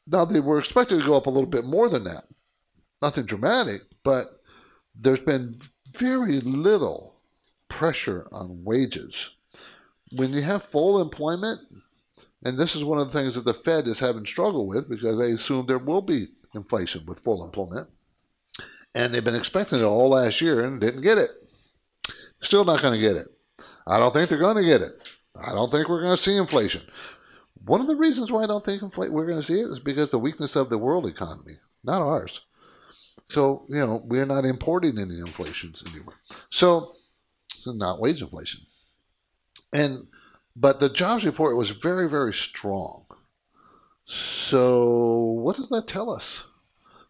Now 0.07 0.23
they 0.23 0.39
were 0.39 0.57
expected 0.57 0.99
to 0.99 1.05
go 1.05 1.15
up 1.15 1.25
a 1.25 1.29
little 1.29 1.49
bit 1.49 1.65
more 1.65 1.89
than 1.89 2.05
that. 2.05 2.23
Nothing 3.01 3.25
dramatic, 3.25 3.81
but 4.05 4.25
there's 4.95 5.19
been 5.19 5.59
very 5.91 6.39
little 6.39 7.08
pressure 7.69 8.27
on 8.31 8.63
wages. 8.63 9.35
When 10.11 10.33
you 10.33 10.41
have 10.41 10.63
full 10.63 11.01
employment, 11.01 11.59
and 12.43 12.57
this 12.57 12.75
is 12.75 12.83
one 12.83 12.99
of 12.99 13.11
the 13.11 13.17
things 13.17 13.35
that 13.35 13.45
the 13.45 13.53
Fed 13.53 13.87
is 13.87 13.99
having 13.99 14.25
struggle 14.25 14.67
with 14.67 14.89
because 14.89 15.17
they 15.17 15.31
assume 15.31 15.65
there 15.65 15.77
will 15.77 16.01
be 16.01 16.27
inflation 16.53 17.05
with 17.05 17.19
full 17.19 17.45
employment. 17.45 17.87
And 18.95 19.13
they've 19.13 19.23
been 19.23 19.35
expecting 19.35 19.79
it 19.79 19.83
all 19.83 20.09
last 20.09 20.41
year 20.41 20.63
and 20.63 20.81
didn't 20.81 21.03
get 21.03 21.17
it. 21.17 21.29
Still 22.41 22.65
not 22.65 22.81
going 22.81 22.95
to 22.95 22.99
get 22.99 23.15
it. 23.15 23.27
I 23.85 23.99
don't 23.99 24.13
think 24.13 24.29
they're 24.29 24.37
going 24.37 24.57
to 24.57 24.63
get 24.63 24.81
it. 24.81 24.91
I 25.35 25.51
don't 25.51 25.69
think 25.69 25.87
we're 25.87 26.01
going 26.01 26.15
to 26.15 26.21
see 26.21 26.37
inflation. 26.37 26.81
One 27.65 27.81
of 27.81 27.87
the 27.87 27.95
reasons 27.95 28.31
why 28.31 28.43
I 28.43 28.47
don't 28.47 28.63
think 28.63 28.81
inflation 28.81 29.13
we're 29.13 29.27
going 29.27 29.39
to 29.39 29.45
see 29.45 29.59
it 29.59 29.69
is 29.69 29.79
because 29.79 30.09
the 30.09 30.19
weakness 30.19 30.55
of 30.55 30.69
the 30.69 30.77
world 30.77 31.05
economy, 31.05 31.57
not 31.83 32.01
ours. 32.01 32.41
So, 33.25 33.65
you 33.69 33.79
know, 33.79 34.01
we're 34.05 34.25
not 34.25 34.45
importing 34.45 34.97
any 34.97 35.19
inflations 35.19 35.83
anywhere. 35.85 36.15
So, 36.49 36.95
it's 37.55 37.67
not 37.67 37.99
wage 37.99 38.21
inflation. 38.21 38.61
And 39.73 40.07
but 40.55 40.79
the 40.79 40.89
jobs 40.89 41.25
report 41.25 41.55
was 41.57 41.69
very, 41.71 42.09
very 42.09 42.33
strong. 42.33 43.05
So 44.05 45.15
what 45.43 45.55
does 45.55 45.69
that 45.69 45.87
tell 45.87 46.09
us? 46.11 46.45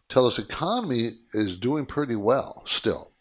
Tell 0.08 0.26
us 0.26 0.38
economy 0.38 1.12
is 1.34 1.56
doing 1.56 1.86
pretty 1.86 2.16
well 2.16 2.62
still. 2.66 3.12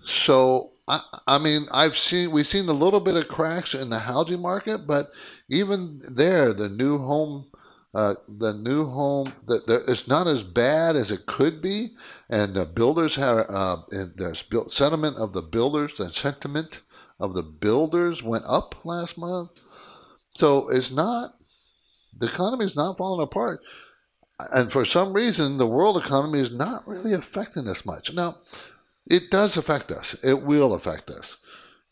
So 0.00 0.72
I, 0.88 1.00
I 1.26 1.38
mean 1.38 1.66
I've 1.72 1.96
seen 1.98 2.30
we've 2.30 2.46
seen 2.46 2.68
a 2.68 2.72
little 2.72 3.00
bit 3.00 3.16
of 3.16 3.28
cracks 3.28 3.74
in 3.74 3.90
the 3.90 4.00
housing 4.00 4.40
market, 4.40 4.86
but 4.86 5.10
even 5.50 6.00
there 6.14 6.52
the 6.52 6.68
new 6.68 6.98
home 6.98 7.46
uh, 7.94 8.14
the 8.28 8.54
new 8.54 8.86
home 8.86 9.32
that 9.46 9.84
it's 9.88 10.08
not 10.08 10.26
as 10.26 10.42
bad 10.42 10.96
as 10.96 11.10
it 11.10 11.26
could 11.26 11.60
be, 11.62 11.90
and 12.32 12.54
the 12.54 12.64
builders 12.64 13.16
have 13.16 13.44
uh, 13.50 13.76
there's 14.16 14.40
built 14.40 14.72
sentiment 14.72 15.18
of 15.18 15.34
the 15.34 15.42
builders, 15.42 15.92
the 15.94 16.10
sentiment 16.10 16.80
of 17.20 17.34
the 17.34 17.42
builders 17.42 18.22
went 18.22 18.44
up 18.48 18.86
last 18.86 19.18
month. 19.18 19.50
So 20.34 20.70
it's 20.70 20.90
not 20.90 21.36
the 22.18 22.26
economy 22.26 22.64
is 22.64 22.74
not 22.74 22.96
falling 22.96 23.22
apart, 23.22 23.60
and 24.50 24.72
for 24.72 24.86
some 24.86 25.12
reason 25.12 25.58
the 25.58 25.66
world 25.66 25.98
economy 25.98 26.40
is 26.40 26.50
not 26.50 26.88
really 26.88 27.12
affecting 27.12 27.68
us 27.68 27.84
much. 27.84 28.14
Now, 28.14 28.36
it 29.06 29.30
does 29.30 29.58
affect 29.58 29.92
us. 29.92 30.14
It 30.24 30.42
will 30.42 30.72
affect 30.72 31.10
us. 31.10 31.36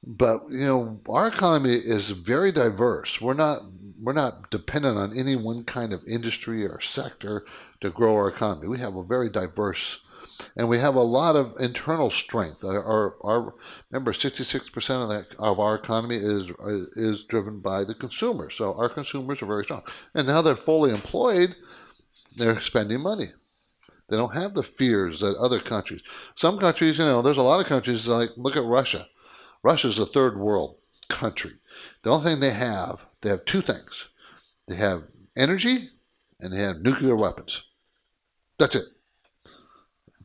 But 0.03 0.41
you 0.49 0.67
know, 0.67 1.01
our 1.07 1.29
economy 1.29 1.75
is 1.75 2.09
very 2.09 2.51
diverse. 2.51 3.21
We're 3.21 3.35
not 3.35 3.61
we're 4.01 4.15
not 4.15 4.51
dependent 4.51 4.97
on 4.97 5.15
any 5.15 5.37
one 5.37 5.65
kind 5.65 5.93
of 5.93 6.03
industry 6.09 6.65
or 6.65 6.81
sector 6.81 7.45
to 7.83 7.91
grow 7.91 8.15
our 8.15 8.29
economy. 8.29 8.69
We 8.69 8.79
have 8.79 8.97
a 8.97 9.05
very 9.05 9.29
diverse, 9.29 10.01
and 10.57 10.69
we 10.69 10.79
have 10.79 10.95
a 10.95 11.01
lot 11.01 11.37
of 11.37 11.55
internal 11.59 12.11
strength. 12.11 12.65
Our, 12.65 13.15
our 13.23 13.55
remember, 13.91 14.13
66% 14.13 15.03
of, 15.03 15.09
that, 15.09 15.27
of 15.39 15.59
our 15.59 15.75
economy 15.75 16.17
is 16.17 16.51
uh, 16.51 16.85
is 16.97 17.25
driven 17.25 17.61
by 17.61 17.85
the 17.85 17.95
consumer. 17.95 18.51
So 18.51 18.75
our 18.75 18.89
consumers 18.89 19.43
are 19.43 19.47
very 19.47 19.65
strong, 19.65 19.83
and 20.15 20.27
now 20.27 20.43
they're 20.43 20.57
fully 20.57 20.93
employed. 20.93 21.57
They're 22.37 22.61
spending 22.61 23.01
money. 23.01 23.27
They 24.09 24.17
don't 24.17 24.35
have 24.35 24.55
the 24.55 24.63
fears 24.63 25.21
that 25.21 25.37
other 25.37 25.61
countries. 25.61 26.03
Some 26.35 26.59
countries, 26.59 26.99
you 26.99 27.05
know, 27.05 27.23
there's 27.23 27.39
a 27.39 27.43
lot 27.43 27.61
of 27.61 27.67
countries 27.67 28.09
like 28.09 28.31
look 28.37 28.57
at 28.57 28.65
Russia. 28.65 29.07
Russia's 29.63 29.99
a 29.99 30.07
third 30.07 30.39
world 30.39 30.77
country. 31.09 31.53
The 32.03 32.11
only 32.11 32.25
thing 32.25 32.41
they 32.41 32.53
have 32.53 33.07
they 33.21 33.29
have 33.29 33.45
two 33.45 33.61
things 33.63 34.09
they 34.69 34.77
have 34.77 35.03
energy 35.37 35.91
and 36.41 36.53
they 36.53 36.61
have 36.61 36.79
nuclear 36.79 37.17
weapons. 37.17 37.69
That's 38.59 38.77
it. 38.77 38.85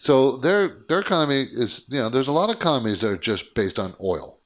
So 0.05 0.37
their 0.37 0.83
their 0.87 0.99
economy 0.99 1.47
is 1.51 1.83
you 1.87 1.97
know 1.97 2.09
there's 2.09 2.27
a 2.27 2.31
lot 2.31 2.51
of 2.51 2.57
economies 2.57 3.01
that 3.01 3.11
are 3.11 3.17
just 3.17 3.55
based 3.55 3.79
on 3.79 3.95
oil, 3.99 4.39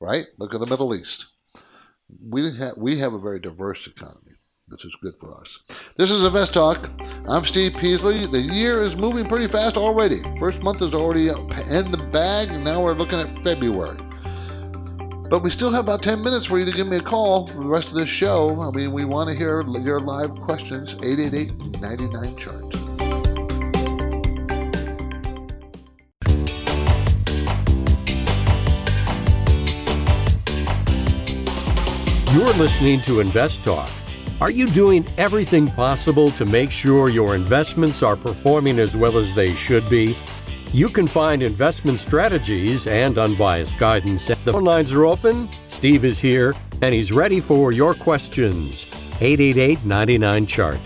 right? 0.00 0.26
Look 0.38 0.54
at 0.54 0.60
the 0.60 0.70
Middle 0.70 0.94
East. 0.94 1.26
We 2.22 2.44
have 2.58 2.76
we 2.76 2.98
have 3.00 3.12
a 3.12 3.18
very 3.18 3.40
diverse 3.40 3.88
economy, 3.88 4.36
which 4.68 4.84
is 4.84 4.96
good 5.02 5.14
for 5.18 5.34
us. 5.34 5.58
This 5.96 6.12
is 6.12 6.22
Invest 6.22 6.54
Talk. 6.54 6.88
I'm 7.28 7.44
Steve 7.44 7.76
Peasley. 7.76 8.26
The 8.26 8.40
year 8.40 8.84
is 8.84 8.94
moving 8.94 9.26
pretty 9.26 9.48
fast 9.48 9.76
already. 9.76 10.22
First 10.38 10.62
month 10.62 10.80
is 10.80 10.94
already 10.94 11.26
in 11.26 11.90
the 11.90 12.08
bag, 12.12 12.50
and 12.50 12.62
now 12.62 12.80
we're 12.80 12.94
looking 12.94 13.18
at 13.18 13.36
February. 13.42 13.98
But 15.28 15.42
we 15.42 15.50
still 15.50 15.70
have 15.70 15.86
about 15.86 16.04
10 16.04 16.22
minutes 16.22 16.46
for 16.46 16.56
you 16.60 16.64
to 16.66 16.72
give 16.72 16.86
me 16.86 16.98
a 16.98 17.02
call 17.02 17.48
for 17.48 17.54
the 17.54 17.68
rest 17.68 17.88
of 17.88 17.94
this 17.94 18.08
show. 18.08 18.60
I 18.60 18.70
mean, 18.70 18.92
we 18.92 19.04
want 19.04 19.28
to 19.28 19.36
hear 19.36 19.62
your 19.62 19.98
live 19.98 20.32
questions. 20.42 20.94
888 21.02 21.80
99 21.80 22.36
chart. 22.36 22.89
You're 32.32 32.46
listening 32.52 33.00
to 33.00 33.18
Invest 33.18 33.64
Talk. 33.64 33.90
Are 34.40 34.52
you 34.52 34.66
doing 34.66 35.04
everything 35.18 35.66
possible 35.66 36.30
to 36.30 36.44
make 36.44 36.70
sure 36.70 37.10
your 37.10 37.34
investments 37.34 38.04
are 38.04 38.14
performing 38.14 38.78
as 38.78 38.96
well 38.96 39.18
as 39.18 39.34
they 39.34 39.50
should 39.50 39.82
be? 39.90 40.16
You 40.72 40.90
can 40.90 41.08
find 41.08 41.42
investment 41.42 41.98
strategies 41.98 42.86
and 42.86 43.18
unbiased 43.18 43.76
guidance. 43.78 44.28
The 44.28 44.36
phone 44.36 44.62
lines 44.62 44.92
are 44.92 45.06
open. 45.06 45.48
Steve 45.66 46.04
is 46.04 46.20
here, 46.20 46.54
and 46.82 46.94
he's 46.94 47.10
ready 47.10 47.40
for 47.40 47.72
your 47.72 47.94
questions. 47.94 48.86
888 49.20 49.84
99 49.84 50.46
Chart. 50.46 50.80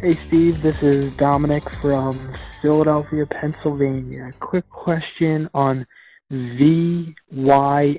Hey, 0.00 0.16
Steve, 0.26 0.60
this 0.62 0.82
is 0.82 1.14
Dominic 1.14 1.70
from 1.80 2.18
Philadelphia, 2.60 3.24
Pennsylvania. 3.24 4.32
Quick 4.40 4.68
question 4.68 5.48
on 5.54 5.86
VYM. 6.30 7.96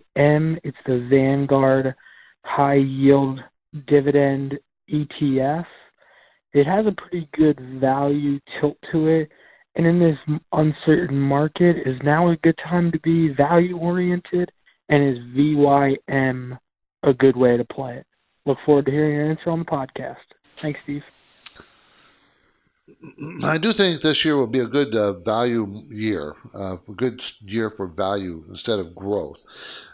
It's 0.63 0.77
the 0.85 1.07
Vanguard 1.09 1.95
High 2.43 2.75
Yield 2.75 3.39
Dividend 3.87 4.57
ETF. 4.89 5.65
It 6.53 6.65
has 6.65 6.85
a 6.85 6.91
pretty 6.91 7.29
good 7.35 7.59
value 7.79 8.39
tilt 8.59 8.77
to 8.91 9.07
it. 9.07 9.29
And 9.75 9.87
in 9.87 9.99
this 9.99 10.17
uncertain 10.51 11.19
market, 11.19 11.77
is 11.85 11.97
now 12.03 12.29
a 12.29 12.37
good 12.37 12.57
time 12.57 12.91
to 12.91 12.99
be 12.99 13.29
value 13.29 13.77
oriented? 13.77 14.51
And 14.89 15.03
is 15.03 15.23
VYM 15.35 16.57
a 17.03 17.13
good 17.13 17.37
way 17.37 17.55
to 17.55 17.63
play 17.63 17.95
it? 17.95 18.05
Look 18.45 18.57
forward 18.65 18.85
to 18.85 18.91
hearing 18.91 19.13
your 19.13 19.29
answer 19.29 19.49
on 19.49 19.59
the 19.59 19.65
podcast. 19.65 20.17
Thanks, 20.43 20.81
Steve. 20.83 21.05
I 23.43 23.57
do 23.57 23.73
think 23.73 24.01
this 24.01 24.23
year 24.23 24.37
will 24.37 24.47
be 24.47 24.59
a 24.59 24.67
good 24.67 24.95
uh, 24.95 25.13
value 25.13 25.83
year, 25.89 26.35
uh, 26.53 26.75
a 26.87 26.93
good 26.93 27.23
year 27.41 27.71
for 27.71 27.87
value 27.87 28.43
instead 28.47 28.77
of 28.77 28.95
growth. 28.95 29.39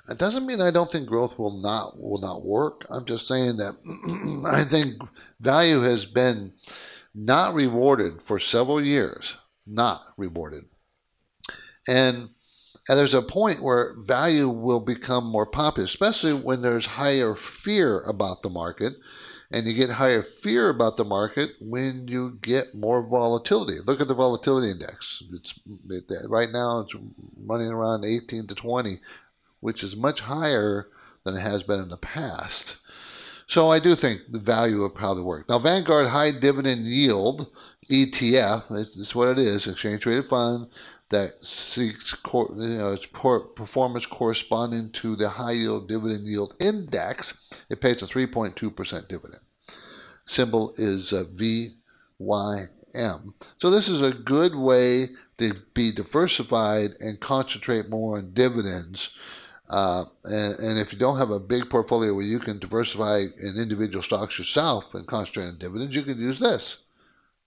It 0.10 0.18
doesn't 0.18 0.45
mean 0.45 0.60
I 0.60 0.72
don't 0.72 0.91
think 0.91 1.08
growth 1.08 1.39
will 1.39 1.58
not 1.58 1.97
will 1.99 2.20
not 2.20 2.43
work. 2.43 2.86
I'm 2.89 3.05
just 3.05 3.28
saying 3.28 3.58
that 3.58 4.43
I 4.51 4.66
think 4.66 5.01
value 5.39 5.82
has 5.82 6.05
been 6.05 6.53
not 7.16 7.53
rewarded 7.53 8.22
for 8.22 8.39
several 8.39 8.82
years, 8.82 9.38
not 9.66 10.01
rewarded, 10.18 10.66
and 11.88 12.30
and 12.89 12.97
there's 12.97 13.14
a 13.14 13.22
point 13.22 13.62
where 13.62 13.95
value 13.99 14.49
will 14.49 14.80
become 14.82 15.26
more 15.26 15.45
popular, 15.45 15.86
especially 15.86 16.34
when 16.34 16.62
there's 16.62 16.86
higher 16.86 17.36
fear 17.36 18.01
about 18.01 18.41
the 18.41 18.49
market 18.49 18.93
and 19.52 19.66
you 19.66 19.74
get 19.74 19.91
higher 19.91 20.22
fear 20.22 20.70
about 20.70 20.98
the 20.98 21.06
market 21.06 21.52
when 21.62 22.08
you 22.08 22.38
get 22.41 22.76
more 22.76 23.02
volatility. 23.02 23.78
Look 23.86 24.02
at 24.02 24.08
the 24.08 24.14
volatility 24.14 24.72
index. 24.72 25.24
It's 25.34 25.54
it, 25.89 26.30
right 26.30 26.50
now 26.52 26.80
it's 26.82 26.95
running 27.45 27.70
around 27.70 28.04
18 28.04 28.48
to 28.48 28.56
20, 28.56 28.98
which 29.60 29.84
is 29.84 29.95
much 29.95 30.22
higher 30.22 30.88
than 31.24 31.36
it 31.36 31.41
has 31.41 31.64
been 31.64 31.80
in 31.80 31.89
the 31.89 31.98
past. 31.98 32.78
So 33.48 33.70
I 33.70 33.80
do 33.80 33.95
think 33.95 34.22
the 34.30 34.39
value 34.39 34.84
of 34.84 34.95
how 34.95 35.14
they 35.14 35.22
work. 35.22 35.48
Now, 35.48 35.60
Vanguard 35.60 36.08
High 36.08 36.32
Dividend 36.32 36.86
Yield 36.86 37.50
ETF, 37.89 38.68
this 38.68 38.98
is 38.98 39.16
what 39.16 39.30
it 39.30 39.39
is, 39.39 39.66
exchange 39.66 40.02
traded 40.02 40.26
fund 40.26 40.68
that 41.10 41.45
seeks 41.45 42.16
you 42.34 42.49
know, 42.58 42.97
performance 43.55 44.05
corresponding 44.05 44.91
to 44.91 45.16
the 45.16 45.30
high 45.30 45.53
yield 45.53 45.88
dividend 45.88 46.28
yield 46.28 46.55
index. 46.60 47.66
It 47.70 47.80
pays 47.82 48.01
a 48.01 48.05
3.2% 48.05 49.08
dividend. 49.08 49.41
Symbol 50.26 50.74
is 50.78 51.14
VYM. 51.14 51.74
So 53.58 53.70
this 53.70 53.88
is 53.88 54.01
a 54.01 54.14
good 54.14 54.55
way 54.55 55.10
to 55.38 55.53
be 55.74 55.91
diversified 55.91 56.91
and 56.99 57.20
concentrate 57.20 57.89
more 57.89 58.18
on 58.18 58.34
dividends. 58.34 59.12
Uh, 59.70 60.05
and, 60.24 60.60
and, 60.60 60.80
if 60.80 60.93
you 60.93 60.97
don't 60.97 61.18
have 61.18 61.30
a 61.30 61.41
big 61.41 61.70
portfolio 61.70 62.14
where 62.14 62.24
you 62.24 62.39
can 62.39 62.58
diversify 62.58 63.24
in 63.41 63.58
individual 63.58 64.01
stocks 64.01 64.39
yourself 64.39 64.93
and 64.93 65.05
concentrate 65.08 65.43
on 65.43 65.58
dividends, 65.58 65.93
you 65.93 66.03
can 66.03 66.18
use 66.18 66.39
this. 66.39 66.78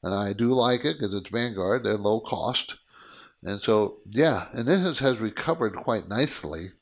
And 0.03 0.15
I 0.15 0.35
do 0.35 0.53
like 0.53 0.85
it 0.85 0.99
because 0.99 1.15
it's 1.15 1.31
Vanguard, 1.31 1.85
they're 1.85 1.97
low 1.97 2.21
cost. 2.21 2.77
And 3.43 3.63
so, 3.63 3.99
yeah, 4.11 4.47
and 4.53 4.67
this 4.67 4.99
has 4.99 5.19
recovered 5.19 5.75
quite 5.75 6.09
nicely, 6.09 6.73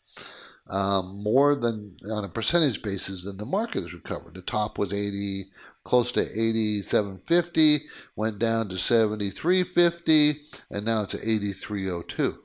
um, 0.69 1.23
more 1.23 1.55
than 1.55 1.97
on 2.11 2.25
a 2.25 2.29
percentage 2.29 2.83
basis 2.83 3.25
than 3.25 3.37
the 3.37 3.47
market 3.47 3.83
has 3.83 3.95
recovered. 3.95 4.35
The 4.35 4.43
top 4.43 4.77
was 4.77 4.93
80, 4.93 5.47
close 5.85 6.11
to 6.13 6.25
87.50, 6.25 7.83
went 8.17 8.39
down 8.39 8.69
to 8.69 8.75
73.50, 8.75 10.37
and 10.71 10.85
now 10.85 11.03
it's 11.03 11.15
at 11.15 11.21
83.02. 11.21 12.39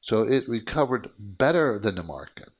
So 0.00 0.22
it 0.22 0.48
recovered 0.48 1.10
better 1.18 1.78
than 1.78 1.94
the 1.94 2.02
market. 2.02 2.50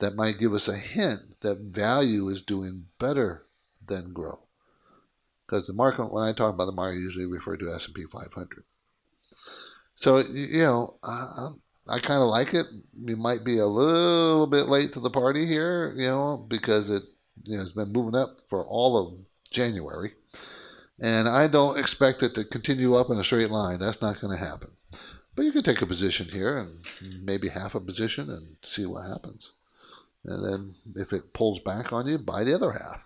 That 0.00 0.16
might 0.16 0.38
give 0.38 0.52
us 0.52 0.68
a 0.68 0.76
hint 0.76 1.40
that 1.40 1.58
value 1.60 2.28
is 2.28 2.42
doing 2.42 2.86
better 2.98 3.44
than 3.86 4.12
growth. 4.12 4.40
Because 5.46 5.66
the 5.66 5.72
market, 5.72 6.12
when 6.12 6.24
I 6.24 6.32
talk 6.32 6.52
about 6.52 6.66
the 6.66 6.72
market, 6.72 6.96
I 6.96 7.02
usually 7.02 7.26
refer 7.26 7.56
to 7.56 7.70
S&P 7.70 8.04
500. 8.04 8.64
So 9.94 10.18
you 10.18 10.62
know, 10.62 10.94
I, 11.02 11.48
I 11.88 11.98
kind 11.98 12.22
of 12.22 12.28
like 12.28 12.54
it. 12.54 12.66
You 13.04 13.16
might 13.16 13.44
be 13.44 13.58
a 13.58 13.66
little 13.66 14.46
bit 14.46 14.68
late 14.68 14.92
to 14.92 15.00
the 15.00 15.10
party 15.10 15.46
here, 15.46 15.92
you 15.96 16.06
know, 16.06 16.44
because 16.48 16.90
it 16.90 17.02
you 17.44 17.56
know, 17.56 17.62
has 17.62 17.72
been 17.72 17.92
moving 17.92 18.18
up 18.18 18.40
for 18.48 18.64
all 18.64 18.96
of 18.96 19.14
January, 19.50 20.12
and 21.00 21.28
I 21.28 21.46
don't 21.46 21.78
expect 21.78 22.22
it 22.22 22.34
to 22.34 22.44
continue 22.44 22.94
up 22.94 23.10
in 23.10 23.18
a 23.18 23.24
straight 23.24 23.50
line. 23.50 23.78
That's 23.78 24.02
not 24.02 24.20
going 24.20 24.36
to 24.36 24.44
happen. 24.44 24.70
But 25.34 25.44
you 25.44 25.52
can 25.52 25.62
take 25.62 25.82
a 25.82 25.86
position 25.86 26.28
here 26.28 26.56
and 26.56 26.78
maybe 27.22 27.48
half 27.48 27.74
a 27.74 27.80
position 27.80 28.30
and 28.30 28.56
see 28.64 28.86
what 28.86 29.06
happens. 29.06 29.52
And 30.24 30.44
then 30.44 30.74
if 30.96 31.12
it 31.12 31.34
pulls 31.34 31.58
back 31.58 31.92
on 31.92 32.06
you, 32.06 32.18
buy 32.18 32.42
the 32.42 32.54
other 32.54 32.72
half. 32.72 33.04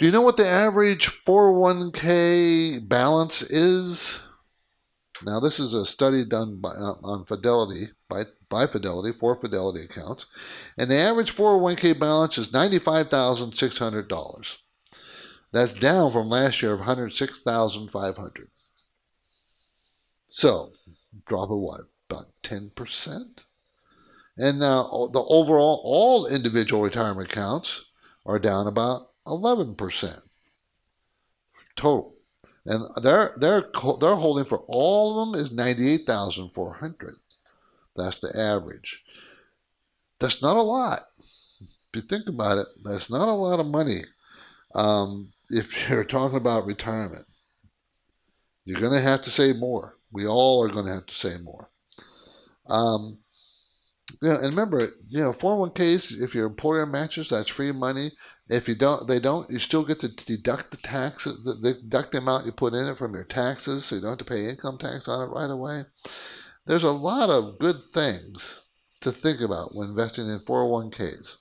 Do 0.00 0.06
you 0.06 0.12
know 0.12 0.22
what 0.22 0.38
the 0.38 0.48
average 0.48 1.08
401k 1.08 2.88
balance 2.88 3.42
is? 3.42 4.22
Now, 5.22 5.40
this 5.40 5.60
is 5.60 5.74
a 5.74 5.84
study 5.84 6.24
done 6.24 6.58
by, 6.58 6.70
uh, 6.70 6.94
on 7.02 7.26
Fidelity, 7.26 7.88
by, 8.08 8.22
by 8.48 8.66
Fidelity, 8.66 9.14
for 9.20 9.36
Fidelity 9.36 9.84
accounts. 9.84 10.24
And 10.78 10.90
the 10.90 10.96
average 10.96 11.36
401k 11.36 12.00
balance 12.00 12.38
is 12.38 12.48
$95,600. 12.48 14.56
That's 15.52 15.74
down 15.74 16.12
from 16.12 16.30
last 16.30 16.62
year 16.62 16.72
of 16.72 16.78
106500 16.78 18.48
So, 20.26 20.72
drop 21.26 21.50
of 21.50 21.58
what? 21.58 21.80
About 22.08 22.28
10%? 22.42 23.44
And 24.38 24.60
now 24.60 25.10
the 25.12 25.22
overall, 25.28 25.82
all 25.84 26.26
individual 26.26 26.80
retirement 26.80 27.30
accounts 27.30 27.84
are 28.24 28.38
down 28.38 28.66
about 28.66 29.09
11% 29.26 30.20
total. 31.76 32.14
And 32.66 32.84
their 33.02 33.34
their 33.38 33.70
their 34.00 34.14
holding 34.16 34.44
for 34.44 34.64
all 34.68 35.22
of 35.22 35.32
them 35.32 35.40
is 35.40 35.50
98,400. 35.50 37.16
That's 37.96 38.20
the 38.20 38.38
average. 38.38 39.02
That's 40.18 40.42
not 40.42 40.56
a 40.56 40.62
lot. 40.62 41.00
If 41.18 41.68
you 41.94 42.02
think 42.02 42.28
about 42.28 42.58
it, 42.58 42.66
that's 42.84 43.10
not 43.10 43.28
a 43.28 43.32
lot 43.32 43.60
of 43.60 43.66
money. 43.66 44.02
Um, 44.74 45.32
if 45.48 45.88
you're 45.88 46.04
talking 46.04 46.36
about 46.36 46.66
retirement, 46.66 47.26
you're 48.64 48.80
going 48.80 48.96
to 48.96 49.04
have 49.04 49.22
to 49.22 49.30
save 49.30 49.56
more. 49.56 49.96
We 50.12 50.26
all 50.26 50.62
are 50.62 50.72
going 50.72 50.86
to 50.86 50.92
have 50.92 51.06
to 51.06 51.14
save 51.14 51.40
more. 51.40 51.70
Um, 52.68 53.18
know, 54.22 54.34
and 54.34 54.46
remember, 54.46 54.92
you 55.08 55.20
know, 55.20 55.32
401ks, 55.32 56.20
if 56.20 56.34
your 56.34 56.46
employer 56.46 56.86
matches, 56.86 57.28
that's 57.28 57.48
free 57.48 57.72
money. 57.72 58.12
If 58.48 58.68
you 58.68 58.74
don't, 58.74 59.06
they 59.06 59.20
don't. 59.20 59.48
You 59.50 59.58
still 59.58 59.84
get 59.84 60.00
to 60.00 60.08
deduct 60.08 60.72
the 60.72 60.76
taxes, 60.78 61.44
the, 61.44 61.74
deduct 61.74 62.12
the 62.12 62.18
amount 62.18 62.46
you 62.46 62.52
put 62.52 62.74
in 62.74 62.86
it 62.86 62.98
from 62.98 63.14
your 63.14 63.24
taxes, 63.24 63.84
so 63.84 63.94
you 63.94 64.00
don't 64.00 64.10
have 64.10 64.18
to 64.18 64.24
pay 64.24 64.48
income 64.48 64.78
tax 64.78 65.06
on 65.06 65.28
it 65.28 65.32
right 65.32 65.50
away. 65.50 65.82
There's 66.66 66.82
a 66.82 66.90
lot 66.90 67.30
of 67.30 67.58
good 67.58 67.76
things 67.92 68.66
to 69.00 69.12
think 69.12 69.40
about 69.40 69.74
when 69.74 69.90
investing 69.90 70.26
in 70.26 70.40
401ks. 70.40 71.36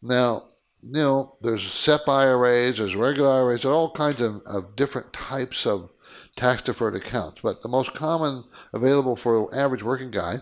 Now, 0.00 0.44
you 0.82 0.92
know, 1.00 1.36
there's 1.42 1.70
SEP 1.70 2.08
IRAs, 2.08 2.78
there's 2.78 2.94
regular 2.94 3.30
IRAs, 3.30 3.62
there 3.62 3.72
are 3.72 3.74
all 3.74 3.92
kinds 3.92 4.20
of, 4.20 4.40
of 4.46 4.76
different 4.76 5.12
types 5.12 5.66
of 5.66 5.90
tax 6.36 6.62
deferred 6.62 6.94
accounts. 6.94 7.40
But 7.42 7.62
the 7.62 7.68
most 7.68 7.94
common 7.94 8.44
available 8.72 9.16
for 9.16 9.48
the 9.50 9.58
average 9.58 9.82
working 9.82 10.10
guy 10.10 10.36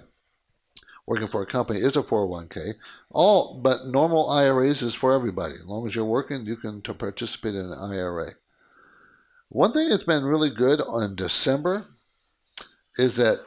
working 1.06 1.28
for 1.28 1.42
a 1.42 1.46
company 1.46 1.80
is 1.80 1.96
a 1.96 2.02
401k. 2.02 2.74
All 3.10 3.60
but 3.62 3.86
normal 3.86 4.30
IRAs 4.30 4.82
is 4.82 4.94
for 4.94 5.12
everybody. 5.12 5.54
As 5.54 5.66
long 5.66 5.86
as 5.86 5.94
you're 5.94 6.04
working, 6.04 6.46
you 6.46 6.56
can 6.56 6.82
participate 6.82 7.54
in 7.54 7.66
an 7.66 7.78
IRA. 7.78 8.30
One 9.48 9.72
thing 9.72 9.88
that's 9.88 10.02
been 10.02 10.24
really 10.24 10.50
good 10.50 10.80
on 10.80 11.14
December 11.14 11.86
is 12.98 13.16
that 13.16 13.40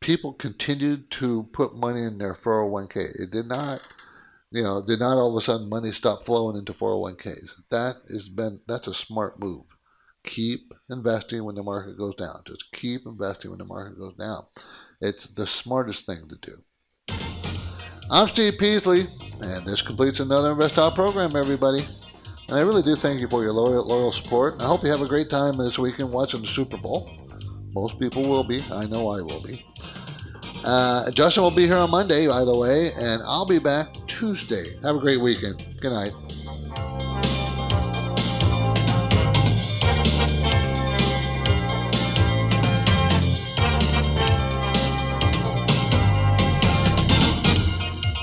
people 0.00 0.32
continued 0.32 1.10
to 1.10 1.44
put 1.52 1.74
money 1.74 2.02
in 2.02 2.18
their 2.18 2.34
401k. 2.34 3.20
It 3.20 3.30
did 3.30 3.46
not, 3.46 3.80
you 4.50 4.62
know, 4.62 4.84
did 4.86 5.00
not 5.00 5.16
all 5.16 5.30
of 5.30 5.36
a 5.36 5.44
sudden 5.44 5.68
money 5.68 5.90
stop 5.90 6.24
flowing 6.24 6.56
into 6.56 6.72
401ks. 6.72 7.62
That 7.70 7.96
has 8.08 8.28
been 8.28 8.60
that's 8.68 8.86
a 8.86 8.94
smart 8.94 9.40
move. 9.40 9.64
Keep 10.24 10.72
investing 10.88 11.44
when 11.44 11.56
the 11.56 11.64
market 11.64 11.98
goes 11.98 12.14
down. 12.14 12.42
Just 12.46 12.70
keep 12.72 13.06
investing 13.06 13.50
when 13.50 13.58
the 13.58 13.64
market 13.64 13.98
goes 13.98 14.14
down. 14.14 14.42
It's 15.00 15.26
the 15.26 15.48
smartest 15.48 16.06
thing 16.06 16.28
to 16.28 16.36
do. 16.36 16.62
I'm 18.14 18.28
Steve 18.28 18.58
Peasley, 18.58 19.06
and 19.40 19.66
this 19.66 19.80
completes 19.80 20.20
another 20.20 20.52
Invest 20.52 20.74
Talk 20.74 20.94
program, 20.94 21.34
everybody. 21.34 21.82
And 22.46 22.58
I 22.58 22.60
really 22.60 22.82
do 22.82 22.94
thank 22.94 23.22
you 23.22 23.26
for 23.26 23.42
your 23.42 23.54
loyal, 23.54 23.86
loyal 23.86 24.12
support. 24.12 24.60
I 24.60 24.66
hope 24.66 24.82
you 24.82 24.90
have 24.90 25.00
a 25.00 25.08
great 25.08 25.30
time 25.30 25.56
this 25.56 25.78
weekend 25.78 26.12
watching 26.12 26.42
the 26.42 26.46
Super 26.46 26.76
Bowl. 26.76 27.10
Most 27.72 27.98
people 27.98 28.28
will 28.28 28.44
be. 28.44 28.60
I 28.70 28.84
know 28.84 29.08
I 29.08 29.22
will 29.22 29.42
be. 29.42 29.64
Uh, 30.62 31.10
Justin 31.12 31.42
will 31.42 31.50
be 31.52 31.64
here 31.64 31.76
on 31.76 31.90
Monday, 31.90 32.26
by 32.26 32.44
the 32.44 32.54
way, 32.54 32.92
and 32.98 33.22
I'll 33.22 33.46
be 33.46 33.58
back 33.58 33.88
Tuesday. 34.08 34.78
Have 34.82 34.96
a 34.96 35.00
great 35.00 35.22
weekend. 35.22 35.64
Good 35.80 35.92
night. 35.92 36.12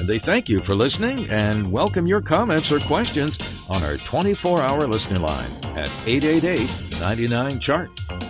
And 0.00 0.08
they 0.08 0.18
thank 0.18 0.48
you 0.48 0.62
for 0.62 0.74
listening 0.74 1.28
and 1.28 1.70
welcome 1.70 2.06
your 2.06 2.22
comments 2.22 2.72
or 2.72 2.80
questions 2.80 3.38
on 3.68 3.82
our 3.82 3.98
24 3.98 4.62
hour 4.62 4.86
listener 4.86 5.18
line 5.18 5.50
at 5.76 5.92
888 6.06 6.98
99 7.00 7.60
Chart. 7.60 8.29